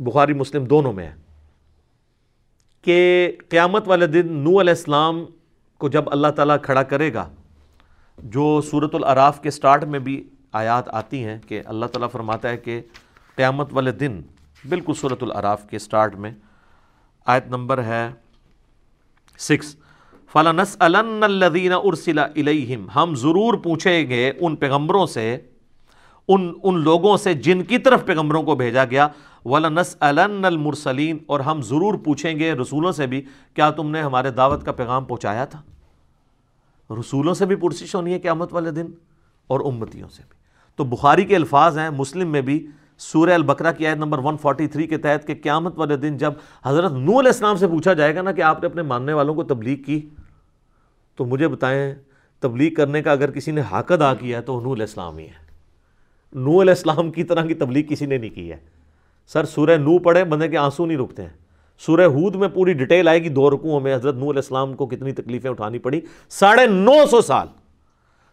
بخاری 0.00 0.32
مسلم 0.32 0.64
دونوں 0.64 0.92
میں 0.92 1.06
ہے، 1.06 1.14
کہ 2.82 3.32
قیامت 3.48 3.88
والے 3.88 4.06
دن 4.06 4.32
نو 4.32 4.60
علیہ 4.60 4.70
السلام 4.70 5.24
کو 5.78 5.88
جب 5.88 6.10
اللہ 6.10 6.28
تعالیٰ 6.28 6.56
کھڑا 6.62 6.82
کرے 6.82 7.12
گا، 7.14 7.28
جو 8.18 8.60
صورت 8.60 8.94
العراف 8.94 9.40
کے 9.42 9.50
سٹارٹ 9.50 9.84
میں 9.84 9.98
بھی 9.98 10.22
آیات 10.52 10.88
آتی 10.88 11.24
ہیں 11.24 11.38
کہ 11.48 11.62
اللہ 11.66 11.86
تعالیٰ 11.86 12.10
فرماتا 12.10 12.48
ہے 12.48 12.56
کہ 12.56 12.80
قیامت 13.36 13.68
والے 13.72 13.92
دن 13.92 14.20
بالکل 14.64 14.92
صورت 14.94 15.22
العراف 15.22 15.68
کے 15.68 15.78
سٹارٹ 15.78 16.16
میں۔ 16.16 16.30
آیت 17.26 17.46
نمبر 17.46 17.82
ہے 17.82 18.10
سکس 19.38 19.76
فلنس 20.32 20.76
الدین 20.80 21.72
ارسلا 21.72 22.22
الہم 22.36 22.90
ہم 22.90 23.14
ضرور 23.14 23.54
پوچھیں 23.54 24.10
گے 24.10 24.32
ان 24.40 24.56
پیغمبروں 24.56 25.06
سے، 25.06 25.36
ان 26.28 26.52
ان 26.62 26.80
لوگوں 26.80 27.16
سے 27.16 27.34
جن 27.34 27.62
کی 27.62 27.78
طرف 27.78 28.04
پیغمبروں 28.04 28.42
کو 28.42 28.54
بھیجا 28.54 28.84
گیا۔ 28.84 29.08
ولنس 29.44 29.96
المرسلین 30.00 31.18
اور 31.26 31.40
ہم 31.40 31.62
ضرور 31.62 31.94
پوچھیں 31.94 32.38
گے 32.38 32.52
رسولوں 32.52 32.92
سے 32.92 33.06
بھی، 33.06 33.24
کیا 33.54 33.70
تم 33.70 33.90
نے 33.90 34.02
ہمارے 34.02 34.30
دعوت 34.30 34.64
کا 34.64 34.72
پیغام 34.72 35.04
پہنچایا 35.04 35.44
تھا؟ 35.44 35.62
رسولوں 37.00 37.34
سے 37.34 37.46
بھی 37.46 37.56
پرسش 37.56 37.94
ہونی 37.94 38.12
ہے 38.12 38.18
قیامت 38.18 38.52
والے 38.52 38.70
دن 38.70 38.86
اور 39.46 39.60
امتیوں 39.60 40.08
سے 40.08 40.22
بھی۔ 40.28 40.38
تو 40.76 40.84
بخاری 40.84 41.24
کے 41.24 41.36
الفاظ 41.36 41.78
ہیں، 41.78 41.90
مسلم 41.90 42.28
میں 42.28 42.40
بھی 42.40 42.66
سورہ 42.98 43.30
البقرہ 43.30 43.72
کی 43.72 43.86
آیت 43.86 43.96
نمبر 43.96 44.18
143 44.18 44.86
کے 44.86 44.98
تحت 44.98 45.26
کہ 45.26 45.34
قیامت 45.42 45.78
والے 45.78 45.96
دن 45.96 46.16
جب 46.16 46.32
حضرت 46.64 46.92
نو 46.92 47.20
علیہ 47.20 47.30
السلام 47.30 47.56
سے 47.56 47.68
پوچھا 47.68 47.92
جائے 47.92 48.14
گا 48.14 48.22
نا 48.22 48.32
کہ 48.32 48.42
آپ 48.42 48.60
نے 48.60 48.66
اپنے 48.66 48.82
ماننے 48.82 49.12
والوں 49.12 49.34
کو 49.34 49.42
تبلیغ 49.42 49.82
کی، 49.82 50.08
تو 51.16 51.24
مجھے 51.24 51.48
بتائیں 51.48 51.94
تبلیغ 52.40 52.74
کرنے 52.74 53.02
کا 53.02 53.12
اگر 53.12 53.30
کسی 53.30 53.50
نے 53.50 53.60
حق 53.60 53.92
ادا 53.92 54.14
کیا 54.14 54.38
ہے 54.38 54.42
تو 54.42 54.60
نو 54.60 54.72
علیہ 54.72 54.82
السلام 54.82 55.18
ہی 55.18 55.24
ہے۔ 55.24 55.46
نو 56.32 56.62
علیہ 56.62 56.70
السلام 56.70 57.10
کی 57.10 57.24
طرح 57.24 57.46
کی 57.46 57.54
تبلیغ 57.54 57.86
کسی 57.88 58.06
نے 58.06 58.18
نہیں 58.18 58.30
کی 58.30 58.52
ہے۔ 58.52 58.56
سر، 59.26 59.44
سورہ 59.44 59.76
نو 59.76 59.98
پڑھے 59.98 60.24
بندے 60.24 60.48
کے 60.48 60.58
آنسو 60.58 60.86
نہیں 60.86 60.98
رکتے 60.98 61.22
ہیں۔ 61.22 61.36
سورہ 61.78 62.06
ہود 62.06 62.34
میں 62.34 62.48
پوری 62.48 62.72
ڈیٹیل 62.72 63.08
آئے 63.08 63.22
گی 63.22 63.28
دو 63.28 63.50
رکوعوں 63.50 63.80
میں، 63.80 63.94
حضرت 63.94 64.14
نو 64.14 64.30
علیہ 64.30 64.38
السلام 64.38 64.74
کو 64.74 64.86
کتنی 64.86 65.12
تکلیفیں 65.12 65.50
اٹھانی 65.50 65.78
پڑی؟ 65.78 66.00
ساڑھے 66.28 66.66
نو 66.66 67.06
سو 67.10 67.20
سال۔ 67.20 67.46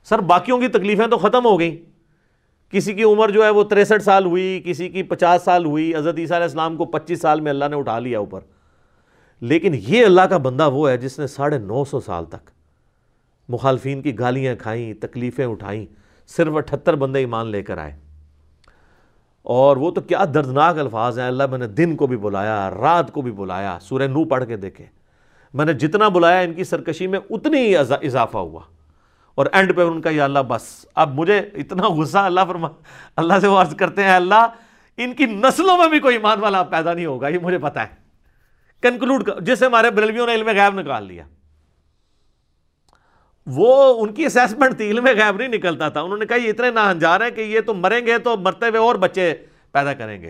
سر، 0.04 0.20
باقیوں 0.20 0.60
کی 0.60 0.68
تکلیفیں 0.68 1.08
تو 1.08 1.18
ختم 1.18 1.46
ہو 1.46 1.60
گئیں۔ 1.60 1.95
کسی 2.70 2.94
کی 2.94 3.04
عمر 3.04 3.30
جو 3.30 3.44
ہے 3.44 3.50
وہ 3.50 3.64
تریسٹھ 3.64 4.04
سال 4.04 4.26
ہوئی، 4.26 4.62
کسی 4.66 4.90
کی 4.90 5.04
پچاس 5.04 5.42
سال 5.42 5.66
ہوئی، 5.66 5.96
حضرت 5.96 6.16
عیسیٰ 6.18 6.36
علیہ 6.36 6.44
السلام 6.44 6.78
کو 6.78 6.86
پچیس 6.86 7.22
سال 7.22 7.42
میں 7.42 7.50
اللہ 7.50 7.66
نے 7.66 7.76
اٹھا 7.76 8.00
لیا 8.00 8.20
اوپر۔ 8.20 8.40
لیکن 9.42 9.76
یہ 9.88 10.06
اللہ 10.06 10.22
کا 10.22 10.38
بندہ 10.38 10.70
وہ 10.70 10.90
ہے 10.90 10.98
جس 10.98 11.20
نے 11.20 11.28
ساڑھے 11.28 11.58
نو 11.58 11.86
سو 11.86 12.00
سال 12.00 12.26
تک 12.26 12.50
مخالفین 13.50 14.02
کی 14.02 14.20
گالیاں 14.20 14.56
کھائیں، 14.56 14.94
تکلیفیں 14.94 15.46
اٹھائیں، 15.46 15.86
صرف 16.28 16.56
اٹھتر 16.56 16.96
بندے 16.96 17.20
ایمان 17.20 17.48
لے 17.48 17.64
کر 17.64 17.78
آئے۔ 17.78 17.96
اور 19.44 19.78
وہ 19.78 19.92
تو 19.92 20.02
کیا 20.02 20.26
دردناک 20.34 20.80
الفاظ 20.80 21.20
ہیں۔ 21.20 21.28
اللہ 21.28 21.44
میں 21.46 21.58
نے 21.58 21.68
دن 21.68 21.96
کو 21.96 22.08
بھی 22.08 22.18
بلایا، 22.18 22.72
رات 22.82 23.12
کو 23.12 23.22
بھی 23.22 23.32
بلایا، 23.32 23.78
سورہ 23.82 24.04
نو 24.04 24.24
پڑھ 24.24 24.46
کے 24.46 24.58
دیکھے۔ 24.58 24.86
میں 25.54 25.66
نے 25.66 25.74
جتنا 25.74 26.08
بلایا 26.08 26.40
ان 26.40 26.54
کی 26.54 26.64
سرکشی 26.64 27.08
میں 27.08 27.20
اتنی 27.30 27.58
ہی 27.58 27.78
اضافہ 27.78 28.38
ہوا۔ 28.38 28.62
اور 29.36 29.46
اینڈ 29.52 29.76
پہ 29.76 29.82
ان 29.82 30.02
کا 30.02 30.10
یہ 30.10 30.22
اللہ 30.22 30.40
بس۔ 30.40 30.86
اب 30.96 31.14
مجھے 31.14 31.38
اتنا 31.38 31.88
غصہ 31.88 32.18
اللہ 32.18 32.40
فرما، 32.48 32.68
اللہ 33.16 33.34
سے 33.42 33.48
وہ 33.48 33.58
عرض 33.58 33.76
کرتے 33.76 34.04
ہیں، 34.04 34.16
اللہ، 34.16 34.48
ان 34.98 35.14
کی 35.14 35.26
نسلوں 35.26 35.78
میں 35.78 35.88
بھی 35.88 36.00
کوئی 36.00 36.16
ایمان 36.16 36.40
والا 36.40 36.64
پیدا 36.64 36.94
نہیں 36.94 37.06
ہوگا، 37.06 37.28
یہ 37.28 37.40
مجھے 37.40 37.58
پتا 37.58 37.84
ہے۔ 37.84 37.88
کنکلوڈ 38.82 39.30
جس 39.42 39.60
سے 39.60 39.66
ہمارے 39.66 39.92
بریلویوں 39.92 40.28
نے 40.28 40.36
علم 40.36 40.48
غیب 40.48 40.80
نکال 40.80 41.04
لیا۔ 41.04 41.24
وہ، 43.46 44.02
ان 44.04 44.14
کی 44.14 44.26
اسیسمنٹ 44.26 44.78
تھی، 44.78 44.90
علم 44.90 45.06
غیب 45.06 45.38
نہیں 45.38 45.48
نکلتا 45.48 45.90
تھا۔ 45.90 46.02
انہوں 46.02 46.18
نے 46.18 46.26
کہا، 46.26 46.38
یہ 46.38 46.50
اتنے 46.50 46.72
نہ 46.72 46.80
ہنجار 46.80 47.22
ہیں 47.22 47.30
کہ 47.30 47.42
یہ 47.42 47.62
تو 47.62 47.74
مریں 47.74 48.06
گے 48.06 48.18
تو 48.18 48.38
مرتے 48.38 48.68
ہوئے 48.68 48.80
اور 48.80 48.96
بچے 48.96 49.36
پیدا 49.72 49.94
کریں 49.94 50.22
گے۔ 50.22 50.30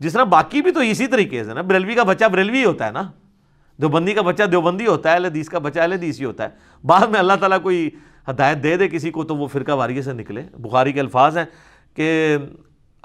جس 0.00 0.12
طرح 0.12 0.24
باقی 0.24 0.62
بھی 0.62 0.70
تو 0.70 0.80
اسی 0.80 1.06
طریقے 1.06 1.44
سے 1.44 1.54
نا، 1.54 1.62
بریلوی 1.62 1.94
کا 1.94 2.02
بچہ 2.02 2.24
بریلوی 2.24 2.64
ہوتا 2.64 2.86
ہے 2.86 2.90
نا۔ 2.90 3.10
دیوبندی 3.80 4.12
کا 4.12 4.22
بچہ 4.22 4.42
دیوبندی 4.42 4.86
ہوتا 4.86 5.10
ہے 5.10 5.14
الحدیث 5.14 5.48
کا 5.48 5.58
بچہ 5.58 5.80
الحدیث 5.80 6.20
ہی 6.20 6.24
ہوتا 6.24 6.44
ہے۔ 6.44 6.48
بعد 6.86 7.06
میں 7.06 7.20
اللہ 7.20 7.32
تعالیٰ 7.40 7.62
کوئی 7.62 7.90
ہدایت 8.30 8.62
دے 8.62 8.76
دے 8.76 8.88
کسی 8.88 9.10
کو 9.10 9.24
تو 9.24 9.36
وہ 9.36 9.46
فرقہ 9.46 9.72
واریے 9.72 10.02
سے 10.02 10.12
نکلے۔ 10.12 10.42
بخاری 10.58 10.92
کے 10.92 11.00
الفاظ 11.00 11.38
ہیں 11.38 11.44
کہ 11.94 12.36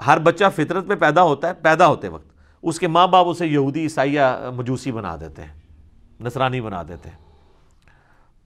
ہر 0.06 0.18
بچہ 0.18 0.44
فطرت 0.56 0.84
میں 0.84 0.96
پیدا 0.96 1.22
ہوتا 1.22 1.48
ہے، 1.48 1.52
پیدا 1.54 1.86
ہوتے 1.86 2.08
وقت۔ 2.08 2.26
اس 2.62 2.78
کے 2.78 2.88
ماں 2.88 3.06
باپ 3.06 3.26
اسے 3.28 3.46
یہودی، 3.46 3.82
عیسائیہ، 3.82 4.20
مجوسی 4.56 4.92
بنا 4.92 5.16
دیتے 5.16 5.42
ہیں، 5.42 5.60
نصرانی 6.20 6.60
بنا 6.60 6.82
دیتے 6.82 7.08
ہیں۔ 7.08 7.16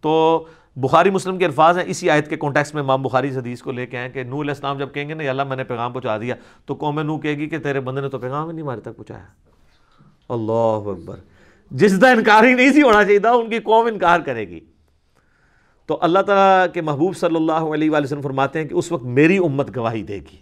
تو 0.01 0.45
بخاری 0.77 1.11
مسلم 1.11 1.39
کے 1.39 1.45
الفاظ 1.45 1.79
ہیں۔ 1.79 1.85
اسی 1.89 2.11
آیت 2.11 2.29
کے 2.29 2.37
کانٹیکس 2.37 2.75
میں 2.75 2.83
امام 2.83 3.03
بخاری 3.03 3.37
حدیث 3.37 3.63
کو 3.63 3.73
لے 3.73 3.87
کے 3.87 3.99
آئیں 3.99 4.11
کہ 4.11 4.23
نو 4.23 4.41
علیہ 4.41 4.51
السلام 4.51 4.79
جب 4.79 4.95
کہیں 4.95 5.09
گے 5.09 5.15
نا 5.15 5.31
اللہ 5.31 5.45
میں 5.45 5.57
نے 5.57 5.65
پیغام 5.65 5.93
پہنچا 5.93 6.19
دیا 6.19 6.35
تو 6.67 6.75
قوم 6.75 7.01
نو 7.01 7.19
کہے 7.19 7.35
گی 7.35 7.49
کہ 7.49 7.59
تیرے 7.59 7.81
بندے 7.81 8.01
نے 8.01 8.09
تو 8.09 8.19
پیغام 8.19 8.47
ہی 8.47 8.53
نہیں 8.53 8.63
ہمارے 8.63 8.81
تک 8.81 8.97
پہنچایا۔ 8.97 9.25
اللہ 10.29 10.89
اکبر۔ 10.89 11.34
جس 11.71 12.01
کا 12.01 12.11
انکار 12.11 12.45
ہی 12.45 12.55
نہیں 12.55 12.73
سی 12.73 12.83
ہونا 12.83 13.05
چاہیے 13.05 13.19
تھا، 13.19 13.31
ان 13.31 13.51
کی 13.51 13.59
قوم 13.59 13.87
انکار 13.87 14.21
کرے 14.21 14.49
گی۔ 14.49 14.61
تو 15.87 15.99
اللہ 16.01 16.19
تعالیٰ 16.19 16.73
کے 16.73 16.81
محبوب 16.81 17.17
صلی 17.17 17.37
اللہ 17.37 17.53
علیہ 17.53 17.91
وآلہ 17.91 18.05
وسلم 18.05 18.21
فرماتے 18.21 18.61
ہیں 18.61 18.69
کہ 18.69 18.75
اس 18.75 18.93
وقت 18.93 19.05
میری 19.05 19.39
امت 19.39 19.77
گواہی 19.77 20.03
دے 20.03 20.19
گی۔ 20.19 20.37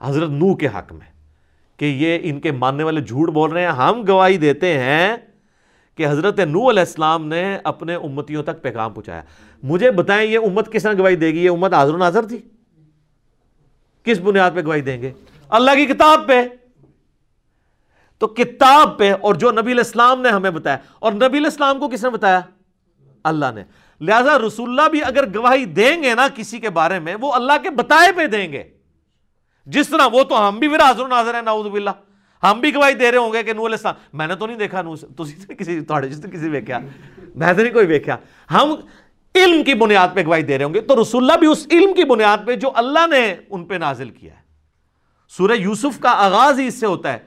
حضرت 0.00 0.30
نو 0.30 0.54
کے 0.54 0.66
حق 0.66 0.92
میں 0.92 1.12
کہ 1.76 1.84
یہ 1.84 2.18
ان 2.22 2.40
کے 2.40 2.52
ماننے 2.52 2.84
والے 2.84 3.00
جھوٹ 3.00 3.30
بول 3.30 3.50
رہے 3.50 3.60
ہیں، 3.60 3.68
ہم 3.68 4.04
گواہی 4.08 4.36
دیتے 4.36 4.78
ہیں 4.78 5.16
کہ 5.96 6.06
حضرت 6.06 6.40
نو 6.40 6.70
علیہ 6.70 6.80
السلام 6.80 7.26
نے 7.26 7.58
اپنے 7.64 7.94
امتیوں 7.94 8.42
تک 8.42 8.62
پیغام 8.62 8.92
پہنچایا۔ 8.92 9.22
مجھے 9.62 9.90
بتائیں، 9.90 10.30
یہ 10.30 10.38
امت 10.38 10.72
کس 10.72 10.82
طرح 10.82 10.92
گواہی 10.98 11.16
دے 11.16 11.32
گی؟ 11.32 11.44
یہ 11.44 11.50
امت 11.50 11.74
حاضر 11.74 11.94
و 11.94 11.96
ناظر 11.96 12.24
تھی؟ 12.24 12.38
کس 14.04 14.20
بنیاد 14.20 14.50
پہ 14.54 14.62
گواہی 14.62 14.80
دیں 14.80 15.02
گے؟ 15.02 15.12
اللہ 15.48 15.70
کی 15.76 15.86
کتاب 15.86 16.26
پہ۔ 16.26 16.42
تو 18.22 18.28
کتاب 18.28 18.98
پہ 18.98 19.12
اور 19.20 19.34
جو 19.34 19.50
نبی 19.50 19.72
الاسلام 19.72 20.20
نے 20.20 20.28
ہمیں 20.28 20.50
بتایا 20.50 20.76
اور 20.98 21.12
نبی 21.12 21.38
الاسلام 21.38 21.78
کو 21.78 21.88
کس 21.88 22.04
نے 22.04 22.10
بتایا؟ 22.10 22.40
اللہ 23.24 23.46
نے۔ 23.54 23.64
لہذا 24.00 24.38
رسول 24.38 24.68
اللہ 24.68 24.88
بھی 24.88 25.04
اگر 25.04 25.24
گواہی 25.34 25.64
دیں 25.64 26.02
گے 26.02 26.14
نا 26.14 26.26
کسی 26.34 26.58
کے 26.58 26.70
بارے 26.70 26.98
میں، 26.98 27.16
وہ 27.20 27.32
اللہ 27.32 27.52
کے 27.62 27.70
بتائے 27.70 28.12
پہ 28.12 28.26
دیں 28.26 28.52
گے۔ 28.52 28.62
جس 29.66 29.88
طرح 29.88 30.06
وہ 30.12 30.22
تو 30.22 30.48
ہم 30.48 30.58
بھی 30.58 30.66
حاضر 30.66 31.08
ناظر 31.08 31.34
ہیں، 31.34 31.42
نعوذ 31.42 31.66
باللہ۔ 31.66 31.90
ہم 32.42 32.60
بھی 32.60 32.74
گواہی 32.74 32.94
دے 32.94 33.10
رہے 33.10 33.18
ہوں 33.18 33.32
گے 33.32 33.42
کہ 33.42 33.52
نو 33.52 33.66
علیہ 33.66 33.74
السلام۔ 33.74 33.94
میں 34.12 34.26
نے 34.26 34.34
تو 34.34 34.46
نہیں 34.46 34.58
دیکھا 34.58 34.82
نو 34.82 34.94
کسی 34.94 35.80
کسی 36.32 36.48
ویکیا 36.48 36.78
میں 37.34 37.52
تو 37.52 37.62
نہیں 37.62 37.72
کوئی 37.72 37.86
ویکیا 37.86 38.16
ہم 38.50 38.74
علم 39.34 39.64
کی 39.64 39.74
بنیاد 39.74 40.08
پہ 40.14 40.24
گواہی 40.24 40.42
دے 40.42 40.58
رہے 40.58 40.64
ہوں 40.64 40.74
گے۔ 40.74 40.80
تو 40.80 41.02
رسول 41.02 41.22
اللہ 41.22 41.38
بھی 41.38 41.46
اس 41.46 41.66
علم 41.70 41.94
کی 41.94 42.04
بنیاد 42.04 42.38
پہ 42.46 42.56
جو 42.56 42.70
اللہ 42.74 43.06
نے 43.06 43.36
ان 43.50 43.64
پہ 43.64 43.74
نازل 43.74 44.10
کیا 44.10 44.34
ہے۔ 44.34 44.41
سورہ 45.36 45.52
یوسف 45.52 45.98
کا 46.00 46.10
آغاز 46.24 46.58
ہی 46.60 46.66
اس 46.66 46.80
سے 46.80 46.86
ہوتا 46.86 47.12
ہے 47.12 47.18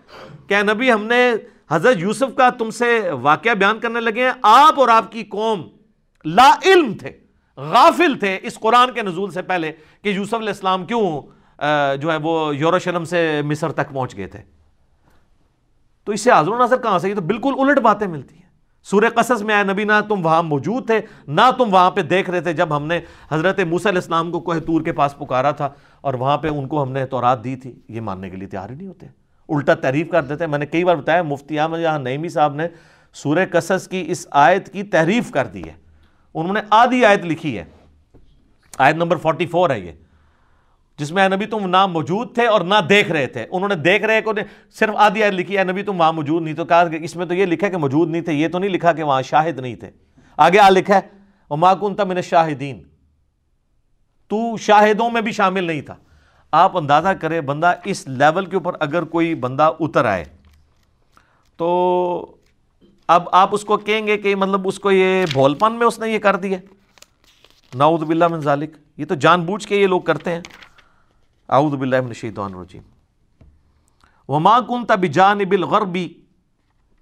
کہ 0.47 0.61
نبی 0.63 0.91
ہم 0.91 1.05
نے 1.05 1.31
حضرت 1.71 1.95
یوسف 1.99 2.35
کا 2.37 2.49
تم 2.49 2.69
سے 2.69 2.99
واقعہ 3.21 3.53
بیان 3.53 3.79
کرنے 3.79 3.99
لگے 3.99 4.23
ہیں، 4.23 4.31
آپ 4.41 4.79
اور 4.79 4.87
آپ 4.87 5.11
کی 5.11 5.23
قوم 5.29 5.61
لا 6.25 6.49
علم 6.65 6.93
تھے، 6.99 7.11
غافل 7.57 8.17
تھے۔ 8.19 8.37
اس 8.43 8.59
قرآن 8.59 8.93
کے 8.93 9.01
نزول 9.01 9.31
سے 9.31 9.41
پہلے 9.41 9.71
کہ 10.01 10.09
یوسف 10.09 10.33
علیہ 10.33 10.49
السلام 10.49 10.85
کیوں 10.85 11.21
جو 12.01 12.11
ہے 12.11 12.17
وہ 12.23 12.55
یوروشلم 12.55 13.03
سے 13.05 13.41
مصر 13.45 13.71
تک 13.71 13.93
پہنچ 13.93 14.15
گئے 14.17 14.27
تھے۔ 14.27 14.39
تو 16.03 16.11
اس 16.11 16.21
سے 16.21 16.31
حاضر 16.31 16.51
و 16.51 16.63
نظر 16.63 16.77
کہاں 16.77 16.99
سے؟ 16.99 17.09
یہ 17.09 17.15
تو 17.15 17.21
بالکل 17.21 17.53
الٹ 17.59 17.79
باتیں 17.83 18.07
ملتی 18.07 18.35
ہیں۔ 18.35 18.43
سورہ 18.85 19.09
قصص 19.15 19.41
میں 19.41 19.55
آئے 19.55 19.63
نبی 19.63 19.83
نہ 19.83 19.93
تم 20.09 20.25
وہاں 20.25 20.41
موجود 20.43 20.85
تھے، 20.87 20.99
نہ 21.27 21.41
تم 21.57 21.73
وہاں 21.73 21.91
پہ 21.91 22.01
دیکھ 22.01 22.29
رہے 22.29 22.41
تھے 22.41 22.53
جب 22.53 22.75
ہم 22.77 22.85
نے 22.87 22.99
حضرت 23.31 23.59
موسیٰ 23.59 23.91
علیہ 23.91 24.01
السلام 24.01 24.31
کو 24.31 24.39
کوہ 24.39 24.59
تور 24.67 24.81
کے 24.81 24.91
پاس 24.93 25.17
پکارا 25.17 25.51
تھا۔ 25.51 25.69
اور 26.05 26.13
وہاں 26.13 26.37
پہ 26.37 26.47
ان 26.47 26.67
کو 26.67 26.81
ہم 26.83 26.91
نے 26.91 27.05
تورات 27.05 27.43
دی 27.43 27.55
تھی، 27.55 27.71
یہ 27.89 28.01
ماننے 28.01 28.29
کے 28.29 28.37
لیے 28.37 28.47
تیار 28.47 28.69
ہی 28.69 28.75
نہیں 28.75 28.87
ہوتے۔ 28.87 29.07
الٹا 29.49 29.73
تعریف 29.73 30.09
کر 30.09 30.23
دیتے 30.23 30.47
میں 30.47 30.59
نے 30.59 30.65
کئی 30.65 30.83
بار 30.83 30.95
بتایا، 30.95 31.21
مفتی 31.23 31.59
احمد 31.59 31.79
یہاں 31.79 31.99
نعیمی 31.99 32.29
صاحب 32.29 32.55
نے 32.55 32.67
سورہ 33.13 33.45
قصص 33.51 33.87
کی 33.87 34.03
اس 34.07 34.27
آیت 34.31 34.71
کی 34.73 34.83
تحریف 34.83 35.31
کر 35.31 35.47
دی 35.47 35.63
ہے۔ 35.63 35.73
انہوں 36.33 36.53
نے 36.53 36.59
آدھی 36.69 37.05
آیت 37.05 37.25
لکھی 37.25 37.57
ہے۔ 37.57 37.63
آیت 38.77 38.95
نمبر 38.95 39.15
فورٹی 39.15 39.45
فور 39.45 39.69
ہے 39.69 39.79
یہ، 39.79 39.91
جس 40.97 41.11
میں 41.11 41.23
اے 41.23 41.29
نبی 41.35 41.45
تم 41.45 41.69
نہ 41.69 41.85
موجود 41.85 42.33
تھے 42.35 42.45
اور 42.45 42.61
نہ 42.61 42.81
دیکھ 42.89 43.11
رہے 43.11 43.27
تھے۔ 43.27 43.45
انہوں 43.51 43.69
نے 43.69 43.75
دیکھ 43.75 44.03
رہے 44.03 44.21
کو 44.21 44.33
صرف 44.79 44.95
آدھی 44.97 45.23
آیت 45.23 45.33
لکھی 45.33 45.57
اے 45.57 45.63
نبی 45.63 45.83
تم 45.83 45.99
وہاں 45.99 46.13
موجود 46.13 46.43
نہیں 46.43 46.53
تو 46.53 46.65
کہا 46.65 46.87
کہ 46.87 46.97
اس 47.01 47.15
میں 47.15 47.25
تو 47.25 47.33
یہ 47.33 47.45
لکھا 47.45 47.69
کہ 47.69 47.77
موجود 47.77 48.09
نہیں 48.09 48.21
تھے، 48.21 48.33
یہ 48.33 48.47
تو 48.47 48.59
نہیں 48.59 48.69
لکھا 48.69 48.93
کہ 48.93 49.03
وہاں 49.03 49.21
شاہد 49.21 49.59
نہیں 49.59 49.75
تھے۔ 49.75 49.91
آگے 50.37 50.59
آ 50.59 50.69
لکھا 50.69 50.95
ہے 50.95 51.01
وہ 51.49 51.57
ماکن 51.57 51.95
من 52.07 52.21
شاہدین 52.21 52.83
تو 54.27 54.57
شاہدوں 54.57 55.09
میں 55.09 55.21
بھی 55.21 55.31
شامل 55.31 55.63
نہیں 55.63 55.81
تھا۔ 55.81 55.95
آپ 56.51 56.77
اندازہ 56.77 57.07
کرے 57.07 57.41
بندہ 57.41 57.73
اس 57.83 58.07
لیول 58.07 58.45
کے 58.45 58.55
اوپر 58.55 58.71
اگر 58.79 59.03
کوئی 59.03 59.35
بندہ 59.35 59.71
اتر 59.79 60.05
آئے۔ 60.05 60.25
تو 61.57 62.35
اب 63.07 63.29
آپ 63.31 63.49
اس 63.51 63.63
کو 63.63 63.77
کہیں 63.77 64.07
گے 64.07 64.17
کہ 64.17 64.35
مطلب 64.35 64.67
اس 64.67 64.79
کو 64.79 64.91
یہ 64.91 65.25
بھول 65.33 65.55
پن 65.55 65.73
میں 65.73 65.87
اس 65.87 65.99
نے 65.99 66.09
یہ 66.09 66.19
کر 66.19 66.35
دیا۔ 66.35 66.57
ناؤد 67.73 67.99
باللہ 67.99 68.27
من 68.27 68.39
ذالک۔ 68.39 68.77
یہ 68.97 69.05
تو 69.05 69.15
جان 69.15 69.41
بوجھ 69.41 69.67
کے 69.67 69.75
یہ 69.75 69.87
لوگ 69.87 70.01
کرتے 70.01 70.31
ہیں۔ 70.31 70.41
اعوذ 71.49 71.73
باللہ 71.73 72.01
من 72.01 72.07
الشیطان 72.07 72.53
الرجیم۔ 72.53 72.81
وما 74.27 74.59
کنت 74.59 74.91
بجانب 74.91 75.51
الغربی 75.51 76.13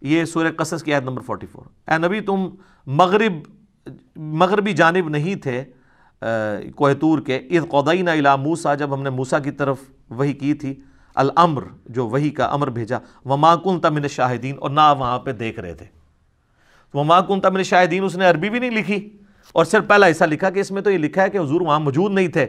یہ 0.01 0.25
سورہ 0.25 0.51
قصص 0.57 0.83
کی 0.83 0.93
آیت 0.93 1.03
نمبر 1.03 1.21
44 1.21 1.67
اے 1.87 1.97
نبی، 1.97 2.21
تم 2.21 2.49
مغرب، 2.87 3.33
مغربی 4.15 4.73
جانب 4.73 5.09
نہیں 5.09 5.35
تھے۔ 5.35 5.63
کوہتور 6.75 7.19
کے، 7.19 7.37
اذ 7.37 7.69
قضینا 7.71 8.11
الی 8.11 8.29
موسیٰ، 8.39 8.77
جب 8.77 8.93
ہم 8.93 9.03
نے 9.03 9.09
موسیٰ 9.09 9.43
کی 9.43 9.51
طرف 9.51 9.77
وہی 10.09 10.33
کی 10.33 10.53
تھی، 10.53 10.73
الامر، 11.15 11.63
جو 11.85 12.07
وہی 12.07 12.29
کا 12.29 12.45
امر 12.45 12.69
بھیجا، 12.69 12.97
وما 13.25 13.55
کنت 13.55 13.85
من 13.85 14.03
الشاہدین، 14.03 14.55
اور 14.59 14.69
نہ 14.69 14.93
وہاں 14.99 15.19
پہ 15.19 15.31
دیکھ 15.31 15.59
رہے 15.59 15.73
تھے۔ 15.73 15.85
وما 16.93 17.21
کنت 17.21 17.45
من 17.45 17.57
الشاہدین، 17.57 18.03
اس 18.03 18.15
نے 18.15 18.25
عربی 18.25 18.49
بھی 18.49 18.59
نہیں 18.59 18.71
لکھی۔ 18.71 19.17
اور 19.53 19.65
صرف 19.65 19.87
پہلا 19.87 20.05
ایسا 20.05 20.25
لکھا 20.25 20.49
کہ 20.49 20.59
اس 20.59 20.71
میں 20.71 20.81
تو 20.81 20.91
یہ 20.91 20.97
لکھا 20.97 21.23
ہے 21.23 21.29
کہ 21.29 21.37
حضور 21.37 21.61
وہاں 21.61 21.79
موجود 21.79 22.11
نہیں 22.11 22.27
تھے۔ 22.27 22.45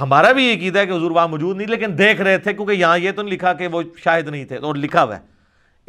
ہمارا 0.00 0.32
بھی 0.32 0.44
یہ 0.44 0.56
عقیدہ 0.56 0.78
ہے 0.78 0.86
کہ 0.86 0.92
حضور 0.92 1.10
وہاں 1.10 1.28
موجود 1.28 1.56
نہیں، 1.56 1.68
لیکن 1.68 1.98
دیکھ 1.98 2.20
رہے 2.20 2.38
تھے، 2.38 2.52
کیونکہ 2.52 2.72
یہاں 2.72 2.98
یہ 2.98 3.12
تو 3.12 3.22
نہیں 3.22 3.34
لکھا 3.34 3.52
کہ 3.52 3.66
وہ 3.66 3.82
شاہد 3.96 4.28
نہیں 4.28 4.44
تھے، 4.44 4.56
اور 4.56 4.74
لکھا 4.74 5.04
ہوا 5.04 5.16
ہے۔ 5.16 5.20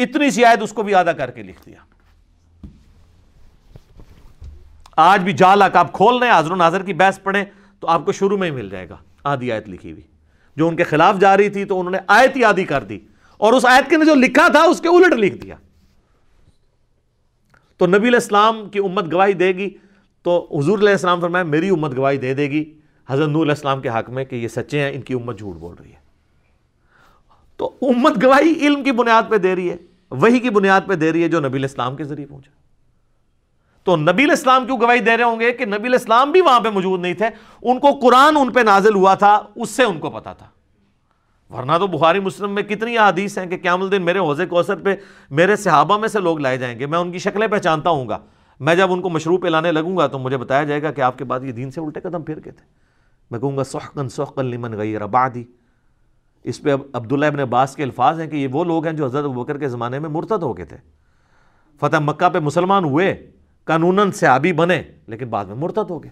اتنی 0.04 0.32
سی 0.32 0.46
آیت 0.46 0.62
اس 0.62 0.74
کو 0.74 0.84
بھی 0.84 0.96
آدھا 0.96 1.12
کر 1.12 1.32
کے 1.32 1.44
لکھ 1.44 1.62
دیا۔ 1.66 1.99
آج 5.00 5.24
بھی 5.24 5.34
جال 5.34 5.62
آپ 5.62 5.94
کھول 5.94 6.18
رہے 6.18 6.32
ہیں 6.32 6.40
حضر 6.40 6.52
و 6.52 6.56
ناظر 6.56 6.84
کی 6.84 6.94
بحث 6.94 7.20
پڑھیں 7.24 7.44
تو 7.80 7.88
آپ 7.88 8.06
کو 8.06 8.12
شروع 8.12 8.38
میں 8.38 8.50
ہی 8.50 8.56
مل 8.56 8.70
جائے 8.70 8.90
گا۔ 8.90 8.98
آدھی 9.24 9.52
آیت 9.52 9.70
لکھی 9.70 9.92
ہوئی۔ 9.92 10.04
جو 10.56 10.68
ان 10.68 10.76
کے 10.76 10.84
خلاف 10.84 11.20
جا 11.20 11.38
رہی 11.38 11.50
تھی 11.50 11.66
تو 11.66 11.80
انہوں 11.80 11.92
نے 11.92 11.98
آیت 12.08 12.36
ہی 12.36 12.44
آدھی 12.44 12.64
کر 12.64 12.84
دی۔ 12.84 13.00
اور 13.38 13.54
اس 13.54 13.66
آیت 13.66 13.90
کے 13.90 13.98
نے 13.98 14.06
جو 14.06 14.16
لکھا 14.16 14.48
تھا، 14.48 14.62
اس 14.62 14.82
کے 14.82 14.88
الٹ 14.88 15.14
لکھ 15.14 15.38
دیا۔ 15.38 15.56
تو 17.78 17.88
نبی 17.88 17.98
علیہ 17.98 18.10
السلام 18.10 18.70
کی 18.70 18.80
امت 18.80 19.14
گواہی 19.14 19.34
دے 19.34 19.48
گی۔ 19.48 19.70
تو 20.24 20.48
حضور 20.60 20.80
علیہ 20.80 20.90
السلام 20.90 21.22
فرمایا، 21.22 21.44
میری 21.44 21.70
امت 21.70 21.98
گواہی 21.98 22.18
دے 22.18 22.34
دے 22.34 22.50
گی۔ 22.50 22.74
حضرت 23.08 23.30
نور 23.30 23.42
علیہ 23.42 23.52
السلام 23.52 23.82
کے 23.82 23.90
حق 23.90 24.10
میں 24.10 24.26
کہ 24.26 24.36
یہ 24.36 24.48
سچے 24.48 24.80
ہیں، 24.80 24.92
ان 24.94 25.02
کی 25.02 25.14
امت 25.14 25.38
جھوٹ 25.38 25.56
بول 25.56 25.76
رہی 25.84 25.92
ہے۔ 25.92 26.00
تو 27.58 27.72
امت 27.82 28.24
گواہی 28.24 28.54
علم 28.62 28.84
کی 28.84 28.92
بنیاد 28.92 29.24
پہ 29.30 29.38
دے 29.38 29.56
رہی 29.56 29.70
ہے 29.70 29.76
وہی 30.10 30.40
کی 30.40 30.50
بنیاد 30.50 30.82
پہ 30.88 30.94
دے 30.94 31.14
رہی 31.14 31.24
ہے 31.24 31.30
جو 31.30 31.40
نبی 31.40 31.48
علیہ 31.48 31.66
السلام 31.66 31.96
کے 31.96 32.04
ذریعے 32.04 32.28
پہنچا۔ 32.28 32.59
تو 33.84 33.96
نبی 33.96 34.10
علیہ 34.10 34.30
السلام 34.30 34.66
کیوں 34.66 34.82
گواہی 34.82 35.00
دے 35.00 35.18
رہے 35.18 35.24
ہوں 35.24 35.40
گے 35.40 35.54
کہ 35.54 35.66
نبی 35.66 35.76
علیہ 35.76 35.90
السلام 35.90 36.32
بھی 36.32 36.42
وہاں 36.42 36.60
پہ 36.60 36.70
موجود 36.70 37.00
نہیں 37.00 37.14
تھے؟ 37.14 37.26
ان 37.62 37.80
کو 37.80 37.88
قرآن 38.02 38.38
ان 38.38 38.52
پہ 38.52 38.60
نازل 38.60 38.96
ہوا 38.96 39.14
تھا، 39.14 39.44
اس 39.56 39.70
سے 39.70 39.84
ان 39.84 40.00
کو 40.00 40.10
پتا 40.10 40.34
تھا۔ 40.34 40.46
ورنہ 41.54 41.72
تو 41.80 41.88
بخاری 41.88 42.20
مسلم 42.20 42.56
میں 42.56 42.64
کتنی 42.64 42.98
حدیث 42.98 43.38
ہیں 43.38 43.46
کہ 43.46 43.58
قیام 43.58 43.82
الدین 43.82 44.02
میرے 44.02 44.20
حوضے 44.20 44.46
کوثر 44.46 44.76
پہ 44.76 44.96
میرے 45.30 45.56
صحابہ 45.56 45.98
میں 45.98 46.08
سے 46.08 46.20
لوگ 46.20 46.40
لائے 46.40 46.58
جائیں 46.58 46.80
گے، 46.80 46.86
میں 46.86 47.00
ان 47.00 47.12
کی 47.12 47.18
شکلیں 47.18 47.48
پہچانتا 47.48 47.90
ہوں 47.90 48.10
گا۔ 48.10 48.18
میں 48.60 48.76
جب 48.76 48.92
ان 48.92 49.02
کو 49.02 49.10
مشروع 49.10 49.38
پہ 49.38 49.48
لانے 49.48 49.72
لگوں 49.72 49.98
گا 49.98 50.08
تو 50.08 50.20
مجھے 50.20 50.38
بتایا 50.38 50.64
جائے 50.64 50.84
گا 50.84 50.92
کہ 50.92 51.02
آپ 51.02 51.18
کے 51.18 51.24
بعد 51.24 51.40
یہ 51.44 51.52
دین 51.52 51.72
سے 51.72 51.82
الٹے 51.82 52.00
قدم 52.00 52.22
پھر 52.22 52.40
کے 52.40 52.52
تھے۔ 52.52 52.66
میں 53.32 53.40
کہوں 53.40 53.58
گا 53.58 53.64
سحقن 53.64 54.10
سحقن 54.10 54.46
لمن 54.46 54.78
غیر 54.78 55.06
بعدی 55.06 55.44
اس 56.44 56.62
پہ 56.62 56.72
اب 56.72 56.82
عبداللہ 56.94 57.26
ابن 57.26 57.40
عباس 57.40 57.76
کے 57.76 57.84
الفاظ 57.84 58.20
ہیں 58.20 58.28
کہ 58.28 58.36
یہ 58.36 58.48
وہ 58.52 58.64
لوگ 58.64 58.86
ہیں 58.86 58.94
جو 58.94 59.06
حضرت 59.06 59.26
بکر 59.26 59.58
کے 59.58 59.68
زمانے 59.68 60.00
میں 60.00 60.10
مرتد 60.10 60.44
ہو 60.44 60.58
گئے 60.58 60.66
تھے۔ 60.66 60.78
فتح 61.80 61.98
مکہ 62.00 62.30
پہ 62.30 62.40
مسلمان 62.40 62.84
ہوئے۔ 62.84 63.32
قانون 63.70 64.12
صحابی 64.12 64.54
بنے، 64.54 64.84
لیکن 65.08 65.30
بعد 65.30 65.46
میں 65.46 65.56
مرتد 65.56 65.90
ہو 65.90 66.04
گئے۔ 66.04 66.12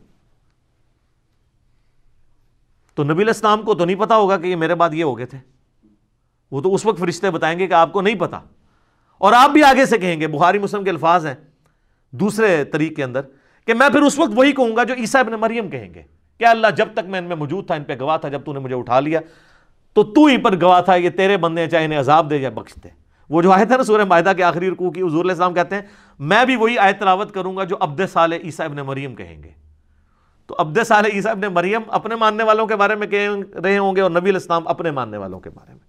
تو 2.95 3.03
نبی 3.03 3.23
الاسلام 3.23 3.61
کو 3.61 3.73
تو 3.73 3.85
نہیں 3.85 3.95
پتا 3.95 4.15
ہوگا 4.15 4.37
کہ 4.37 4.47
یہ 4.47 4.55
میرے 4.55 4.75
بعد 4.75 4.93
یہ 4.93 5.03
ہو 5.03 5.17
گئے 5.17 5.25
تھے۔ 5.25 5.37
وہ 6.51 6.61
تو 6.61 6.75
اس 6.75 6.85
وقت 6.85 6.99
فرشتے 6.99 7.31
بتائیں 7.31 7.59
گے 7.59 7.67
کہ 7.67 7.73
آپ 7.73 7.93
کو 7.93 8.01
نہیں 8.01 8.15
پتا۔ 8.15 8.39
اور 9.17 9.33
آپ 9.33 9.49
بھی 9.49 9.63
آگے 9.63 9.85
سے 9.85 9.97
کہیں 9.97 10.21
گے، 10.21 10.27
بخاری 10.27 10.59
مسلم 10.59 10.83
کے 10.83 10.89
الفاظ 10.89 11.25
ہیں 11.25 11.35
دوسرے 12.11 12.63
طریق 12.63 12.95
کے 12.95 13.03
اندر 13.03 13.21
کہ 13.65 13.73
میں 13.73 13.89
پھر 13.89 14.01
اس 14.01 14.19
وقت 14.19 14.31
وہی 14.35 14.51
کہوں 14.51 14.75
گا 14.75 14.83
جو 14.83 14.93
عیسیٰ 14.93 15.21
ابن 15.21 15.31
مریم 15.31 15.69
کہیں 15.69 15.93
گے 15.93 16.01
کہ 16.37 16.45
اللہ 16.45 16.67
جب 16.77 16.87
تک 16.93 17.05
میں 17.07 17.19
ان 17.19 17.25
میں 17.25 17.35
موجود 17.35 17.67
تھا، 17.67 17.75
ان 17.75 17.83
پہ 17.83 17.95
گواہ 17.99 18.17
تھا، 18.17 18.29
جب 18.29 18.41
تو 18.45 18.53
نے 18.53 18.59
مجھے 18.59 18.75
اٹھا 18.75 18.99
لیا۔ 18.99 19.19
تو 19.93 20.03
تو 20.03 20.25
ہی 20.25 20.37
پر 20.37 20.61
گواہ 20.61 20.81
تھا، 20.81 20.95
یہ 20.95 21.09
تیرے 21.09 21.37
بندے 21.37 21.61
ہیں، 21.61 21.69
چاہے 21.69 21.85
انہیں 21.85 21.99
عذاب 21.99 22.29
دے 22.29 22.37
یا 22.37 22.49
بخش 22.49 22.75
دے۔ 22.83 23.06
وہ 23.30 23.41
جو 23.41 23.51
آیت 23.51 23.71
ہے 23.71 23.78
نا 23.78 23.84
سورہ 23.84 24.05
معاہدہ 24.05 24.32
کے 24.38 24.43
آخری 24.43 24.69
رکوع 24.69 24.91
کی، 24.91 25.01
حضور 25.01 25.21
علیہ 25.21 25.32
السلام 25.32 25.53
کہتے 25.53 25.75
ہیں، 25.75 25.82
میں 26.19 26.45
بھی 26.45 26.55
وہی 26.55 26.78
آیت 26.78 26.99
تلاوت 26.99 27.34
کروں 27.34 27.57
گا 27.57 27.63
جو 27.63 27.75
عبد 27.80 28.01
سال 28.13 28.34
عیسیٰ 28.34 28.65
ابن 28.65 28.78
مریم 28.78 29.15
کہیں 29.15 29.43
گے۔ 29.43 29.49
تو 30.47 30.55
عبد 30.57 30.78
سال 30.88 31.05
عیسیٰ 31.13 31.32
ابن 31.32 31.53
مریم 31.53 31.82
اپنے 31.88 32.15
ماننے 32.15 32.43
والوں 32.43 32.67
کے 32.67 32.75
بارے 32.75 32.95
میں 32.95 33.07
کہہ 33.07 33.30
رہے 33.63 33.78
ہوں 33.78 33.95
گے 33.95 34.01
اور 34.01 34.11
نبی 34.11 34.30
الاسلام 34.30 34.67
اپنے 34.67 34.91
ماننے 34.91 35.17
والوں 35.17 35.39
کے 35.39 35.49
بارے 35.49 35.71
میں۔ 35.71 35.80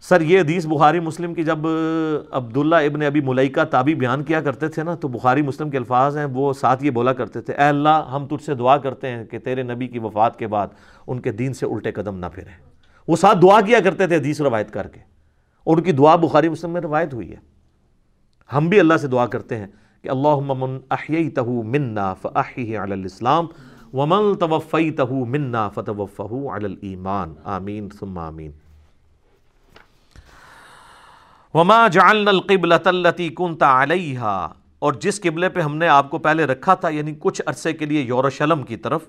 سر، 0.00 0.20
یہ 0.20 0.40
حدیث 0.40 0.66
بخاری 0.66 1.00
مسلم 1.00 1.34
کی 1.34 1.42
جب 1.42 1.58
عبداللہ 2.30 2.76
ابن 2.76 3.02
ابی 3.02 3.20
ملائکہ 3.20 3.64
تابی 3.64 3.94
بیان 3.94 4.24
کیا 4.24 4.40
کرتے 4.40 4.68
تھے 4.68 4.82
نا، 4.82 4.94
تو 4.94 5.08
بخاری 5.08 5.42
مسلم 5.42 5.70
کے 5.70 5.76
الفاظ 5.76 6.16
ہیں، 6.16 6.24
وہ 6.24 6.52
ساتھ 6.52 6.84
یہ 6.84 6.90
بولا 6.90 7.12
کرتے 7.12 7.40
تھے، 7.40 7.52
اے 7.52 7.64
اللہ، 7.64 8.08
ہم 8.12 8.26
تجھ 8.26 8.44
سے 8.44 8.54
دعا 8.54 8.76
کرتے 8.76 9.08
ہیں 9.08 9.24
کہ 9.24 9.38
تیرے 9.38 9.62
نبی 9.62 9.88
کی 9.88 9.98
وفات 9.98 10.38
کے 10.38 10.46
بعد 10.46 10.68
ان 11.06 11.20
کے 11.20 11.32
دین 11.32 11.52
سے 11.52 11.66
الٹے 11.66 11.92
قدم 11.92 12.18
نہ 12.18 12.26
پھریں۔ 12.34 12.52
وہ 13.08 13.16
ساتھ 13.16 13.38
دعا 13.42 13.60
کیا 13.60 13.78
کرتے 13.84 14.06
تھے 14.06 14.16
حدیث 14.16 14.40
روایت 14.40 14.70
کر 14.70 14.88
کے۔ 14.88 15.09
اور 15.64 15.76
ان 15.76 15.82
کی 15.82 15.92
دعا 15.92 16.16
بخاری 16.16 16.48
مسلم 16.48 16.70
میں 16.70 16.80
روایت 16.80 17.14
ہوئی 17.14 17.30
ہے۔ 17.30 17.36
ہم 18.56 18.68
بھی 18.68 18.80
اللہ 18.80 18.96
سے 18.96 19.08
دعا 19.08 19.26
کرتے 19.26 19.56
ہیں 19.56 19.66
کہ 20.02 20.08
اللہ 20.08 20.36
من 20.36 20.78
احییتہ 20.90 21.40
منا 21.40 22.14
فاحیہ 22.14 22.78
علی 22.78 22.92
الاسلام 22.92 23.46
ومن 23.92 24.38
توفیتہ 24.38 25.12
منا 25.12 25.68
فتوفہ 25.68 26.22
علی 26.22 26.64
الایمان۔ 26.64 27.34
آمین، 27.44 27.88
ثم 27.98 28.18
آمین۔ 28.18 28.50
وما 31.54 31.88
جعلنا 31.88 32.30
القبلة 32.30 32.82
التي 32.84 33.28
كنت 33.28 33.62
عليها 33.62 34.48
اور 34.78 34.92
جس 34.92 35.20
قبلے 35.20 35.48
پہ 35.48 35.60
ہم 35.60 35.76
نے 35.76 35.88
آپ 35.88 36.10
کو 36.10 36.18
پہلے 36.18 36.44
رکھا 36.44 36.74
تھا 36.74 36.88
یعنی 36.88 37.14
کچھ 37.18 37.42
عرصے 37.46 37.72
کے 37.72 37.84
لیے 37.84 38.00
یورشلم 38.00 38.62
کی 38.62 38.76
طرف، 38.76 39.00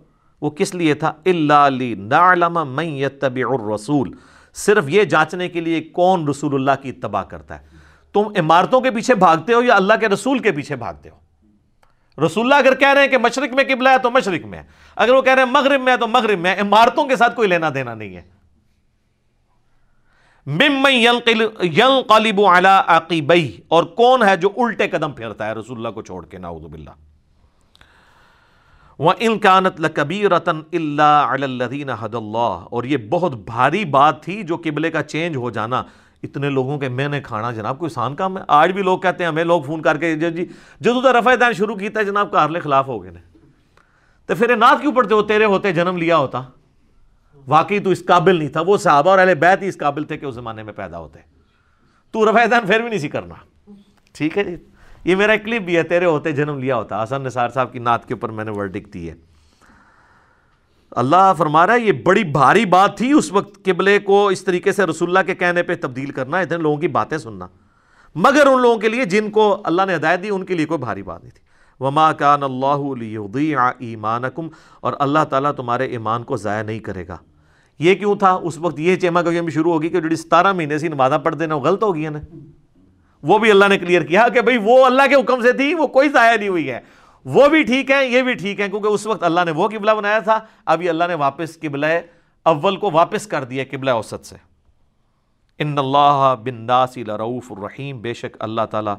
وہ 0.42 0.50
کس 0.50 0.76
لیے 0.76 0.94
تھا؟ 0.94 1.14
الا 1.26 1.70
لنعلم 1.70 2.60
من 2.66 2.86
يتبع 2.86 3.54
الرسول۔ 3.54 4.12
صرف 4.54 4.84
یہ 4.88 5.04
جانچنے 5.04 5.50
کے 5.50 5.62
لیے 5.62 5.82
کون 5.82 6.28
رسول 6.28 6.54
اللہ 6.54 6.84
کی 6.84 6.90
اتباع 6.90 7.24
کرتا 7.24 7.60
ہے۔ 7.60 7.66
تم 8.14 8.24
عمارتوں 8.40 8.82
کے 8.82 8.92
پیچھے 8.92 9.16
بھاگتے 9.16 9.54
ہو 9.54 9.62
یا 9.62 9.76
اللہ 9.76 9.94
کے 10.00 10.10
رسول 10.10 10.40
کے 10.40 10.52
پیچھے 10.52 10.76
بھاگتے 10.76 11.10
ہو؟ 11.10 11.20
رسول 12.26 12.46
اللہ 12.46 12.56
اگر 12.56 12.76
کہہ 12.76 12.94
رہے 12.94 13.02
ہیں 13.02 13.08
کہ 13.08 13.18
مشرق 13.18 13.54
میں 13.54 13.64
قبلہ 13.64 13.90
ہے 13.90 13.98
تو 13.98 14.12
مشرق 14.12 14.46
میں 14.46 14.60
ہے۔ 14.60 14.64
اگر 14.96 15.14
وہ 15.14 15.22
کہہ 15.22 15.34
رہے 15.34 15.44
ہیں 15.44 15.52
مغرب 15.52 15.82
میں 15.82 15.94
ہے 15.94 15.98
تو 15.98 16.08
مغرب 16.08 16.40
میں 16.40 16.56
ہے۔ 16.56 16.60
عمارتوں 16.60 17.06
کے 17.06 17.16
ساتھ 17.16 17.36
کوئی 17.36 17.48
لینا 17.48 17.70
دینا 17.74 17.94
نہیں 17.94 18.16
ہے۔ 18.16 18.22
ينقلب 21.64 22.42
على 22.42 22.70
عقبيه 22.88 23.50
اور 23.68 23.84
کون 23.84 24.24
ہے 24.24 24.38
جو 24.38 24.50
الٹے 24.58 24.88
قدم 24.88 25.12
پھیرتا 25.12 25.48
ہے 25.48 25.54
رسول 25.54 25.78
اللہ 25.78 25.90
کو 25.90 26.02
چھوڑ 26.02 26.26
کے؟ 26.26 26.38
نعوذ 26.38 26.62
باللہ۔ 26.62 27.11
وَإِن 29.02 29.40
كَانَتْ 29.40 29.82
لَكَبِيرَةً 29.82 30.62
إِلَّا 30.62 31.28
عَلَى 31.30 31.44
الَّذِينَ 31.44 31.92
هَدَى 31.92 32.18
اور 32.72 32.84
یہ 32.84 32.98
بہت 32.98 33.36
بھاری 33.36 33.86
بات 33.86 34.24
تھی 34.24 34.44
جو 34.44 34.58
قبلے 34.58 34.92
کا 34.92 35.04
چینج 35.04 35.36
ہو 35.36 35.50
جانا۔ 35.50 35.84
اتنے 36.24 36.50
لوگوں 36.50 36.80
کے 36.80 36.90
میں 36.90 37.08
نے 37.08 37.22
کھانا، 37.22 37.52
جناب، 37.52 37.80
کوئی 37.80 37.92
آسان 37.92 38.16
کام 38.16 38.38
ہے؟ 38.38 38.44
آج 38.48 38.72
بھی 38.72 38.84
لوگ 38.84 39.00
کہتے 39.00 39.24
ہیں، 39.24 39.32
ہمیں 39.32 39.44
لوگ 39.44 39.62
فون 39.62 39.82
کر 39.82 39.98
کے 39.98 40.16
جی, 40.16 40.30
جی، 40.30 40.46
جدو 40.80 41.02
تو 41.02 41.20
رفع 41.20 41.36
دین 41.36 41.54
شروع 41.54 41.76
کیتا 41.76 42.00
ہے، 42.00 42.06
جناب، 42.06 42.32
کارلے 42.32 42.60
خلاف 42.60 42.88
ہو 42.88 43.04
گئے 43.04 43.12
تو 44.26 44.36
پھر 44.36 44.56
نات 44.56 44.82
کیوں 44.82 44.92
پڑھتے 44.92 45.14
ہو؟ 45.14 45.22
تیرے 45.22 45.46
ہوتے 45.46 45.72
جنم 45.72 45.98
لیا 45.98 46.18
ہوتا۔ 46.18 46.42
واقعی 47.48 47.80
تو 47.80 47.90
اس 47.90 48.06
قابل 48.06 48.36
نہیں 48.36 48.50
تھا۔ 48.50 48.62
وہ 48.62 48.78
صحابہ 48.78 49.10
اور 49.10 49.20
اہل 49.20 49.36
بیت 49.36 49.62
ہی 49.62 49.68
اس 49.68 49.78
قابل 49.78 50.04
تھے 50.04 50.18
کہ 50.18 50.26
اس 50.26 50.36
زمانے 50.36 50.64
میں 50.64 50.74
پیدا 50.74 51.00
ہوتے۔ 51.00 51.20
تو 52.12 52.32
رفع 52.32 52.46
دین 52.46 52.68
پھر 52.68 52.80
بھی 52.80 52.90
نہیں 52.90 53.00
سی 53.00 53.10
کرنا۔ 53.10 53.36
ٹھیک 54.14 54.38
ہے 54.38 54.44
جی؟ 54.44 54.56
یہ 55.04 55.16
میرا 55.16 55.36
کلپ 55.36 55.62
بھی 55.62 55.78
ہے، 55.78 55.84
تیرے 55.84 56.06
ہوتے 56.06 56.32
جنم 56.32 56.60
لیا 56.60 56.76
ہوتا۔ 56.76 57.04
حسن 57.04 57.24
نثار 57.24 57.50
صاحب 57.50 57.74
کی 57.74 57.80
نعت 57.80 58.08
کے 58.08 58.14
اوپر 58.14 58.30
میں 58.30 58.46
نے 58.46 58.52
ورڈک 58.52 58.94
دی 58.94 59.10
ہے۔ 59.10 59.16
اللہ 60.92 61.34
فرما 61.38 61.68
رہا 61.68 61.74
ہے، 61.74 61.80
یہ 61.80 61.92
بڑی 61.92 62.24
بھاری 62.24 62.66
بات 62.66 62.98
تھی۔ 62.98 63.12
اس 63.12 63.32
وقت 63.32 63.66
قبلے 63.66 64.00
کو 64.00 64.28
اس 64.28 64.44
طریقے 64.44 64.72
سے 64.72 64.86
رسول 64.86 65.10
اللہ 65.10 65.20
کے 65.26 65.36
کہنے 65.36 65.64
پہ 65.64 65.76
تبدیل 65.82 66.12
کرنا، 66.12 66.40
اتنے 66.40 66.58
لوگوں 66.58 66.78
کی 66.78 66.88
باتیں 66.88 67.18
سننا۔ 67.18 67.48
مگر 68.16 68.48
ان 68.48 68.62
لوگوں 68.62 68.78
کے 68.78 68.90
لیے 68.90 69.06
جن 69.06 69.32
کو 69.32 69.62
اللہ 69.64 69.82
نے 69.88 69.96
ہدایت 69.96 70.24
دی، 70.24 70.30
ان 70.30 70.46
کے 70.46 70.54
لیے 70.54 70.66
کوئی 70.66 70.78
بھاری 70.78 71.04
بات 71.04 71.24
نہیں 71.24 71.32
تھی۔ 71.32 71.52
وما 71.84 72.14
کان 72.14 72.44
اللہ 72.44 73.72
ایمانکم 73.80 74.48
اور 74.82 74.94
اللہ 75.00 75.24
تعالیٰ 75.30 75.52
تمہارے 75.52 75.86
ایمان 75.86 76.24
کو 76.24 76.38
ضائع 76.38 76.64
نہیں 76.64 76.80
کرے 76.80 77.08
گا۔ 77.08 77.18
یہ 77.80 77.96
کیوں 77.96 78.16
تھا؟ 78.16 78.32
اس 78.32 78.58
وقت 78.58 78.80
یہ 78.80 78.96
چیما 78.96 79.22
گوئی 79.22 79.42
بھی 79.42 79.52
شروع 79.52 79.74
ہوگی 79.74 79.90
کہ 79.90 80.02
جو 80.02 80.16
ستارہ 80.16 80.54
مہینے 80.54 80.78
سے 80.78 80.88
نمازہ 80.88 81.16
پڑھ 81.16 81.36
دینا 81.36 81.56
وہ 81.56 81.62
غلط 81.62 81.84
ہو 81.84 81.96
گیا 81.96 82.10
نا۔ 82.10 82.20
وہ 83.24 83.40
بھی 83.40 83.52
اللہ 83.52 83.66
نے 83.66 83.78
کلیئر 83.78 84.02
کیا 84.02 84.28
کہ 84.28 84.42
بھئی 84.42 84.58
وہ 84.64 84.86
اللہ 84.86 85.02
کے 85.10 85.16
حکم 85.16 85.42
سے 85.42 85.54
تھی، 85.54 85.74
وہ 85.74 85.88
کوئی 85.88 86.10
ضائع 86.10 86.38
نہیں 86.38 86.50
ہوئی 86.50 86.72
ہے۔ 86.72 86.80
وہ 87.26 87.48
بھی 87.48 87.64
ٹھیک 87.64 87.92
ہے 87.92 88.06
یہ 88.06 88.22
بھی 88.22 88.34
ٹھیک 88.34 88.60
ہے 88.60 88.70
کیونکہ 88.70 88.88
اس 88.88 89.08
وقت 89.08 89.24
اللہ 89.24 89.40
نے 89.46 89.52
وہ 89.52 89.68
قبلہ 89.68 89.92
بنایا 89.92 90.20
تھا۔ 90.20 90.40
اب 90.66 90.82
یہ 90.82 90.90
اللہ 90.90 91.04
نے 91.08 91.14
واپس 91.14 91.60
قبلہ 91.60 91.86
اول 92.44 92.78
کو 92.78 92.92
واپس 92.92 93.28
کر 93.28 93.44
دیا 93.44 93.64
قبلہ 93.72 93.92
اوسط 93.92 94.26
سے۔ 94.26 94.36
ان 95.58 95.78
اللہ 95.78 96.36
بن 96.44 96.56
ناسی 96.56 97.04
لرعوف 97.04 97.52
الرحیم، 97.52 98.02
بے 98.02 98.14
شک 98.14 98.38
اللہ 98.40 98.62
تعالیٰ 98.72 98.96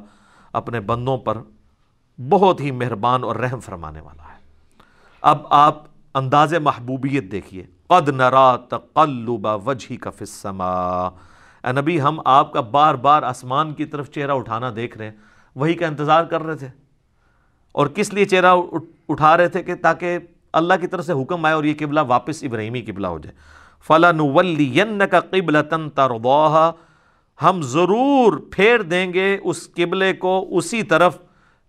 اپنے 0.53 0.79
بندوں 0.79 1.17
پر 1.17 1.37
بہت 2.29 2.61
ہی 2.61 2.71
مہربان 2.71 3.23
اور 3.23 3.35
رحم 3.35 3.59
فرمانے 3.59 4.01
والا 4.01 4.23
ہے۔ 4.23 4.39
اب 5.21 5.37
آپ 5.49 5.83
انداز 6.13 6.53
محبوبیت 6.53 7.31
دیکھیے۔ 7.31 7.63
قد 7.87 8.09
نرا 8.09 8.55
تقلب 8.55 9.47
وجہی 9.65 9.97
کا 9.97 10.09
فسما 10.09 11.09
اے 11.63 11.71
نبی، 11.71 12.01
ہم 12.01 12.19
آپ 12.25 12.53
کا 12.53 12.61
بار 12.61 12.95
بار 12.95 13.23
آسمان 13.23 13.73
کی 13.73 13.85
طرف 13.85 14.11
چہرہ 14.11 14.31
اٹھانا 14.31 14.71
دیکھ 14.75 14.97
رہے 14.97 15.05
ہیں۔ 15.05 15.17
وہی 15.55 15.73
کا 15.73 15.87
انتظار 15.87 16.23
کر 16.23 16.43
رہے 16.43 16.55
تھے۔ 16.55 16.67
اور 17.71 17.87
کس 17.87 18.13
لیے 18.13 18.25
چہرہ 18.25 18.55
اٹھا 19.09 19.37
رہے 19.37 19.49
تھے 19.49 19.63
کہ 19.63 19.75
تاکہ 19.75 20.19
اللہ 20.53 20.73
کی 20.81 20.87
طرف 20.87 21.05
سے 21.05 21.13
حکم 21.13 21.45
آئے 21.45 21.55
اور 21.55 21.63
یہ 21.63 21.73
قبلہ 21.79 21.99
واپس 22.07 22.43
ابراہیمی 22.43 22.81
قبلہ 22.81 23.07
ہو 23.07 23.19
جائے۔ 23.19 23.35
فلاں 23.87 25.07
کا 25.11 25.19
قبل 25.19 25.57
تن 25.69 25.89
ہم 27.41 27.61
ضرور 27.61 28.39
پھیر 28.51 28.81
دیں 28.81 29.13
گے 29.13 29.37
اس 29.43 29.73
قبلے 29.73 30.13
کو 30.13 30.47
اسی 30.51 30.83
طرف 30.83 31.17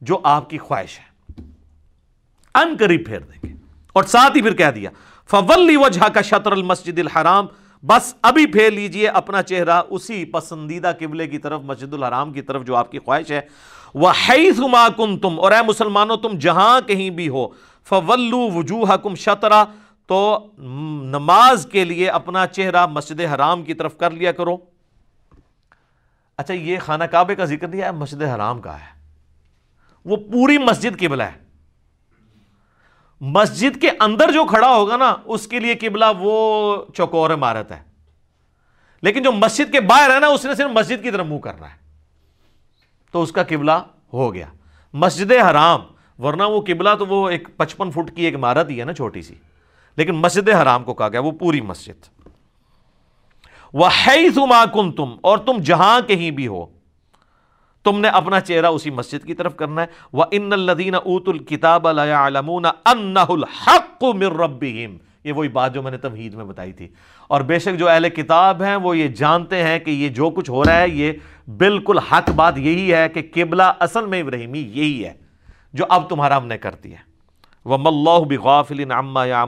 جو 0.00 0.20
آپ 0.22 0.50
کی 0.50 0.58
خواہش 0.58 0.98
ہے۔ 0.98 1.14
ان 2.54 2.76
قریب 2.78 3.06
پھیر 3.06 3.20
دیں 3.20 3.48
گے۔ 3.48 3.54
اور 3.92 4.02
ساتھ 4.02 4.36
ہی 4.36 4.42
پھر 4.42 4.54
کہہ 4.54 4.70
دیا 4.74 4.90
فولی 5.30 5.76
وجہ 5.76 6.08
کا 6.14 6.22
شطر 6.22 6.52
المسجد 6.52 6.98
الحرام۔ 6.98 7.46
بس 7.86 8.14
ابھی 8.22 8.46
پھیر 8.46 8.70
لیجیے 8.70 9.08
اپنا 9.08 9.42
چہرہ 9.42 9.82
اسی 9.90 10.24
پسندیدہ 10.24 10.92
قبلے 10.98 11.26
کی 11.26 11.38
طرف، 11.38 11.60
مسجد 11.60 11.94
الحرام 11.94 12.32
کی 12.32 12.42
طرف، 12.42 12.64
جو 12.64 12.76
آپ 12.76 12.92
کی 12.92 12.98
خواہش 12.98 13.32
ہے۔ 13.32 13.40
وہ 13.94 14.10
کن 14.96 15.18
تم 15.18 15.40
اور 15.40 15.52
اے 15.52 15.62
مسلمانوں، 15.66 16.16
تم 16.16 16.38
جہاں 16.38 16.80
کہیں 16.80 17.10
بھی 17.10 17.28
ہو، 17.28 17.48
فولو 17.84 18.50
وجوہ 18.50 18.96
کم 18.96 19.14
شطرا 19.14 19.64
تو 20.06 20.46
نماز 21.02 21.68
کے 21.72 21.84
لیے 21.84 22.08
اپنا 22.08 22.46
چہرہ 22.46 22.86
مسجد 22.86 23.20
حرام 23.20 23.62
کی 23.62 23.74
طرف 23.74 23.96
کر 23.96 24.10
لیا 24.10 24.32
کرو۔ 24.32 24.56
اچھا 26.36 26.54
یہ 26.54 26.78
خانہ 26.78 27.04
کعبے 27.04 27.34
کا 27.34 27.44
ذکر 27.44 27.66
دیا 27.66 27.86
ہے، 27.86 27.92
مسجد 27.92 28.22
حرام 28.22 28.60
کا 28.60 28.74
ہے۔ 28.74 29.00
وہ 30.04 30.16
پوری 30.16 30.58
مسجد 30.58 31.00
قبلہ 31.00 31.22
ہے۔ 31.22 31.43
مسجد 33.20 33.80
کے 33.80 33.90
اندر 34.00 34.32
جو 34.32 34.44
کھڑا 34.44 34.74
ہوگا 34.74 34.96
نا، 34.96 35.16
اس 35.24 35.46
کے 35.46 35.60
لیے 35.60 35.74
قبلہ 35.74 36.04
وہ 36.18 36.76
چوکور 36.94 37.30
عمارت 37.30 37.72
ہے۔ 37.72 37.82
لیکن 39.02 39.22
جو 39.22 39.32
مسجد 39.32 39.72
کے 39.72 39.80
باہر 39.80 40.14
ہے 40.14 40.20
نا، 40.20 40.26
اس 40.26 40.44
نے 40.44 40.54
صرف 40.54 40.70
مسجد 40.70 41.02
کی 41.02 41.10
طرف 41.10 41.26
منہ 41.26 41.38
کرنا 41.38 41.70
ہے۔ 41.70 41.76
تو 43.12 43.22
اس 43.22 43.32
کا 43.32 43.42
قبلہ 43.42 43.72
ہو 44.12 44.34
گیا۔ 44.34 44.46
مسجد 44.92 45.32
حرام، 45.32 45.80
ورنہ 46.22 46.42
وہ 46.42 46.60
قبلہ 46.60 46.90
تو 46.98 47.06
وہ 47.06 47.30
ایک 47.30 47.48
پچپن 47.56 47.90
فٹ 47.90 48.16
کی 48.16 48.24
ایک 48.24 48.34
عمارت 48.34 48.70
ہی 48.70 48.80
ہے 48.80 48.84
نا، 48.84 48.92
چھوٹی 48.92 49.22
سی۔ 49.22 49.34
لیکن 49.96 50.14
مسجد 50.14 50.48
حرام 50.48 50.84
کو 50.84 50.94
کہا 50.94 51.08
گیا، 51.08 51.20
وہ 51.20 51.30
پوری 51.30 51.60
مسجد۔ 51.60 52.28
وہ 53.72 53.88
کن 54.72 54.92
تم 54.92 55.16
اور 55.22 55.38
تم 55.38 55.58
جہاں 55.62 56.00
کہیں 56.00 56.30
بھی 56.30 56.46
ہو 56.46 56.66
تم 57.84 58.00
نے 58.00 58.08
اپنا 58.08 58.40
چہرہ 58.40 58.66
اسی 58.66 58.90
مسجد 58.90 59.26
کی 59.26 59.34
طرف 59.34 59.56
کرنا 59.56 59.82
ہے۔ 59.82 59.86
وہ 60.12 60.24
ان 60.30 60.52
الدین 60.52 60.94
ات 60.94 61.22
الکتاب 61.26 61.88
الحق 61.88 64.04
ربیم 64.22 64.96
یہ 65.24 65.32
وہی 65.32 65.48
بات 65.48 65.74
جو 65.74 65.82
میں 65.82 65.90
نے 65.90 65.98
تمہید 65.98 66.34
میں 66.34 66.44
بتائی 66.44 66.72
تھی۔ 66.72 66.88
اور 67.28 67.40
بے 67.40 67.58
شک 67.58 67.78
جو 67.78 67.88
اہل 67.88 68.08
کتاب 68.08 68.62
ہیں 68.62 68.76
وہ 68.76 68.98
یہ 68.98 69.08
جانتے 69.08 69.62
ہیں 69.62 69.78
کہ 69.78 69.90
یہ 69.90 70.08
جو 70.08 70.30
کچھ 70.30 70.50
ہو 70.50 70.64
رہا 70.64 70.80
ہے، 70.80 70.88
یہ 70.88 71.12
بالکل 71.56 71.98
حق 71.98 72.30
بات 72.30 72.58
یہی 72.58 72.94
ہے 72.94 73.08
کہ 73.08 73.22
قبلہ 73.34 73.62
اصل 73.80 74.06
میں 74.06 74.20
ابراہیمی 74.20 74.58
یہی 74.58 75.04
ہے، 75.04 75.14
جو 75.72 75.84
اب 75.88 76.10
تمہارا 76.10 76.36
ہم 76.36 76.46
نے 76.46 76.58
کر 76.58 76.74
دیا 76.84 76.96
وہ 77.64 77.78
ملّہ 77.78 78.24
بغافل 78.24 78.90
عما 78.90 79.24
یا 79.24 79.44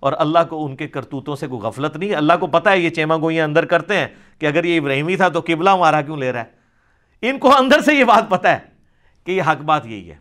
اور 0.00 0.12
اللہ 0.18 0.38
کو 0.48 0.66
ان 0.66 0.76
کے 0.76 0.88
کرتوتوں 0.88 1.36
سے 1.36 1.46
کوئی 1.46 1.60
غفلت 1.60 1.96
نہیں، 1.96 2.14
اللہ 2.14 2.32
کو 2.40 2.46
پتہ 2.46 2.70
ہے 2.70 2.78
یہ 2.78 2.90
چیما 2.90 3.16
گوئیاں 3.16 3.44
اندر 3.44 3.64
کرتے 3.64 3.96
ہیں 3.96 4.06
کہ 4.38 4.46
اگر 4.46 4.64
یہ 4.64 4.80
ابراہیمی 4.80 5.16
تھا 5.16 5.28
تو 5.28 5.40
قبلہ 5.40 5.70
ہمارا 5.70 6.02
کیوں 6.02 6.16
لے 6.16 6.32
رہا 6.32 6.40
ہے؟ 6.40 6.55
ان 7.22 7.38
کو 7.38 7.56
اندر 7.56 7.80
سے 7.80 7.94
یہ 7.94 8.04
بات 8.04 8.30
پتہ 8.30 8.48
ہے 8.48 8.58
کہ 9.26 9.32
یہ 9.32 9.42
حق 9.42 9.62
بات 9.62 9.86
یہی 9.86 10.10
ہے۔ 10.10 10.16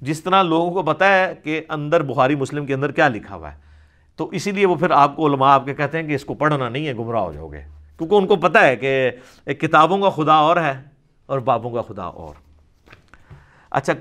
جس 0.00 0.22
طرح 0.22 0.42
لوگوں 0.42 0.70
کو 0.70 0.82
پتہ 0.82 1.04
ہے 1.04 1.34
کہ 1.44 1.60
اندر 1.68 2.02
بخاری 2.02 2.34
مسلم 2.34 2.66
کے 2.66 2.74
اندر 2.74 2.92
کیا 2.92 3.08
لکھا 3.08 3.34
ہوا 3.34 3.52
ہے، 3.52 3.58
تو 4.16 4.28
اسی 4.28 4.50
لیے 4.50 4.66
وہ 4.66 4.74
پھر 4.74 4.90
آپ 4.90 5.16
کو 5.16 5.26
علماء 5.26 5.52
آپ 5.54 5.64
کے 5.64 5.74
کہتے 5.74 5.98
ہیں 5.98 6.06
کہ 6.08 6.14
اس 6.14 6.24
کو 6.24 6.34
پڑھنا 6.34 6.68
نہیں 6.68 6.86
ہے، 6.86 6.94
گمراہ 6.94 7.22
ہو 7.22 7.32
جاؤ 7.32 7.48
گے۔ 7.48 7.62
کیونکہ 7.98 8.14
ان 8.14 8.26
کو 8.26 8.36
پتہ 8.36 8.58
ہے 8.58 8.76
کہ 8.76 9.10
کتابوں 9.44 9.98
کا 9.98 10.10
خدا 10.10 10.34
اور 10.34 10.56
ہے 10.56 10.82
اور 11.26 11.38
بابوں 11.38 11.70
کا 11.70 11.82
خدا 11.82 12.04
اور۔ 12.04 12.34
اچھا 13.70 13.92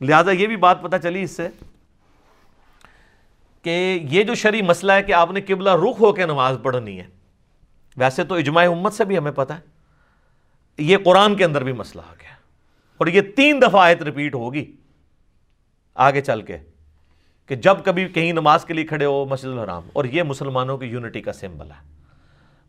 لہٰذا 0.00 0.30
یہ 0.30 0.46
بھی 0.46 0.56
بات 0.56 0.82
پتہ 0.82 0.96
چلی 1.02 1.22
اس 1.22 1.36
سے 1.36 1.48
کہ 3.62 3.98
یہ 4.10 4.22
جو 4.22 4.34
شرعی 4.34 4.62
مسئلہ 4.62 4.92
ہے 4.92 5.02
کہ 5.02 5.12
آپ 5.12 5.30
نے 5.30 5.40
قبلہ 5.40 5.70
رخ 5.70 6.00
ہو 6.00 6.12
کے 6.12 6.26
نماز 6.26 6.56
پڑھنی 6.62 6.98
ہے، 6.98 7.06
ویسے 7.96 8.24
تو 8.24 8.34
اجماع 8.34 8.66
امت 8.70 8.92
سے 8.92 9.04
بھی 9.04 9.18
ہمیں 9.18 9.32
پتہ 9.32 9.52
ہے۔ 9.52 9.73
یہ 10.78 10.96
قرآن 11.04 11.34
کے 11.34 11.44
اندر 11.44 11.64
بھی 11.64 11.72
مسئلہ 11.72 12.02
آ 12.02 12.14
گیا۔ 12.20 12.34
اور 12.98 13.06
یہ 13.06 13.20
تین 13.20 13.62
دفعہ 13.62 13.80
آیت 13.80 14.02
ریپیٹ 14.02 14.34
ہوگی۔ 14.34 14.76
آگے 15.94 16.20
چل 16.20 16.42
کے 16.42 16.58
کہ 17.46 17.56
جب 17.56 17.74
کبھی 17.84 18.08
کہیں 18.08 18.32
نماز 18.32 18.64
کے 18.64 18.74
لیے 18.74 18.86
کھڑے 18.86 19.04
ہو 19.04 19.26
مسجد 19.30 19.44
الحرام، 19.44 19.82
اور 19.92 20.04
یہ 20.04 20.22
مسلمانوں 20.22 20.78
کی 20.78 20.86
یونٹی 20.86 21.22
کا 21.22 21.32
سمبل 21.32 21.70
ہے۔ 21.70 21.94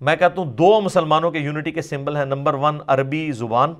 میں 0.01 0.15
کہتا 0.15 0.41
ہوں 0.41 0.53
دو 0.53 0.81
مسلمانوں 0.81 1.31
کے 1.31 1.39
یونٹی 1.39 1.71
کے 1.71 1.81
سمبل 1.81 2.17
ہیں۔ 2.17 2.25
نمبر 2.25 2.53
ون 2.53 2.77
عربی 2.87 3.31
زبان۔ 3.31 3.73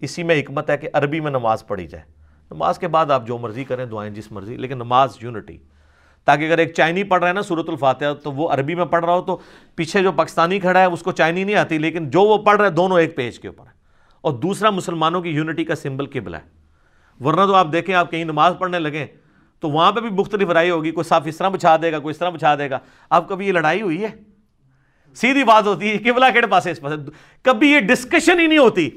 اسی 0.00 0.22
میں 0.22 0.40
حکمت 0.40 0.70
ہے 0.70 0.78
کہ 0.78 0.88
عربی 0.92 1.20
میں 1.20 1.30
نماز 1.30 1.66
پڑھی 1.66 1.86
جائے۔ 1.86 2.04
نماز 2.50 2.78
کے 2.78 2.88
بعد 2.88 3.10
آپ 3.10 3.26
جو 3.26 3.38
مرضی 3.38 3.64
کریں، 3.64 3.86
دعائیں 3.86 4.14
جس 4.14 4.32
مرضی، 4.32 4.56
لیکن 4.56 4.76
نماز 4.76 5.16
یونٹی 5.20 5.58
تاکہ 6.26 6.44
اگر 6.44 6.58
ایک 6.58 6.74
چائنی 6.74 7.02
پڑھ 7.04 7.20
رہا 7.20 7.28
ہے 7.28 7.32
نا 7.32 7.42
صورت 7.42 7.68
الفاتحہ، 7.68 8.12
تو 8.12 8.32
وہ 8.32 8.48
عربی 8.48 8.74
میں 8.74 8.84
پڑھ 8.84 9.04
رہا 9.04 9.14
ہو 9.14 9.22
تو 9.22 9.38
پیچھے 9.74 10.02
جو 10.02 10.12
پاکستانی 10.12 10.60
کھڑا 10.60 10.80
ہے، 10.80 10.84
اس 10.84 11.02
کو 11.02 11.12
چائنی 11.12 11.44
نہیں 11.44 11.56
آتی، 11.56 11.78
لیکن 11.78 12.10
جو 12.10 12.22
وہ 12.22 12.38
پڑھ 12.38 12.56
رہا 12.56 12.64
ہے، 12.64 12.70
دونوں 12.70 13.00
ایک 13.00 13.16
پیج 13.16 13.38
کے 13.38 13.48
اوپر 13.48 13.66
ہے۔ 13.66 13.70
اور 14.20 14.32
دوسرا، 14.32 14.70
مسلمانوں 14.70 15.22
کی 15.22 15.30
یونٹی 15.30 15.64
کا 15.64 15.74
سمبل 15.74 16.06
قبل 16.06 16.34
ہے۔ 16.34 16.40
ورنہ 17.24 17.46
تو 17.46 17.54
آپ 17.54 17.66
دیکھیں، 17.72 17.94
آپ 17.94 18.10
کہیں 18.10 18.24
نماز 18.24 18.54
پڑھنے 18.58 18.78
لگیں، 18.78 19.06
تو 19.60 19.70
وہاں 19.70 19.92
پہ 19.92 20.00
بھی 20.00 20.10
مختلف 20.10 20.50
رائے 20.50 20.70
ہوگی، 20.70 20.90
کوئی 20.90 21.04
صاف 21.04 21.22
اس 21.24 21.36
طرح 21.36 21.48
بچھا 21.48 21.76
دے 21.82 21.92
گا، 21.92 21.98
کوئی 21.98 22.10
اس 22.10 22.18
طرح 22.18 22.30
بچھا 22.30 22.54
دے 22.54 22.70
گا۔ 22.70 22.78
اب 23.10 23.28
کبھی 23.28 23.46
یہ 23.46 23.52
لڑائی 23.52 23.82
ہوئی 23.82 24.02
ہے؟ 24.02 24.08
سیدھی 25.14 25.44
بات 25.44 25.66
ہوتی 25.66 25.92
ہے، 25.92 25.98
قبلہ 25.98 26.24
کہڑے 26.34 26.46
پاس 26.46 26.66
ہے 26.66 26.72
اس 26.72 26.80
پاس 26.80 26.92
کبھی 27.42 27.72
یہ 27.72 27.80
ڈسکشن 27.80 28.40
ہی 28.40 28.46
نہیں 28.46 28.58
ہوتی۔ 28.58 28.90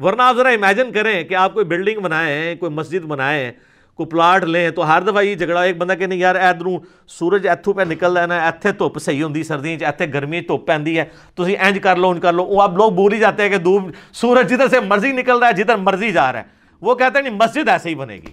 ورنہ 0.00 0.22
آپ 0.22 0.36
ذرا 0.36 0.48
امیجن 0.48 0.92
کریں 0.92 1.24
کہ 1.24 1.34
آپ 1.34 1.54
کوئی 1.54 1.64
بلڈنگ 1.64 2.00
بنائے 2.00 2.38
ہیں، 2.38 2.54
کوئی 2.54 2.72
مسجد 2.72 3.04
بنائے 3.04 3.44
ہیں 3.44 3.52
کوئی 3.98 4.08
پلاٹ 4.08 4.44
لیں 4.44 4.70
تو 4.70 4.86
ہر 4.88 5.02
دفعہ 5.02 5.22
یہ 5.22 5.34
جھگڑا 5.34 5.60
ایک 5.62 5.76
بندہ 5.78 5.94
کہ 5.94 6.06
نہیں 6.06 6.18
یار 6.18 6.34
ادھروں 6.34 6.78
سورج 7.08 7.46
ایتھو 7.48 7.72
پہ 7.72 7.82
نکل 7.82 8.16
رہا 8.16 8.34
ہے 8.34 8.40
ایتھے 8.40 8.72
دھوپ 8.72 8.98
صحیح 8.98 9.22
ہوتی 9.24 9.42
سردی 9.42 9.76
ایتھے 9.80 10.12
گرمی 10.12 10.40
دھوپ 10.40 10.66
پہ 10.66 10.72
ہے 10.88 11.04
تو 11.34 11.44
اینج 11.44 11.78
کر 11.82 11.96
لو 11.96 12.10
انج 12.10 12.22
کر 12.22 12.32
لو 12.32 12.44
وہ 12.44 12.62
آپ 12.62 12.76
لوگ 12.76 12.92
بول 12.92 13.12
ہی 13.12 13.18
جاتے 13.18 13.42
ہیں 13.42 13.50
کہ 13.50 13.58
دھوپ 13.58 13.90
سورج 14.12 14.50
جدھر 14.50 14.68
سے 14.68 14.80
مرضی 14.80 15.12
نکل 15.12 15.38
رہا 15.38 15.48
ہے 15.48 15.52
جدھر 15.52 15.76
مرضی 15.76 16.12
جا 16.12 16.32
رہا 16.32 16.40
ہے 16.40 16.44
وہ 16.82 16.94
کہتے 16.94 17.18
ہیں 17.18 17.24
نہیں 17.24 17.38
مسجد 17.38 17.68
ایسے 17.68 17.88
ہی 17.88 17.94
بنے 17.94 18.16
گی 18.16 18.32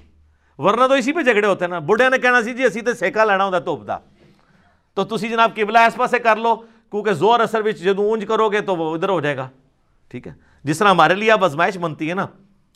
ورنہ 0.59 0.87
تو 0.87 0.93
اسی 0.93 1.13
پہ 1.13 1.21
جھگڑے 1.21 1.47
ہوتے 1.47 1.65
ہیں 1.65 1.69
نا 1.69 1.79
بڑھیا 1.79 2.09
نے 2.09 2.17
کہنا 2.17 2.41
سی 2.41 2.53
جی 2.53 2.63
اسی 2.63 2.81
تو 2.81 2.93
سیکا 2.93 3.25
لینا 3.25 3.45
ہوتا 3.45 3.59
دھوپ 3.59 3.87
کا 3.87 3.97
تو 4.97 5.03
تسی 5.03 5.29
جناب 5.29 5.55
قبلہ 5.55 5.79
اس 5.79 5.95
پاسے 5.95 6.19
کر 6.19 6.35
لو 6.35 6.55
کیونکہ 6.55 7.13
زور 7.13 7.39
اثر 7.39 7.61
بچ 7.61 7.77
جدو 7.77 8.01
اونج 8.01 8.25
کرو 8.27 8.49
گے 8.49 8.61
تو 8.61 8.75
وہ 8.75 8.93
ادھر 8.95 9.09
ہو 9.09 9.19
جائے 9.21 9.37
گا 9.37 9.47
ٹھیک 10.09 10.27
ہے 10.27 10.31
جس 10.63 10.77
طرح 10.77 10.89
ہمارے 10.89 11.15
لیے 11.15 11.31
اب 11.31 11.43
ازمائش 11.45 11.77
بنتی 11.77 12.09
ہے 12.09 12.13
نا 12.13 12.25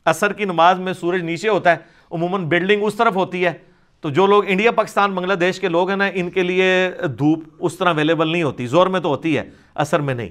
اثر 0.05 0.33
کی 0.33 0.45
نماز 0.45 0.79
میں 0.79 0.93
سورج 0.93 1.21
نیچے 1.21 1.49
ہوتا 1.49 1.71
ہے 1.71 1.96
عموماً 2.11 2.45
بلڈنگ 2.45 2.83
اس 2.83 2.95
طرف 2.95 3.15
ہوتی 3.15 3.45
ہے۔ 3.45 3.53
تو 4.01 4.09
جو 4.09 4.25
لوگ 4.25 4.43
انڈیا 4.47 4.71
پاکستان 4.71 5.11
بنگلہ 5.11 5.33
دیش 5.33 5.59
کے 5.59 5.69
لوگ 5.69 5.89
ہیں 5.89 5.97
نا، 5.97 6.05
ان 6.13 6.29
کے 6.29 6.43
لیے 6.43 6.91
دھوپ 7.19 7.43
اس 7.59 7.77
طرح 7.77 7.89
اویلیبل 7.89 8.27
نہیں 8.27 8.43
ہوتی۔ 8.43 8.67
زور 8.67 8.87
میں 8.87 8.99
تو 8.99 9.09
ہوتی 9.09 9.37
ہے، 9.37 9.49
اثر 9.75 9.99
میں 9.99 10.13
نہیں۔ 10.13 10.29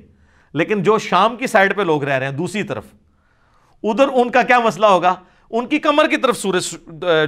لیکن 0.53 0.83
جو 0.83 0.99
شام 0.99 1.37
کی 1.37 1.47
سائڈ 1.47 1.77
پہ 1.77 1.83
لوگ 1.83 2.05
رہ 2.05 2.13
رہے 2.13 2.27
ہیں، 2.27 2.33
دوسری 2.33 2.63
طرف، 2.63 2.85
ادھر 3.83 4.09
ان 4.09 4.31
کا 4.31 4.43
کیا 4.43 4.61
مسئلہ 4.61 4.87
ہوگا؟ 4.87 5.15
ان 5.51 5.67
کی 5.67 5.79
کمر 5.79 6.09
کی 6.09 6.17
طرف 6.17 6.37
سورج 6.37 6.71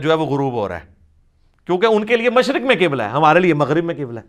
جو 0.03 0.11
ہے 0.11 0.15
وہ 0.15 0.27
غروب 0.27 0.53
ہو 0.53 0.69
رہا 0.69 0.77
ہے۔ 0.77 0.87
کیونکہ 1.67 1.87
ان 1.87 2.07
کے 2.07 2.17
لیے 2.17 2.31
مشرق 2.31 2.63
میں 2.63 2.77
قبل 2.81 3.01
ہے، 3.01 3.09
ہمارے 3.09 3.41
لیے 3.41 3.55
مغرب 3.55 3.85
میں 3.85 3.95
قبل 3.95 4.19
ہے۔ 4.19 4.23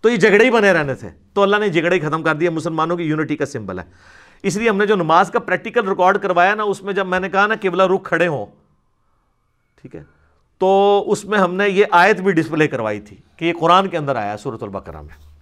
تو 0.00 0.10
یہ 0.10 0.16
جھگڑے 0.16 0.44
ہی 0.44 0.50
بنے 0.50 0.72
رہنے 0.72 0.94
تھے۔ 0.94 1.08
تو 1.34 1.42
اللہ 1.42 1.56
نے 1.56 1.68
جھگڑے 1.68 1.94
ہی 1.94 2.00
ختم 2.00 2.22
کر 2.22 2.34
دیا 2.34 2.50
مسلمانوں 2.50 2.96
کی 2.96 3.02
یونٹی 3.02 3.36
کا 3.36 3.46
سمبل 3.46 3.78
ہے۔ 3.78 3.84
اس 4.42 4.56
لیے 4.56 4.68
ہم 4.68 4.76
نے 4.76 4.86
جو 4.86 4.96
نماز 4.96 5.30
کا 5.30 5.38
پریکٹیکل 5.38 5.88
ریکارڈ 5.88 6.18
کروایا 6.18 6.54
نا، 6.54 6.62
اس 6.62 6.82
میں 6.82 6.92
جب 6.92 7.06
میں 7.06 7.20
نے 7.20 7.30
کہا 7.30 7.46
نا، 7.46 7.54
قبلہ 7.62 7.82
رخ 7.82 8.02
کھڑے 8.02 8.26
ہوں 8.26 8.46
ٹھیک 9.82 9.96
ہے؟ 9.96 10.04
تو 10.58 11.04
اس 11.06 11.24
میں 11.24 11.38
ہم 11.38 11.54
نے 11.54 11.68
یہ 11.68 11.84
آیت 11.90 12.20
بھی 12.20 12.32
ڈسپلے 12.32 12.68
کروائی 12.68 13.00
تھی 13.00 13.16
کہ 13.36 13.44
یہ 13.44 13.52
قرآن 13.60 13.88
کے 13.88 13.96
اندر 13.96 14.16
آیا 14.16 14.36
سورت 14.36 14.62
البقرہ 14.62 15.00
میں۔ 15.00 15.32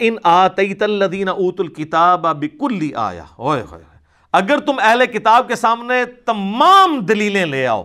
ان 0.00 0.16
الدین 0.24 1.28
ات 1.28 1.60
الکتاب 1.60 2.36
بکلی 2.38 2.94
آیا 2.94 3.24
ہوئے 3.38 3.62
ہوئے۔ 3.62 3.84
اگر 4.32 4.58
تم 4.58 4.72
اہل 4.82 5.06
کتاب 5.06 5.48
کے 5.48 5.54
سامنے 5.54 6.04
تمام 6.24 7.00
دلیلیں 7.00 7.46
لے 7.46 7.66
آؤ، 7.66 7.84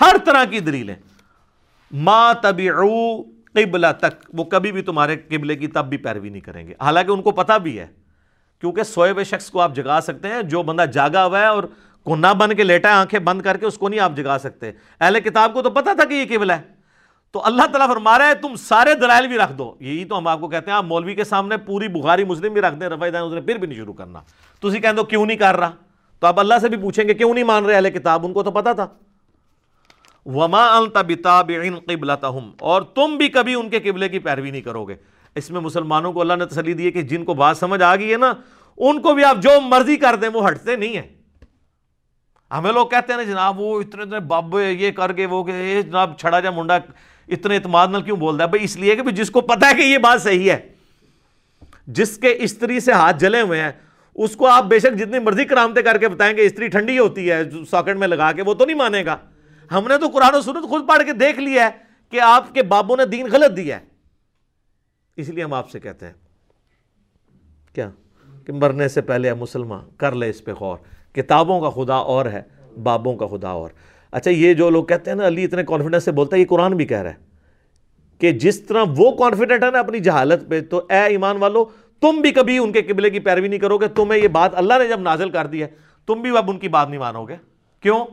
ہر 0.00 0.16
طرح 0.24 0.44
کی 0.44 0.60
دلیلیں، 0.60 0.94
ما 1.90 2.32
تبعو 2.32 3.22
قبلہ 3.22 3.86
تک 3.98 4.30
وہ 4.32 4.44
کبھی 4.44 4.72
بھی 4.72 4.82
تمہارے 4.82 5.16
قبلے 5.16 5.56
کی 5.56 5.66
تب 5.66 5.86
بھی 5.86 5.96
پیروی 5.96 6.28
نہیں 6.28 6.40
کریں 6.40 6.66
گے۔ 6.66 6.74
حالانکہ 6.80 7.10
ان 7.10 7.22
کو 7.22 7.30
پتا 7.30 7.56
بھی 7.56 7.78
ہے 7.78 7.86
کیونکہ 8.60 8.82
سوئے 8.82 9.10
ہوئے 9.10 9.24
شخص 9.24 9.50
کو 9.50 9.60
آپ 9.60 9.74
جگا 9.74 9.98
سکتے 10.02 10.28
ہیں، 10.28 10.42
جو 10.42 10.62
بندہ 10.62 10.82
جاگا 10.82 11.26
ہوا 11.26 11.40
ہے 11.40 11.46
اور 11.46 11.64
کونا 12.04 12.32
بن 12.32 12.54
کے 12.54 12.62
لیٹا 12.62 12.88
ہے، 12.88 12.94
آنکھیں 12.94 13.20
بند 13.20 13.42
کر 13.42 13.56
کے 13.56 13.66
اس 13.66 13.78
کو 13.78 13.88
نہیں 13.88 14.00
آپ 14.00 14.12
جگا 14.16 14.36
سکتے۔ 14.40 14.70
اہل 15.00 15.20
کتاب 15.20 15.54
کو 15.54 15.62
تو 15.62 15.70
پتا 15.70 15.92
تھا 15.92 16.04
کہ 16.04 16.14
یہ 16.14 16.38
قبلہ 16.38 16.52
ہے۔ 16.52 16.76
تو 17.32 17.44
اللہ 17.44 17.62
تعالیٰ 17.62 17.88
فرما 17.88 18.18
رہا 18.18 18.26
ہے، 18.26 18.34
تم 18.34 18.54
سارے 18.54 18.94
دلائل 18.94 19.26
بھی 19.26 19.38
رکھ 19.38 19.52
دو۔ 19.52 19.76
یہی 19.80 20.04
تو 20.04 20.18
ہم 20.18 20.28
آپ 20.28 20.40
کو 20.40 20.48
کہتے 20.48 20.70
ہیں، 20.70 20.78
آپ 20.78 20.84
مولوی 20.84 21.14
کے 21.14 21.24
سامنے 21.24 21.56
پوری 21.56 21.88
بخاری 21.88 22.24
مسلم 22.24 22.52
بھی 22.52 22.60
رکھ 22.60 22.74
دیں 22.74 22.88
رفائی 22.88 23.12
دائیں 23.12 23.28
نے 23.28 23.40
پھر 23.40 23.56
بھی 23.56 23.66
نہیں 23.66 23.78
شروع 23.78 23.94
کرنا۔ 23.94 24.20
تو 24.60 24.68
اسی 24.68 24.80
کہیں 24.80 24.92
دو، 24.92 25.04
کیوں 25.04 25.26
نہیں 25.26 25.36
کر 25.36 25.56
رہا؟ 25.56 25.70
تو 26.20 26.26
آپ 26.26 26.40
اللہ 26.40 26.54
سے 26.60 26.68
بھی 26.68 26.76
پوچھیں 26.76 27.08
گے، 27.08 27.14
کیوں 27.14 27.34
نہیں 27.34 27.44
مان 27.44 27.64
رہے 27.64 27.74
اہل 27.74 27.90
کتاب؟ 27.90 28.26
ان 28.26 28.32
کو 28.32 28.42
تو 28.42 28.50
پتا 28.50 28.72
تھا۔ 28.72 28.86
وما 30.26 30.76
انت 30.76 30.96
بتابعن 31.06 31.78
قبلتهم۔ 31.86 32.50
اور 32.60 32.82
تم 32.82 33.16
بھی 33.16 33.28
کبھی 33.28 33.54
ان 33.54 33.70
کے 33.70 33.80
قبلے 33.80 34.08
کی 34.08 34.18
پیروی 34.18 34.50
نہیں 34.50 34.60
کرو 34.60 34.84
گے۔ 34.84 34.96
اس 35.36 35.50
میں 35.50 35.60
مسلمانوں 35.60 36.12
کو 36.12 36.20
اللہ 36.20 36.34
نے 36.34 36.46
تسلی 36.46 36.72
دی 36.72 36.86
ہے 36.86 36.90
کہ 36.90 37.02
جن 37.02 37.24
کو 37.24 37.34
بات 37.34 37.56
سمجھ 37.56 37.82
آ 37.82 37.96
گئی 37.96 38.12
ہے 38.12 38.16
نا، 38.16 38.32
ان 38.78 39.00
کو 39.00 39.14
بھی 39.14 39.24
آپ 39.24 39.36
جو 39.42 39.50
مرضی 39.60 39.96
کر 39.96 40.16
دیں، 40.16 40.28
وہ 40.28 40.48
ہٹتے 40.48 40.76
نہیں 40.76 40.96
ہیں۔ 40.96 41.16
ہمیں 42.50 42.72
لوگ 42.72 42.86
کہتے 42.86 43.12
ہیں 43.12 43.16
نا، 43.16 43.22
جناب 43.22 43.60
وہ 43.60 43.80
اتنے 43.80 44.02
اتنے 44.02 44.20
بابے 44.20 44.72
یہ 44.72 44.90
کر 44.90 45.12
کے 45.12 45.26
وہ 45.26 45.44
کہ 45.44 45.82
جناب 45.82 46.18
چھڑا 46.18 46.40
جا 46.40 46.50
منڈا، 46.50 46.78
اتنے 47.28 47.56
اعتماد 47.56 47.88
نال 47.88 48.02
کیوں 48.02 48.16
بولتا 48.16 48.44
ہے؟ 48.44 48.48
بھائی 48.48 48.64
اس 48.64 48.76
لیے 48.76 48.96
کہ 48.96 49.10
جس 49.10 49.30
کو 49.30 49.40
پتا 49.40 49.68
ہے 49.68 49.74
کہ 49.74 49.82
یہ 49.82 49.98
بات 49.98 50.22
صحیح 50.22 50.50
ہے۔ 50.52 50.68
جس 51.86 52.18
کے 52.18 52.34
استری 52.38 52.80
سے 52.80 52.92
ہاتھ 52.92 53.16
جلے 53.18 53.40
ہوئے 53.40 53.60
ہیں، 53.60 53.72
اس 54.14 54.36
کو 54.36 54.46
آپ 54.46 54.64
بے 54.64 54.78
شک 54.78 54.98
جتنی 54.98 55.18
مرضی 55.18 55.44
کرامتے 55.44 55.82
کر 55.82 55.98
کے 55.98 56.08
بتائیں 56.08 56.36
گے 56.36 56.46
استری 56.46 56.68
ٹھنڈی 56.68 56.98
ہوتی 56.98 57.30
ہے، 57.30 57.42
ساکٹ 57.70 57.96
میں 57.96 58.08
لگا 58.08 58.32
کے، 58.32 58.42
وہ 58.42 58.54
تو 58.54 58.64
نہیں 58.64 58.76
مانے 58.76 59.04
گا۔ 59.04 59.16
ہم 59.72 59.84
نے 59.88 59.98
تو 59.98 60.08
قرآن 60.08 60.34
و 60.34 60.40
سنت 60.40 60.68
خود 60.68 60.88
پڑھ 60.88 61.02
کے 61.06 61.12
دیکھ 61.12 61.38
لیا 61.38 61.64
ہے 61.64 61.70
کہ 62.10 62.20
آپ 62.20 62.54
کے 62.54 62.62
بابوں 62.62 62.96
نے 62.96 63.04
دین 63.04 63.26
غلط 63.32 63.56
دیا 63.56 63.80
ہے۔ 63.80 63.95
اس 65.16 65.28
لیے 65.28 65.44
ہم 65.44 65.54
آپ 65.54 65.70
سے 65.70 65.80
کہتے 65.80 66.06
ہیں، 66.06 66.12
کیا؟ 67.74 67.90
کہ 68.46 68.52
مرنے 68.52 68.88
سے 68.88 69.00
پہلے 69.00 69.34
مسلمان، 69.34 69.88
کر 69.96 70.14
لے 70.14 70.30
اس 70.30 70.44
پہ 70.44 70.52
غور۔ 70.52 70.78
کتابوں 71.14 71.60
کا 71.60 71.70
خدا 71.70 71.94
اور 71.94 72.26
ہے، 72.26 72.42
بابوں 72.82 73.16
کا 73.16 73.26
خدا 73.26 73.48
اور۔ 73.48 73.70
اچھا 74.10 74.30
یہ 74.30 74.54
جو 74.54 74.70
لوگ 74.70 74.84
کہتے 74.84 75.10
ہیں 75.10 75.18
نا، 75.18 75.26
علی 75.26 75.44
اتنے 75.44 75.64
کانفیڈنس 75.64 76.04
سے 76.04 76.12
بولتا 76.12 76.36
ہے، 76.36 76.40
یہ 76.40 76.46
قرآن 76.46 76.76
بھی 76.76 76.86
کہہ 76.86 77.02
رہا 77.02 77.10
ہے 77.10 77.14
کہ 78.18 78.32
جس 78.32 78.60
طرح 78.60 78.84
وہ 78.96 79.12
کانفیڈنٹ 79.12 79.64
ہے 79.64 79.70
نا 79.70 79.78
اپنی 79.78 80.00
جہالت 80.00 80.48
پہ، 80.48 80.60
تو 80.60 80.86
اے 80.90 81.02
ایمان 81.02 81.36
والو، 81.36 81.64
تم 82.00 82.20
بھی 82.20 82.30
کبھی 82.30 82.58
ان 82.58 82.72
کے 82.72 82.82
قبلے 82.82 83.10
کی 83.10 83.20
پیروی 83.20 83.48
نہیں 83.48 83.60
کرو 83.60 83.78
گے۔ 83.78 83.88
تمہیں 83.88 84.22
یہ 84.22 84.28
بات 84.28 84.50
اللہ 84.54 84.74
نے 84.78 84.88
جب 84.88 85.00
نازل 85.00 85.30
کر 85.30 85.46
دی 85.46 85.62
ہے، 85.62 85.68
تم 86.06 86.14
بھی 86.14 86.36
اب 86.36 86.50
ان 86.50 86.58
کی 86.58 86.68
بات 86.68 86.88
نہیں 86.88 87.00
مانو 87.00 87.24
گے۔ 87.24 87.36
کیوں؟ 87.80 88.04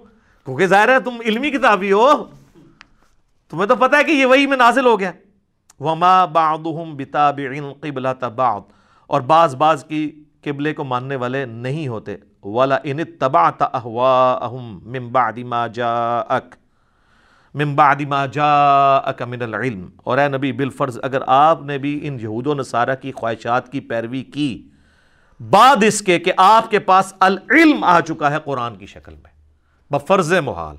کیونکہ 0.46 0.68
ظاہر 0.68 0.90
ہے 0.90 1.00
تم 1.00 1.18
علمی 1.26 1.50
کتابی 1.50 1.92
ہو۔ 1.92 2.24
تمہیں 3.50 3.68
تو 3.68 3.76
پتا 3.76 3.98
ہے 3.98 4.04
کہ 4.04 4.12
یہ 4.12 4.26
وہی 4.26 4.48
میں 4.48 4.58
نازل 4.58 4.86
ہو 4.86 5.00
گیا۔ 5.00 5.12
وما 5.84 6.26
بعضهم 6.26 6.96
بتابع 6.98 7.52
قبلة 7.82 8.30
بعض، 8.36 8.62
اور 9.10 9.22
بعض 9.22 9.56
بعض 9.56 9.84
کی 9.86 10.02
قبلے 10.44 10.74
کو 10.74 10.84
ماننے 10.84 11.16
والے 11.16 11.46
نہیں 11.46 11.88
ہوتے۔ 11.88 12.16
ولا 12.44 12.78
ان 12.84 13.00
اتبعت 13.00 13.62
اهواءهم 13.62 14.92
من 14.92 15.08
بعد 15.08 15.38
ما 15.52 15.66
جاءك، 15.68 16.56
من 17.54 17.74
بعد 17.76 18.02
ما 18.08 18.26
جاءك 18.26 19.22
من 19.22 19.42
العلم۔ 19.42 19.88
اور 20.04 20.18
اے 20.18 20.28
نبی، 20.28 20.52
بالفرض 20.52 21.00
اگر 21.04 21.22
آپ 21.28 21.62
نے 21.62 21.78
بھی 21.78 22.00
ان 22.08 22.18
یہود 22.20 22.48
و 22.48 22.54
نصارہ 22.54 22.96
کی 23.02 23.12
خواہشات 23.12 23.72
کی 23.72 23.80
پیروی 23.80 24.24
کی، 24.24 24.52
بعد 25.40 25.84
اس 25.84 26.02
کے 26.02 26.20
کہ 26.20 26.34
آپ 26.38 26.70
کے 26.72 26.80
پاس 26.80 27.14
العلم 27.20 27.84
آ 27.84 28.00
چکا 28.00 28.32
ہے 28.32 28.38
قرآن 28.44 28.76
کی 28.76 28.86
شکل 28.86 29.16
میں، 29.16 29.32
بفرض 29.92 30.34
محال۔ 30.46 30.76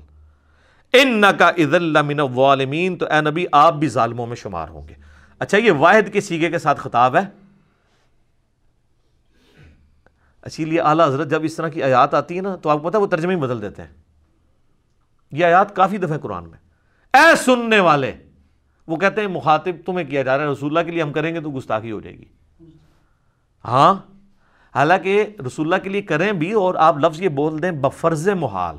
ان 1.01 1.23
کا 1.39 2.01
من 2.01 2.19
الظالمین، 2.19 2.97
تو 2.97 3.05
اے 3.05 3.21
نبی 3.21 3.45
آپ 3.51 3.73
بھی 3.73 3.87
ظالموں 3.87 4.27
میں 4.27 4.35
شمار 4.35 4.67
ہوں 4.67 4.87
گے۔ 4.87 4.93
اچھا 5.39 5.57
یہ 5.57 5.71
واحد 5.71 6.13
کے 6.13 6.21
سیگے 6.21 6.49
کے 6.49 6.59
ساتھ 6.59 6.79
خطاب 6.79 7.15
ہے۔ 7.15 7.21
اسی 10.43 10.65
لیے 10.65 10.81
اعلیٰ 10.81 11.07
حضرت 11.07 11.29
جب 11.29 11.39
اس 11.43 11.55
طرح 11.55 11.67
کی 11.67 11.83
آیات 11.83 12.13
آتی 12.13 12.37
ہے 12.37 12.41
نا، 12.41 12.55
تو 12.55 12.69
آپ 12.69 12.81
کو 12.81 12.89
پتا 12.89 12.97
وہ 12.97 13.07
ترجمے 13.07 13.35
بدل 13.35 13.61
دیتے 13.61 13.81
ہیں۔ 13.81 13.89
یہ 15.31 15.45
آیات 15.45 15.75
کافی 15.75 15.97
دفعہ 15.97 16.17
قرآن 16.17 16.49
میں۔ 16.49 16.57
اے 17.13 17.35
سننے 17.35 17.79
والے، 17.79 18.13
وہ 18.87 18.97
کہتے 18.97 19.21
ہیں 19.21 19.27
مخاطب 19.27 19.71
تمہیں 19.85 20.05
کیا 20.05 20.23
جا 20.23 20.37
رہا 20.37 20.45
ہے، 20.45 20.49
رسول 20.49 20.77
اللہ 20.77 20.85
کے 20.85 20.91
لیے 20.91 21.01
ہم 21.01 21.13
کریں 21.13 21.35
گے 21.35 21.41
تو 21.41 21.51
گستاخی 21.51 21.91
ہو 21.91 22.01
جائے 22.01 22.17
گی۔ 22.17 22.25
ہاں 23.65 23.93
حالانکہ 24.75 25.27
رسول 25.47 25.65
اللہ 25.65 25.83
کے 25.83 25.89
لیے 25.89 26.01
کریں 26.01 26.31
بھی 26.31 26.51
اور 26.51 26.75
آپ 26.75 26.97
لفظ 26.97 27.21
یہ 27.21 27.29
بول 27.29 27.61
دیں 27.61 27.71
بفرز 27.71 28.29
محال، 28.29 28.77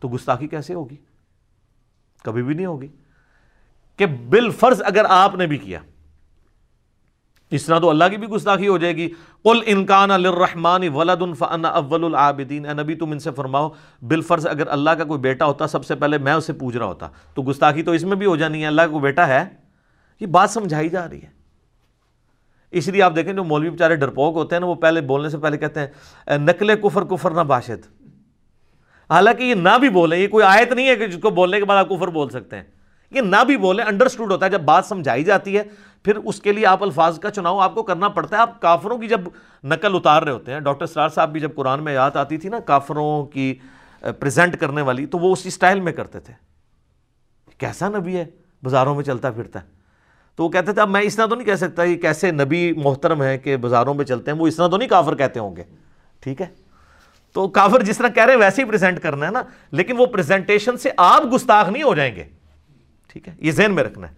تو 0.00 0.08
گستاخی 0.08 0.48
کیسے 0.48 0.74
ہوگی؟ 0.74 0.96
کبھی 2.24 2.42
بھی 2.42 2.54
نہیں 2.54 2.66
ہوگی 2.66 2.88
کہ 3.96 4.06
بالفرض 4.06 4.82
اگر 4.84 5.04
آپ 5.08 5.34
نے 5.34 5.46
بھی 5.46 5.58
کیا، 5.58 5.78
اس 7.50 7.64
طرح 7.64 7.78
تو 7.78 7.90
اللہ 7.90 8.04
کی 8.10 8.16
بھی 8.16 8.26
گستاخی 8.28 8.68
ہو 8.68 8.78
جائے 8.78 8.96
گی۔ 8.96 9.08
قل 9.42 9.58
انکان 9.66 10.08
للرحمن 10.08 10.88
ولد 10.94 11.22
فانا 11.38 11.68
اول 11.68 12.04
العابدین۔ 12.04 12.66
اے 12.66 12.74
نبی، 12.74 12.94
تم 12.94 13.10
ان 13.10 13.18
سے 13.18 13.30
فرماؤ 13.30 13.68
بالفرض 14.08 14.46
اگر 14.46 14.66
اللہ 14.66 14.90
کا 14.90 15.04
کوئی 15.04 15.20
بیٹا 15.20 15.46
ہوتا، 15.46 15.66
سب 15.66 15.84
سے 15.84 15.94
پہلے 15.94 16.18
میں 16.18 16.32
اسے 16.32 16.52
پوچھ 16.52 16.76
رہا 16.76 16.86
ہوتا۔ 16.86 17.08
تو 17.34 17.42
گستاخی 17.42 17.82
تو 17.82 17.92
اس 17.92 18.04
میں 18.04 18.16
بھی 18.16 18.26
ہو 18.26 18.36
جانی 18.36 18.62
ہے، 18.62 18.66
اللہ 18.66 18.82
کا 18.82 18.88
کوئی 18.88 19.02
بیٹا 19.02 19.28
ہے، 19.28 19.44
یہ 20.20 20.26
بات 20.26 20.50
سمجھائی 20.50 20.88
جا 20.88 21.08
رہی 21.08 21.22
ہے۔ 21.22 21.28
اس 22.70 22.88
لیے 22.88 23.02
آپ 23.02 23.16
دیکھیں 23.16 23.32
جو 23.32 23.44
مولوی 23.44 23.70
بیچارے 23.70 23.96
ڈرپوک 23.96 24.36
ہوتے 24.36 24.54
ہیں 24.54 24.60
نا، 24.60 24.66
وہ 24.66 24.74
پہلے 24.74 25.00
بولنے 25.00 25.28
سے 25.28 25.38
پہلے 25.38 25.58
کہتے 25.58 25.80
ہیں 25.80 26.38
نقل 26.38 26.76
کفر 26.76 27.04
کفر 27.04 27.30
نہ 27.30 27.40
باشد۔ 27.40 28.03
حالانکہ 29.14 29.42
یہ 29.42 29.54
نہ 29.54 29.78
بھی 29.80 29.88
بولیں، 29.88 30.18
یہ 30.18 30.28
کوئی 30.28 30.44
آیت 30.44 30.72
نہیں 30.72 30.88
ہے 30.88 30.96
کہ 30.96 31.06
جس 31.06 31.18
کو 31.22 31.30
بولنے 31.30 31.58
کے 31.58 31.64
بعد 31.64 31.76
آپ 31.76 31.88
کفر 31.88 32.08
بول 32.08 32.28
سکتے 32.28 32.56
ہیں۔ 32.56 32.62
یہ 33.10 33.20
نہ 33.20 33.44
بھی 33.46 33.56
بولیں 33.56 33.84
انڈرسٹوڈ 33.84 34.32
ہوتا 34.32 34.46
ہے۔ 34.46 34.50
جب 34.50 34.60
بات 34.60 34.86
سمجھائی 34.86 35.24
جاتی 35.24 35.58
ہے، 35.58 35.62
پھر 36.02 36.16
اس 36.16 36.40
کے 36.40 36.52
لیے 36.52 36.66
آپ 36.66 36.82
الفاظ 36.82 37.18
کا 37.20 37.30
چناؤ 37.30 37.58
آپ 37.58 37.74
کو 37.74 37.82
کرنا 37.82 38.08
پڑتا 38.08 38.36
ہے۔ 38.36 38.40
آپ 38.40 38.60
کافروں 38.60 38.98
کی 38.98 39.08
جب 39.08 39.20
نقل 39.64 39.94
اتار 39.94 40.22
رہے 40.22 40.32
ہوتے 40.32 40.52
ہیں، 40.52 40.60
ڈاکٹر 40.60 40.86
سرار 40.86 41.08
صاحب 41.08 41.32
بھی 41.32 41.40
جب 41.40 41.54
قرآن 41.54 41.84
میں 41.84 41.94
یاد 41.94 42.16
آتی 42.16 42.36
تھی 42.36 42.48
نا، 42.48 42.60
کافروں 42.60 43.26
کی 43.26 43.54
پریزنٹ 44.00 44.56
کرنے 44.56 44.82
والی، 44.82 45.06
تو 45.06 45.18
وہ 45.18 45.32
اسی 45.32 45.50
سٹائل 45.50 45.80
میں 45.80 45.92
کرتے 45.92 46.20
تھے۔ 46.20 46.34
کیسا 47.58 47.88
نبی 47.88 48.16
ہے؟ 48.16 48.24
بازاروں 48.62 48.94
میں 48.94 49.04
چلتا 49.04 49.30
پھرتا 49.30 49.62
ہے۔ 49.62 49.66
تو 50.36 50.44
وہ 50.44 50.48
کہتے 50.48 50.72
تھے، 50.72 50.82
اب 50.82 50.90
میں 50.90 51.00
اس 51.00 51.16
طرح 51.16 51.26
تو 51.26 51.34
نہیں 51.34 51.46
کہہ 51.46 51.54
سکتا، 51.54 51.82
یہ 51.82 51.96
کیسے 51.96 52.30
نبی 52.30 52.72
محترم 52.72 53.22
ہے 53.22 53.38
کہ 53.38 53.56
بازاروں 53.56 53.94
میں 53.94 54.04
چلتے 54.04 54.30
ہیں؟ 54.30 54.38
وہ 54.38 54.46
اس 54.46 54.56
طرح 54.56 54.68
تو 54.68 54.76
نہیں 54.76 54.88
کافر 54.88 55.14
کہتے 55.14 55.40
ہوں 55.40 55.56
گے۔ 55.56 55.62
ٹھیک 56.20 56.40
ہے؟ 56.40 56.46
تو 57.34 57.48
کافر 57.48 57.82
جس 57.82 57.98
طرح 57.98 58.08
کہہ 58.08 58.24
رہے 58.24 58.32
ہیں 58.32 58.40
ویسے 58.40 58.62
ہی 58.62 58.68
پریزنٹ 58.68 59.00
کرنا 59.00 59.26
ہے 59.26 59.30
نا، 59.30 59.42
لیکن 59.70 59.94
وہ 59.98 60.06
پریزنٹیشن 60.06 60.76
سے 60.76 60.90
آپ 60.96 61.22
گستاخ 61.34 61.68
نہیں 61.68 61.82
ہو 61.82 61.94
جائیں 61.94 62.16
گے۔ 62.16 62.24
ٹھیک 63.08 63.28
ہے؟ 63.28 63.34
یہ 63.38 63.52
ذہن 63.52 63.74
میں 63.74 63.84
رکھنا 63.84 64.08
ہے۔ 64.08 64.14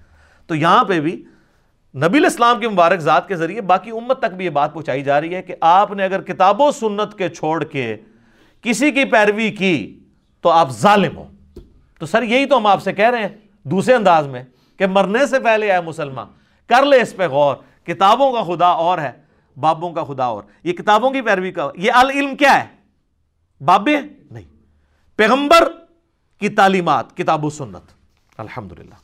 تو 0.46 0.54
یہاں 0.54 0.84
پہ 0.84 1.00
بھی 1.00 1.24
نبی 1.94 2.18
الاسلام 2.18 2.60
کی 2.60 2.66
مبارک 2.66 2.98
ذات 2.98 3.28
کے 3.28 3.36
ذریعے 3.36 3.60
باقی 3.60 3.90
امت 3.90 4.18
تک 4.18 4.34
بھی 4.34 4.44
یہ 4.44 4.50
بات 4.50 4.74
پہنچائی 4.74 5.02
جا 5.02 5.20
رہی 5.20 5.34
ہے 5.34 5.42
کہ 5.42 5.54
آپ 5.60 5.92
نے 5.92 6.04
اگر 6.04 6.22
کتاب 6.22 6.60
و 6.60 6.70
سنت 6.70 7.18
کے 7.18 7.28
چھوڑ 7.28 7.64
کے 7.64 7.96
کسی 8.62 8.90
کی 8.90 9.04
پیروی 9.04 9.50
کی 9.50 9.98
تو 10.40 10.48
آپ 10.48 10.70
ظالم 10.70 11.16
ہو۔ 11.16 11.28
تو 11.98 12.06
سر 12.06 12.22
یہی 12.22 12.46
تو 12.46 12.56
ہم 12.56 12.66
آپ 12.66 12.82
سے 12.82 12.92
کہہ 12.92 13.10
رہے 13.10 13.18
ہیں 13.18 13.28
دوسرے 13.62 13.94
انداز 13.94 14.26
میں 14.26 14.44
کہ 14.76 14.86
مرنے 14.86 15.26
سے 15.26 15.40
پہلے 15.40 15.70
آئے 15.70 15.80
مسلمان، 15.80 16.26
کر 16.66 16.84
لے 16.84 17.00
اس 17.00 17.16
پہ 17.16 17.26
غور، 17.26 17.56
کتابوں 17.84 18.32
کا 18.32 18.42
خدا 18.42 18.66
اور 18.66 18.98
ہے، 18.98 19.12
بابوں 19.60 19.92
کا 19.92 20.04
خدا 20.04 20.24
اور۔ 20.24 20.42
یہ 20.64 20.72
کتابوں 20.72 21.10
کی 21.10 21.20
پیروی 21.20 21.52
کا، 21.52 21.70
یہ 21.74 21.92
العلم 21.94 22.36
کیا 22.36 22.64
ہے؟ 22.64 22.75
بابے 23.60 23.96
نہیں۔ 24.30 24.44
پیغمبر 25.16 25.68
کی 26.40 26.48
تعلیمات، 26.48 27.16
کتاب 27.16 27.44
و 27.44 27.50
سنت۔ 27.50 27.92
الحمد 28.38 28.72
للہ 28.72 28.94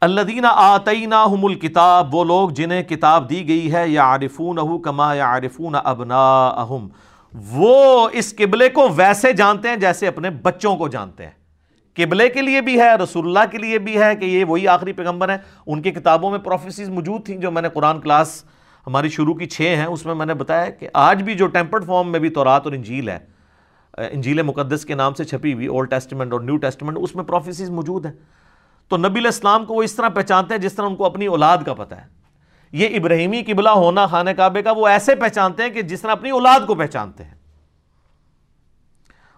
اللہ 0.00 0.20
دینا 0.20 0.48
آتئینہ 0.48 1.14
الکتاب، 1.14 2.14
وہ 2.14 2.24
لوگ 2.24 2.50
جنہیں 2.50 2.82
کتاب 2.82 3.30
دی 3.30 3.48
گئی 3.48 3.72
ہے 3.72 3.88
یا 3.88 4.02
عارفون 4.02 4.82
کما 4.82 5.14
یا 5.14 5.24
عارفون 5.24 5.74
ابنا 5.84 6.64
وہ 7.32 8.08
اس 8.12 8.36
قبلے 8.36 8.68
کو 8.68 8.88
ویسے 8.96 9.32
جانتے 9.32 9.68
ہیں 9.68 9.76
جیسے 9.76 10.08
اپنے 10.08 10.30
بچوں 10.30 10.76
کو 10.76 10.88
جانتے 10.88 11.24
ہیں۔ 11.24 11.32
قبلے 11.96 12.28
کے 12.28 12.42
لیے 12.42 12.60
بھی 12.60 12.80
ہے، 12.80 12.94
رسول 12.94 13.26
اللہ 13.26 13.50
کے 13.50 13.58
لیے 13.58 13.78
بھی 13.78 14.00
ہے 14.00 14.16
کہ 14.16 14.24
یہ 14.24 14.44
وہی 14.44 14.68
آخری 14.68 14.92
پیغمبر 14.92 15.28
ہیں۔ 15.28 15.38
ان 15.66 15.82
کی 15.82 15.90
کتابوں 15.90 16.30
میں 16.30 16.38
پروفیسیز 16.38 16.88
موجود 16.88 17.26
تھیں 17.26 17.36
جو 17.36 17.50
میں 17.50 17.62
نے 17.62 17.68
قرآن 17.68 18.00
کلاس 18.00 18.44
ہماری 18.86 19.08
شروع 19.08 19.34
کی 19.34 19.46
چھ 19.46 19.60
ہیں، 19.60 19.84
اس 19.84 20.06
میں 20.06 20.14
میں 20.14 20.26
نے 20.26 20.34
بتایا 20.34 20.70
کہ 20.70 20.88
آج 20.94 21.22
بھی 21.22 21.34
جو 21.34 21.46
ٹیمپرڈ 21.46 21.84
فارم 21.84 22.12
میں 22.12 22.20
بھی 22.20 22.28
تورات 22.28 22.62
اور 22.64 22.72
انجیل 22.72 23.08
ہے 23.08 23.18
انجیل 23.98 24.42
مقدس 24.42 24.84
کے 24.84 24.94
نام 24.94 25.14
سے 25.14 25.24
چھپی 25.24 25.52
ہوئی 25.52 25.66
اولڈ 25.66 25.90
ٹیسٹمنٹ 25.90 26.32
اور 26.32 26.40
نیو 26.40 26.56
ٹیسٹمنٹ 26.56 26.96
اس 27.00 27.16
میں 27.16 27.24
پروفیسیز 27.24 27.70
موجود 27.70 28.06
ہیں۔ 28.06 28.12
تو 28.88 28.96
نبی 28.96 29.20
الاسلام 29.20 29.64
کو 29.64 29.74
وہ 29.74 29.82
اس 29.82 29.94
طرح 29.94 30.08
پہچانتے 30.08 30.54
ہیں 30.54 30.60
جس 30.60 30.74
طرح 30.74 30.86
ان 30.86 30.96
کو 30.96 31.04
اپنی 31.04 31.26
اولاد 31.26 31.58
کا 31.66 31.74
پتہ 31.74 31.94
ہے۔ 31.94 32.04
یہ 32.72 32.88
ابراہیمی 32.96 33.42
قبلہ 33.42 33.68
ہونا، 33.68 34.06
خانہ 34.06 34.30
کعبے 34.30 34.62
کا، 34.62 34.72
وہ 34.72 34.86
ایسے 34.86 35.14
پہچانتے 35.14 35.62
ہیں 35.62 35.70
کہ 35.70 35.82
جس 35.82 36.00
طرح 36.00 36.10
اپنی 36.10 36.30
اولاد 36.30 36.60
کو 36.66 36.74
پہچانتے 36.74 37.24
ہیں۔ 37.24 37.34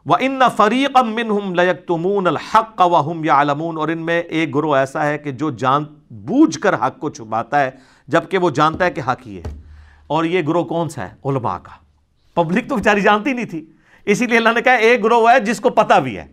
وہ 0.07 0.17
ان 0.21 0.41
فریق 0.57 0.91
امن 0.95 1.57
لَيَكْتُمُونَ 1.57 2.29
الْحَقَّ 2.29 2.85
وَهُمْ 2.85 3.25
يَعْلَمُونَ۔ 3.25 3.79
اور 3.79 3.89
ان 3.89 3.99
میں 3.99 4.23
ایک 4.23 4.55
گروہ 4.55 4.77
ایسا 4.77 5.07
ہے 5.07 5.19
کہ 5.19 5.31
جو 5.31 5.51
جان 5.51 5.85
بوجھ 6.11 6.59
کر 6.59 6.75
حق 6.75 6.99
کو 6.99 7.11
چھپاتا 7.11 7.61
ہے۔ 7.61 7.71
جبکہ 8.07 8.39
وہ 8.39 8.51
جانتا 8.51 8.85
ہے 8.85 8.91
کہ 8.91 9.01
حق 9.01 9.27
ہی 9.27 9.39
ہے۔ 9.39 9.63
اور 10.07 10.25
یہ 10.25 10.43
گروہ 10.43 10.65
کون 10.65 10.89
سا 10.89 11.09
ہے؟ 11.09 11.15
علماء 11.25 11.59
کا۔ 11.59 11.71
پبلک 12.35 12.69
تو 12.69 12.77
بیچاری 12.77 13.01
جانتی 13.01 13.33
نہیں 13.33 13.45
تھی۔ 13.45 13.73
اسی 14.05 14.27
لیے 14.27 14.37
اللہ 14.37 14.49
نے 14.49 14.63
کہا، 14.63 14.73
ایک 14.73 15.05
گروہ 15.05 15.31
ہے 15.31 15.41
جس 15.41 15.61
کو 15.61 15.71
پتہ 15.71 16.01
بھی 16.01 16.19
ہے۔ 16.19 16.27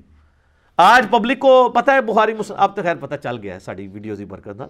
آج 0.78 1.06
پبلک 1.10 1.40
کو 1.40 1.70
پتہ 1.70 1.92
ہے، 1.92 2.02
بخاری 2.02 2.34
مسلم، 2.34 2.58
اب 2.60 2.76
تو 2.76 2.82
خیر 2.82 2.96
پتہ 2.96 3.16
چل 3.24 3.38
گیا 3.38 3.54
ہے 3.54 3.60
ساری 3.60 3.88
ویڈیوز 3.88 4.20
ہی 4.20 4.26
برکت 4.26 4.62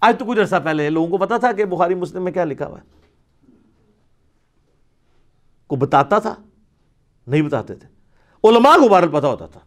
آج 0.00 0.16
تو 0.18 0.24
کچھ 0.24 0.38
عرصہ 0.38 0.56
پہلے 0.64 0.90
لوگوں 0.90 1.08
کو 1.08 1.18
پتا 1.18 1.36
تھا 1.36 1.52
کہ 1.52 1.64
بخاری 1.64 1.94
مسلم 1.94 2.24
میں 2.24 2.32
کیا 2.32 2.44
لکھا 2.44 2.66
ہوا 2.66 2.78
ہے۔ 2.78 3.00
کو 5.66 5.76
بتاتا 5.76 6.18
تھا؟ 6.18 6.34
نہیں 7.26 7.42
بتاتے 7.42 7.74
تھے۔ 7.74 7.88
علماء 8.48 8.74
کو 8.74 8.88
بارل 8.88 9.08
پتا 9.08 9.28
ہوتا 9.28 9.46
تھا۔ 9.46 9.60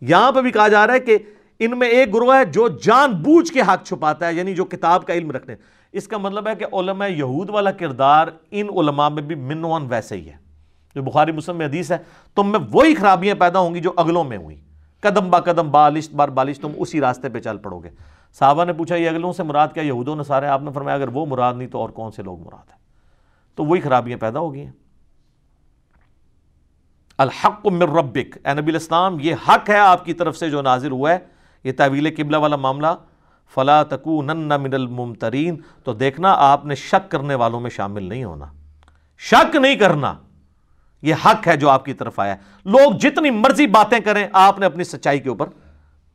یہاں 0.00 0.32
پہ 0.32 0.40
بھی 0.40 0.50
کہا 0.50 0.68
جا 0.68 0.86
رہا 0.86 0.94
ہے 0.94 1.00
کہ 1.00 1.18
ان 1.64 1.78
میں 1.78 1.88
ایک 1.88 2.14
گروہ 2.14 2.36
ہے 2.36 2.44
جو 2.44 2.68
جان 2.68 3.12
بوجھ 3.12 3.52
کے 3.52 3.60
حق 3.60 3.86
چھپاتا 3.86 4.26
ہے 4.26 4.34
یعنی 4.34 4.54
جو 4.54 4.64
کتاب 4.64 5.06
کا 5.06 5.12
علم 5.12 5.30
رکھتے 5.30 5.52
ہیں۔ 5.52 5.58
اس 5.92 6.08
کا 6.08 6.18
مطلب 6.18 6.48
ہے 6.48 6.54
کہ 6.54 6.66
علماء 6.72 7.06
یہود 7.06 7.50
والا 7.50 7.70
کردار 7.70 8.28
ان 8.50 8.66
علماء 8.76 9.08
میں 9.08 9.22
بھی 9.22 9.34
منوان 9.34 9.86
ویسے 9.88 10.16
ہی 10.16 10.28
ہے۔ 10.28 10.36
جو 10.94 11.02
بخاری 11.02 11.32
مسلم 11.32 11.56
میں 11.56 11.66
حدیث 11.66 11.92
ہے، 11.92 11.96
تم 12.34 12.52
میں 12.52 12.60
وہی 12.72 12.94
خرابیاں 12.94 13.34
پیدا 13.34 13.58
ہوں 13.58 13.74
گی 13.74 13.80
جو 13.80 13.92
اگلوں 13.96 14.24
میں 14.24 14.36
ہوئی 14.36 14.60
قدم 15.00 15.30
با 15.30 15.40
قدم، 15.40 15.70
بالشت 15.70 16.14
بار 16.14 16.28
بالش 16.28 16.58
تم 16.58 16.70
اسی 16.76 17.00
راستے 17.00 17.28
پہ 17.28 17.38
چل 17.38 17.58
پڑو 17.58 17.78
گے۔ 17.78 17.90
صحابہ 18.38 18.64
نے 18.64 18.72
پوچھا، 18.72 18.96
یہ 18.96 19.10
اگلوں 19.10 19.32
سے 19.32 19.42
مراد 19.42 19.68
کیا؟ 19.74 19.82
یہود 19.82 20.08
و 20.08 20.14
نصارے 20.14 20.46
آپ 20.46 20.62
نے 20.62 20.70
فرمایا، 20.74 20.94
اگر 20.94 21.08
وہ 21.08 21.26
مراد 21.26 21.54
نہیں 21.54 21.68
تو 21.68 21.78
اور 21.78 21.88
کون 21.88 22.10
سے 22.10 22.22
لوگ 22.22 22.38
مراد 22.38 22.70
ہیں؟ 22.70 22.78
تو 23.54 23.64
وہی 23.64 23.80
خرابیاں 23.80 24.18
پیدا 24.18 24.38
ہو 24.38 24.54
گئی 24.54 24.64
ہیں۔ 24.64 24.72
الحق 27.18 27.66
من 27.66 27.82
ربک۔ 27.82 28.38
اے 28.44 28.54
نبی 28.54 28.70
الاسلام 28.70 29.16
یہ 29.20 29.34
حق 29.48 29.70
ہے 29.70 29.78
آپ 29.78 30.04
کی 30.04 30.12
طرف 30.12 30.36
سے 30.36 30.50
جو 30.50 30.62
نازل 30.62 30.90
ہوا 30.90 31.10
ہے۔ 31.10 31.31
یہ 31.64 31.72
طویل 31.72 32.14
قبلہ 32.16 32.36
والا 32.36 32.56
معاملہ، 32.56 32.86
فلا 33.54 33.82
تکو 33.82 34.22
نن 34.22 34.48
من 34.48 34.74
الممترین، 34.74 35.56
تو 35.84 35.92
دیکھنا 35.92 36.34
آپ 36.38 36.66
نے 36.66 36.74
شک 36.74 37.10
کرنے 37.10 37.34
والوں 37.34 37.60
میں 37.60 37.70
شامل 37.70 38.02
نہیں 38.02 38.24
ہونا۔ 38.24 38.44
شک 39.18 39.56
نہیں 39.56 39.76
کرنا، 39.76 40.14
یہ 41.02 41.14
حق 41.24 41.48
ہے 41.48 41.56
جو 41.56 41.68
آپ 41.68 41.84
کی 41.84 41.92
طرف 41.92 42.20
آیا 42.20 42.34
ہے۔ 42.34 42.38
لوگ 42.64 42.92
جتنی 42.92 43.30
مرضی 43.30 43.66
باتیں 43.66 44.00
کریں، 44.00 44.26
آپ 44.32 44.58
نے 44.58 44.66
اپنی 44.66 44.84
سچائی 44.84 45.18
کے 45.18 45.28
اوپر 45.28 45.46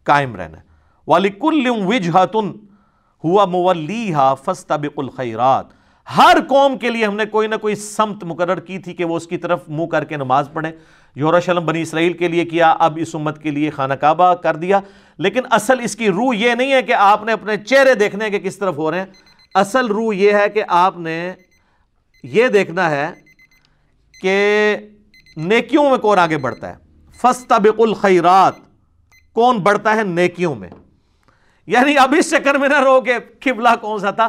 قائم 0.03 0.35
رہنا 0.35 0.57
ہے۔ 0.57 0.63
والی 1.07 1.29
کل 1.29 1.69
وجہتن 1.69 2.51
ہوا 3.23 3.45
مولیہا 3.45 4.33
فستبق 4.33 4.99
الخیرات 4.99 5.65
ہر 6.17 6.37
قوم 6.47 6.77
کے 6.77 6.89
لیے 6.89 7.05
ہم 7.05 7.15
نے 7.15 7.25
کوئی 7.25 7.47
نہ 7.47 7.55
کوئی 7.55 7.75
سمت 7.75 8.23
مقرر 8.23 8.59
کی 8.59 8.79
تھی 8.79 8.93
کہ 8.93 9.05
وہ 9.05 9.17
اس 9.17 9.27
کی 9.27 9.37
طرف 9.37 9.59
منہ 9.67 9.85
کر 9.85 10.03
کے 10.03 10.17
نماز 10.17 10.49
پڑھیں۔ 10.53 10.71
یورشلم 11.15 11.65
بنی 11.65 11.81
اسرائیل 11.81 12.13
کے 12.13 12.27
لیے 12.27 12.45
کیا، 12.45 12.75
اب 12.79 12.99
اس 13.01 13.15
امت 13.15 13.41
کے 13.41 13.51
لیے 13.51 13.69
خانہ 13.69 13.93
کعبہ 13.93 14.33
کر 14.33 14.55
دیا۔ 14.55 14.79
لیکن 15.18 15.41
اصل 15.49 15.80
اس 15.80 15.95
کی 15.95 16.09
روح 16.09 16.36
یہ 16.36 16.55
نہیں 16.55 16.74
ہے 16.74 16.82
کہ 16.82 16.93
آپ 16.93 17.24
نے 17.24 17.32
اپنے 17.32 17.57
چہرے 17.57 17.93
دیکھنے 17.93 18.30
کے 18.30 18.39
کس 18.39 18.57
طرف 18.57 18.78
ہو 18.78 18.91
رہے 18.91 18.99
ہیں۔ 18.99 19.05
اصل 19.53 19.86
روح 19.86 20.13
یہ 20.15 20.34
ہے 20.34 20.49
کہ 20.49 20.63
آپ 20.68 20.97
نے 20.97 21.34
یہ 22.24 22.47
دیکھنا 22.47 22.91
ہے 22.91 23.13
کہ 24.22 24.76
نیکیوں 25.38 25.89
میں 25.89 25.97
کون 25.97 26.20
آگے 26.20 26.38
بڑھتا 26.38 26.70
ہے۔ 26.70 26.76
فستبق 27.22 27.80
الخیرات، 27.80 28.53
کون 29.34 29.57
بڑھتا 29.57 29.95
ہے 29.95 30.03
نیکیوں 30.03 30.55
میں۔ 30.55 30.70
یعنی 31.68 31.97
اب 31.97 32.15
اس 32.18 32.32
چکر 32.32 32.55
میں 32.55 32.70
نہ 32.70 32.80
رہو 32.80 33.01
کہ 33.01 33.13
قبلہ 33.39 33.70
کون 33.82 33.99
سا 33.99 34.11
تھا۔ 34.11 34.28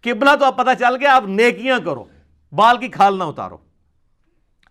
قبلہ 0.00 0.30
تو 0.36 0.44
اب 0.44 0.56
پتہ 0.56 0.70
چل 0.78 0.96
گیا 0.96 1.16
آپ 1.16 1.24
نیکیاں 1.26 1.78
کرو، 1.78 2.04
بال 2.52 2.78
کی 2.78 2.88
کھال 2.88 3.18
نہ 3.18 3.24
اتارو۔ 3.24 3.56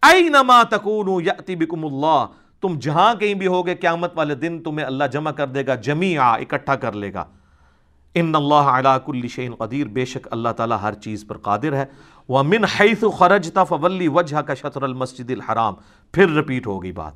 اینما 0.01 0.63
تکونو 0.63 1.21
یأتی 1.21 1.55
بکم 1.55 1.85
اللہ 1.85 2.25
تم 2.61 2.79
جہاں 2.79 3.15
کہیں 3.15 3.33
بھی 3.33 3.47
ہوگے 3.47 3.75
قیامت 3.75 4.11
والے 4.15 4.35
دن 4.35 4.63
تمہیں 4.63 4.85
اللہ 4.85 5.03
جمع 5.03 5.31
کر 5.31 5.47
دے 5.47 5.67
گا، 5.67 5.75
جمیعا 5.75 6.33
اکٹھا 6.33 6.75
کر 6.75 6.91
لے 6.91 7.13
گا۔ 7.13 7.25
ان 8.13 8.35
اللہ 8.35 8.53
علی 8.53 8.89
کل 9.05 9.27
شیء 9.27 9.49
قدیر، 9.51 9.87
بے 9.87 10.05
شک 10.05 10.27
اللہ 10.31 10.49
تعالیٰ 10.49 10.77
ہر 10.81 10.93
چیز 10.93 11.25
پر 11.27 11.37
قادر 11.37 11.73
ہے۔ 11.73 11.85
وَمِنْ 12.29 12.65
حَيْثُ 12.79 13.07
خَرَجْتَ 13.17 13.59
فَوَلِّ 13.69 14.07
وَجْهَكَ 14.07 14.53
شَطْرَ 14.53 14.83
الْمَسْجِدِ 14.83 15.33
الْحَرَامِ، 15.33 15.77
پھر 16.11 16.29
رپیٹ 16.29 16.67
ہوگی 16.67 16.91
بات۔ 16.91 17.13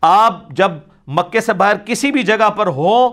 آپ 0.00 0.50
جب 0.50 0.70
مکے 1.06 1.40
سے 1.40 1.52
باہر 1.52 1.76
کسی 1.86 2.10
بھی 2.10 2.22
جگہ 2.22 2.50
پر 2.50 2.66
ہو 2.66 3.08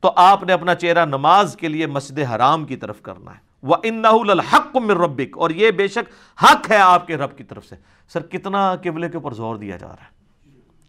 تو 0.00 0.12
آپ 0.16 0.42
نے 0.42 0.52
اپنا 0.52 0.74
چہرہ 0.74 1.04
نماز 1.04 1.56
کے 1.56 1.68
لیے 1.68 1.86
مسجد 1.86 2.18
حرام 2.18 2.64
کی 2.64 2.76
طرف 2.76 3.02
کرنا 3.02 3.30
ہے۔ 3.30 3.38
وَإِنَّهُ 3.62 4.24
لَلْحَقُ 4.24 4.78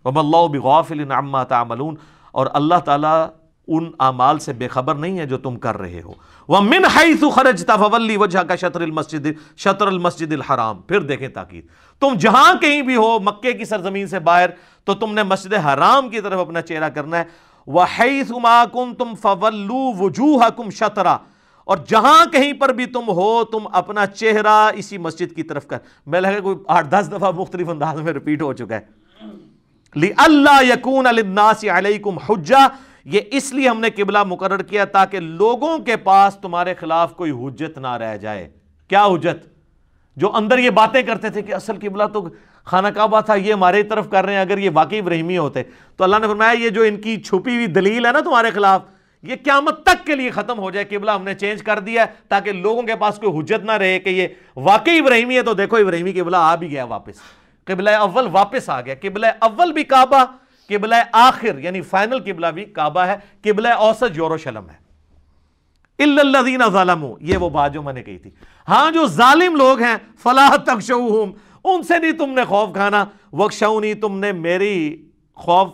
مِنْ 0.05 0.17
رَبِّكَ 0.17 0.67
اور 0.67 0.83
یہ 0.95 1.05
بے 1.05 1.95
اور 2.31 2.47
اللہ 2.53 2.75
تعالیٰ 2.85 3.27
ان 3.67 3.91
اعمال 3.99 4.39
سے 4.39 4.53
بے 4.53 4.67
خبر 4.67 4.95
نہیں 4.95 5.19
ہے 5.19 5.25
جو 5.25 5.37
تم 5.37 5.55
کر 5.55 5.77
رہے 5.77 6.01
ہو۔ 6.01 6.13
وَمِنْ 6.47 6.85
حَيْثُ 6.97 7.31
خَرَجْتَ 7.31 7.71
فَوَلِّ 7.73 8.17
وَجْهَكَ 8.17 8.55
شَطْرِ 8.55 8.83
الْمَسْجِدِ 8.83 9.31
شَطْرَ 9.57 9.87
الْمَسْجِدِ 9.87 10.33
الْحَرَامِ۔ 10.33 10.81
پھر 10.87 11.01
دیکھیں 11.01 11.27
تاکید۔ 11.27 11.67
تم 11.99 12.13
جہاں 12.19 12.55
کہیں 12.61 12.81
بھی 12.81 12.95
ہو، 12.95 13.19
مکے 13.19 13.53
کی 13.53 13.65
سرزمین 13.65 14.07
سے 14.07 14.19
باہر، 14.19 14.49
تو 14.83 14.93
تم 14.93 15.13
نے 15.13 15.23
مسجد 15.23 15.53
حرام 15.53 16.09
کی 16.09 16.21
طرف 16.21 16.39
اپنا 16.39 16.61
چہرہ 16.61 16.89
کرنا 16.89 17.17
ہے۔ 17.17 17.23
وَحَيْثُ 17.67 18.39
مَا 18.41 18.63
كُنْتُمْ 18.71 19.17
فَوَلُّوا 19.21 19.91
وُجُوهَكُمْ 19.99 20.71
شَطْرَ 20.71 21.07
اور 21.65 21.77
جہاں 21.87 22.25
کہیں 22.31 22.53
پر 22.53 22.69
بھی 22.69 22.85
تم 22.85 23.07
ہو، 23.07 23.43
تم 23.43 23.67
اپنا 23.71 24.05
چہرہ 24.05 24.71
اسی 24.75 24.97
مسجد 24.97 25.35
کی 25.35 25.43
طرف 25.43 25.67
کر۔ 25.67 25.77
میں 26.05 26.21
لگا 26.21 26.39
کوئی 26.39 26.57
آٹھ 26.67 26.87
دس 26.87 27.09
دفعہ 27.11 27.31
مختلف 27.31 27.69
انداز 27.69 28.01
میں 28.01 28.13
ریپیٹ 28.13 28.41
ہو 28.41 28.53
چکا 28.53 28.75
ہے۔ 28.75 28.98
لِأَلَّا 29.95 30.61
يَكُونَ 30.61 31.09
لِلنَّاسِ 31.11 31.69
عَلَيْكُمْ 31.69 32.19
حُجَّةً 32.29 32.61
یہ 33.05 33.21
اس 33.31 33.53
لیے 33.53 33.69
ہم 33.69 33.79
نے 33.79 33.89
قبلہ 33.89 34.23
مقرر 34.23 34.61
کیا 34.61 34.85
تاکہ 34.85 35.19
لوگوں 35.19 35.77
کے 35.77 35.97
پاس 35.97 36.37
تمہارے 36.41 36.73
خلاف 36.73 37.15
کوئی 37.15 37.31
حجت 37.31 37.77
نہ 37.77 37.87
رہ 37.87 38.17
جائے۔ 38.17 38.49
کیا 38.87 39.05
حجت؟ 39.05 39.47
جو 40.15 40.35
اندر 40.35 40.57
یہ 40.57 40.69
باتیں 40.69 41.01
کرتے 41.01 41.29
تھے 41.29 41.41
کہ 41.41 41.53
اصل 41.53 41.73
قبلہ 41.81 42.03
تو 42.13 42.27
خانہ 42.65 42.87
کعبہ 42.87 43.21
تھا، 43.21 43.35
یہ 43.35 43.53
ہمارے 43.53 43.83
طرف 43.83 44.09
کر 44.09 44.25
رہے 44.25 44.33
ہیں، 44.33 44.41
اگر 44.41 44.57
یہ 44.57 44.69
واقعی 44.73 44.99
ابراہیمی 44.99 45.37
ہوتے۔ 45.37 45.63
تو 45.97 46.03
اللہ 46.03 46.15
نے 46.21 46.27
فرمایا، 46.27 46.51
یہ 46.51 46.69
جو 46.69 46.81
ان 46.81 46.97
کی 46.97 47.21
چھپی 47.21 47.55
ہوئی 47.55 47.67
دلیل 47.67 48.05
ہے 48.05 48.11
نا 48.11 48.19
تمہارے 48.19 48.51
خلاف، 48.51 48.81
یہ 49.23 49.35
قیامت 49.43 49.83
تک 49.83 50.05
کے 50.05 50.15
لیے 50.15 50.29
ختم 50.29 50.59
ہو 50.59 50.71
جائے، 50.71 50.97
قبلہ 50.97 51.11
ہم 51.11 51.23
نے 51.23 51.35
چینج 51.35 51.63
کر 51.63 51.79
دیا 51.79 52.01
ہے 52.01 52.11
تاکہ 52.27 52.51
لوگوں 52.51 52.81
کے 52.81 52.95
پاس 52.95 53.19
کوئی 53.19 53.39
حجت 53.39 53.65
نہ 53.65 53.71
رہے 53.71 53.99
کہ 53.99 54.09
یہ 54.09 54.27
واقعی 54.55 54.99
ابراہیمی 54.99 55.37
ہے۔ 55.37 55.41
تو 55.41 55.53
دیکھو، 55.53 55.77
ابراہیمی 55.77 56.11
قبلہ 56.11 56.37
آ 56.39 56.55
بھی 56.55 56.71
گیا 56.71 56.83
واپس۔ 56.83 57.38
قبلہ 57.69 57.89
اول 57.89 58.27
واپس 58.31 58.69
آ 58.69 58.81
گیا، 58.81 58.95
قبلہ 59.01 59.27
اول 59.39 59.71
بھی 59.71 59.83
کعبہ، 59.83 60.23
قبلہ 60.69 60.95
آخر 61.11 61.57
یعنی 61.59 61.81
فائنل 61.81 62.19
قبلہ 62.19 62.47
بھی 62.47 62.65
کعبہ 62.65 62.99
ہے، 62.99 63.15
قبلہ 63.43 63.67
اوسط 63.67 64.17
یوروشلم 64.17 64.69
ہے۔ 64.69 64.77
الذین 65.99 66.61
ظلموا، 66.71 67.15
یہ 67.21 67.37
وہ 67.37 67.49
بات 67.49 67.73
جو 67.73 67.81
میں 67.81 67.93
نے 67.93 68.03
کہی 68.03 68.17
تھی۔ 68.17 68.31
ہاں 68.67 68.91
جو 68.91 69.05
ظالم 69.05 69.55
لوگ 69.55 69.79
ہیں 69.79 69.95
فلاح 70.23 70.55
تخشوہم، 70.55 71.31
ان 71.63 71.83
سے 71.83 71.99
نہیں 71.99 72.11
تم 72.11 72.29
نے 72.29 72.43
خوف 72.43 72.73
کھانا، 72.73 73.05
وخشونی، 73.33 73.93
تم 73.93 74.19
نے 74.19 74.31
میری 74.31 75.05
خوف 75.35 75.69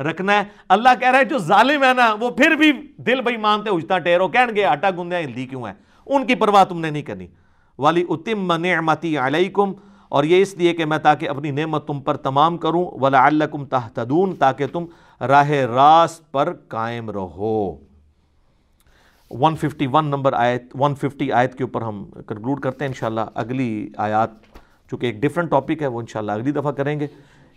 رکھنا 0.00 0.32
ہے۔ 0.32 0.42
اللہ 0.68 0.88
کہہ 1.00 1.10
رہا 1.10 1.18
ہے، 1.18 1.24
جو 1.24 1.38
ظالم 1.38 1.84
ہے 1.84 1.94
نا، 1.94 2.14
وہ 2.20 2.30
پھر 2.30 2.50
بھی 2.50 2.72
دل 2.96 3.20
بھائی 3.20 3.36
مانتے 3.36 3.70
اجتا 3.70 3.98
ٹیرو، 3.98 4.28
کہن 4.28 4.56
گے، 4.56 4.64
آٹا 4.64 4.90
گندے 4.90 5.18
ہلدی 5.18 5.46
کیوں 5.46 5.66
ہے 5.66 5.72
ان 6.06 6.26
کی 6.26 6.34
پرواہ 6.34 6.64
تم 6.64 6.80
نے 6.80 6.90
نہیں 6.90 7.02
کرنی۔ 7.02 7.26
والی 7.78 8.04
اتم 8.08 8.52
نعمتی 8.52 9.18
علیکم 9.18 9.72
اور 10.10 10.24
یہ 10.24 10.42
اس 10.42 10.54
لیے 10.54 10.72
کہ 10.72 10.84
میں 10.84 10.98
تاکہ 10.98 11.28
اپنی 11.28 11.50
نعمت 11.50 11.86
تم 11.86 12.00
پر 12.00 12.16
تمام 12.16 12.58
کروں، 12.58 12.84
وَلَعَلَّكُمْ 12.84 13.68
تَحْتَدُونَ، 13.68 14.34
تاکہ 14.34 14.66
تم 14.66 14.84
راہ 15.20 15.50
راست 15.50 16.32
پر 16.32 16.52
قائم 16.68 17.10
رہو۔ 17.10 17.76
151 19.30 20.06
نمبر 20.06 20.32
آیت 20.32 20.62
150 20.74 21.32
آیت 21.32 21.54
کے 21.54 21.64
اوپر 21.64 21.82
ہم 21.82 22.04
کنکلوڈ 22.26 22.60
کرتے 22.60 22.84
ہیں، 22.84 22.88
انشاءاللہ 22.88 23.20
اگلی 23.34 23.88
آیات، 23.96 24.30
چونکہ 24.90 25.06
ایک 25.06 25.16
ڈیفرنٹ 25.16 25.50
ٹاپک 25.50 25.82
ہے، 25.82 25.86
وہ 25.86 26.00
انشاءاللہ 26.00 26.32
اگلی 26.32 26.52
دفعہ 26.52 26.72
کریں 26.72 27.00
گے۔ 27.00 27.06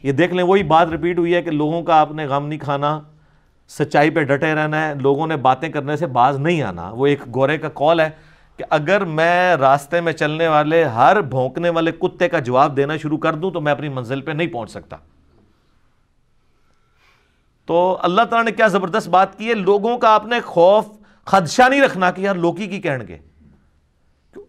یہ 0.04 0.12
دیکھ 0.12 0.34
لیں، 0.34 0.44
وہی 0.44 0.64
بات 0.64 0.90
ریپیٹ 0.90 1.20
ہوئی 1.20 1.36
ہے 1.36 1.42
کہ 1.42 1.52
لوگوں 1.52 1.84
کا 1.84 2.00
آپ 2.00 2.12
نے 2.12 2.26
غم 2.26 2.48
نہیں 2.48 2.60
کھانا، 2.60 3.02
سچائی 3.70 4.10
پہ 4.10 4.24
ڈٹے 4.24 4.56
رہنا 4.56 4.88
ہے، 4.88 4.96
لوگوں 4.96 5.28
نے 5.28 5.36
باتیں 5.36 5.70
کرنے 5.70 5.98
سے 5.98 6.08
باز 6.08 6.40
نہیں 6.40 6.62
آنا۔ 6.62 6.90
وہ 6.90 7.08
ایک 7.08 7.36
گورے 7.36 7.58
کا 7.58 7.70
کال 7.70 8.00
ہے۔ 8.00 8.33
کہ 8.58 8.64
اگر 8.70 9.06
میں 9.06 9.56
راستے 9.56 10.02
میں 10.02 10.14
چلنے 10.14 10.48
والے، 10.48 10.84
ہر 10.84 11.22
بھونکنے 11.22 11.70
والے 11.70 11.92
کتے 11.92 12.30
کا 12.30 12.40
جواب 12.40 12.78
دینا 12.78 12.98
شروع 12.98 13.18
کر 13.18 13.36
دوں 13.36 13.52
تو 13.52 13.62
میں 13.62 13.72
اپنی 13.72 13.90
منزل 13.90 14.22
پہ 14.22 14.32
نہیں 14.32 14.48
پہنچ 14.48 14.72
سکتا۔ 14.72 14.98
تو 17.66 17.98
اللہ 18.02 18.22
تعالیٰ 18.22 18.46
نے 18.46 18.52
کیا 18.52 18.68
زبردست 18.68 19.10
بات 19.10 19.38
کی 19.38 19.50
ہے؟ 19.50 19.54
لوگوں 19.54 19.98
کا 19.98 20.10
آپ 20.10 20.26
نے 20.26 20.40
خوف، 20.40 20.86
خدشہ 21.26 21.70
نہیں 21.70 21.82
رکھنا 21.82 22.12
کہ 22.12 22.22
یار 22.22 22.36
لوکی 22.36 22.68
کی 22.68 22.82
کہن 22.82 23.02
گے۔ 23.08 23.18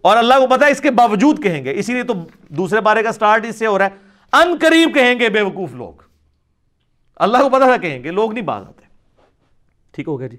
اور 0.02 0.16
اللہ 0.16 0.34
کو 0.34 0.46
پتا 0.46 0.66
ہے 0.66 0.70
اس 0.70 0.80
کے 0.80 0.90
باوجود 0.90 1.42
کہیں 1.42 1.64
گے۔ 1.64 1.72
اسی 1.76 1.92
لیے 1.92 2.02
تو 2.02 2.14
دوسرے 2.48 2.80
بارے 2.80 3.02
کا 3.02 3.12
سٹارٹ 3.12 3.44
اس 3.44 3.58
سے 3.58 3.66
ہو 3.66 3.78
رہا 3.78 3.84
ہے۔ 3.84 3.90
ان 4.32 4.56
قریب 4.60 4.94
کہیں 4.94 5.18
گے 5.18 5.28
بے 5.28 5.40
وقوف 5.40 5.74
لوگ۔ 5.74 5.92
اللہ 7.16 7.38
کو 7.38 7.48
پتا 7.48 7.64
تھا 7.64 7.76
کہیں 7.76 8.04
گے، 8.04 8.10
لوگ 8.10 8.32
نہیں 8.32 8.44
باز 8.44 8.64
آتے۔ 8.68 8.84
ٹھیک 9.92 10.08
ہو 10.08 10.20
گیا 10.20 10.28
جی۔ 10.28 10.36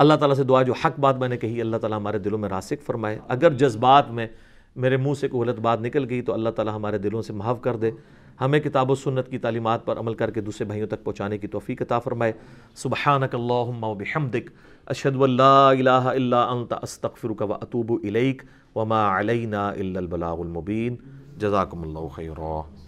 اللہ 0.00 0.14
تعالیٰ 0.14 0.36
سے 0.36 0.44
دعا، 0.44 0.62
جو 0.62 0.72
حق 0.72 1.00
بات 1.00 1.16
میں 1.16 1.28
نے 1.28 1.36
کہی، 1.36 1.60
اللہ 1.60 1.76
تعالیٰ 1.76 1.98
ہمارے 1.98 2.18
دلوں 2.18 2.38
میں 2.38 2.48
راسک 2.48 2.82
فرمائے۔ 2.82 3.18
اگر 3.28 3.52
جذبات 3.52 4.10
میں 4.10 4.26
میرے 4.76 4.96
منہ 4.96 5.14
سے 5.14 5.28
کوئی 5.28 5.48
غلط 5.48 5.60
بات 5.60 5.80
نکل 5.80 6.06
گئی، 6.10 6.22
تو 6.22 6.32
اللہ 6.32 6.50
تعالیٰ 6.50 6.74
ہمارے 6.74 6.98
دلوں 6.98 7.22
سے 7.22 7.32
محاف 7.32 7.60
کر 7.60 7.76
دے۔ 7.76 7.90
ہمیں 8.40 8.60
کتاب 8.60 8.90
و 8.90 8.94
سنت 8.94 9.28
کی 9.28 9.38
تعلیمات 9.38 9.84
پر 9.84 9.98
عمل 9.98 10.14
کر 10.14 10.30
کے 10.30 10.40
دوسرے 10.40 10.64
بھائیوں 10.64 10.86
تک 10.86 11.04
پہنچانے 11.04 11.38
کی 11.38 11.46
توفیق 11.46 11.82
عطا 11.82 11.98
فرمائے۔ 11.98 12.32
سبحانک 12.74 13.34
اللہم 13.34 13.84
و 13.84 13.94
بحمدک، 13.94 14.50
اشہد 14.86 15.16
و 15.16 15.26
لا 15.26 15.70
الہ 15.70 15.90
الا 15.90 16.42
انت، 16.42 16.74
استغفرک 16.82 17.42
و 17.48 17.54
اتوب 17.54 17.92
الیک، 18.02 18.42
وما 18.74 19.20
علینا 19.20 19.68
الا 19.68 20.00
البلاغ 20.00 20.40
المبین۔ 20.40 20.96
جزاکم 21.38 21.82
اللہ 21.82 22.08
خیرہ 22.08 22.79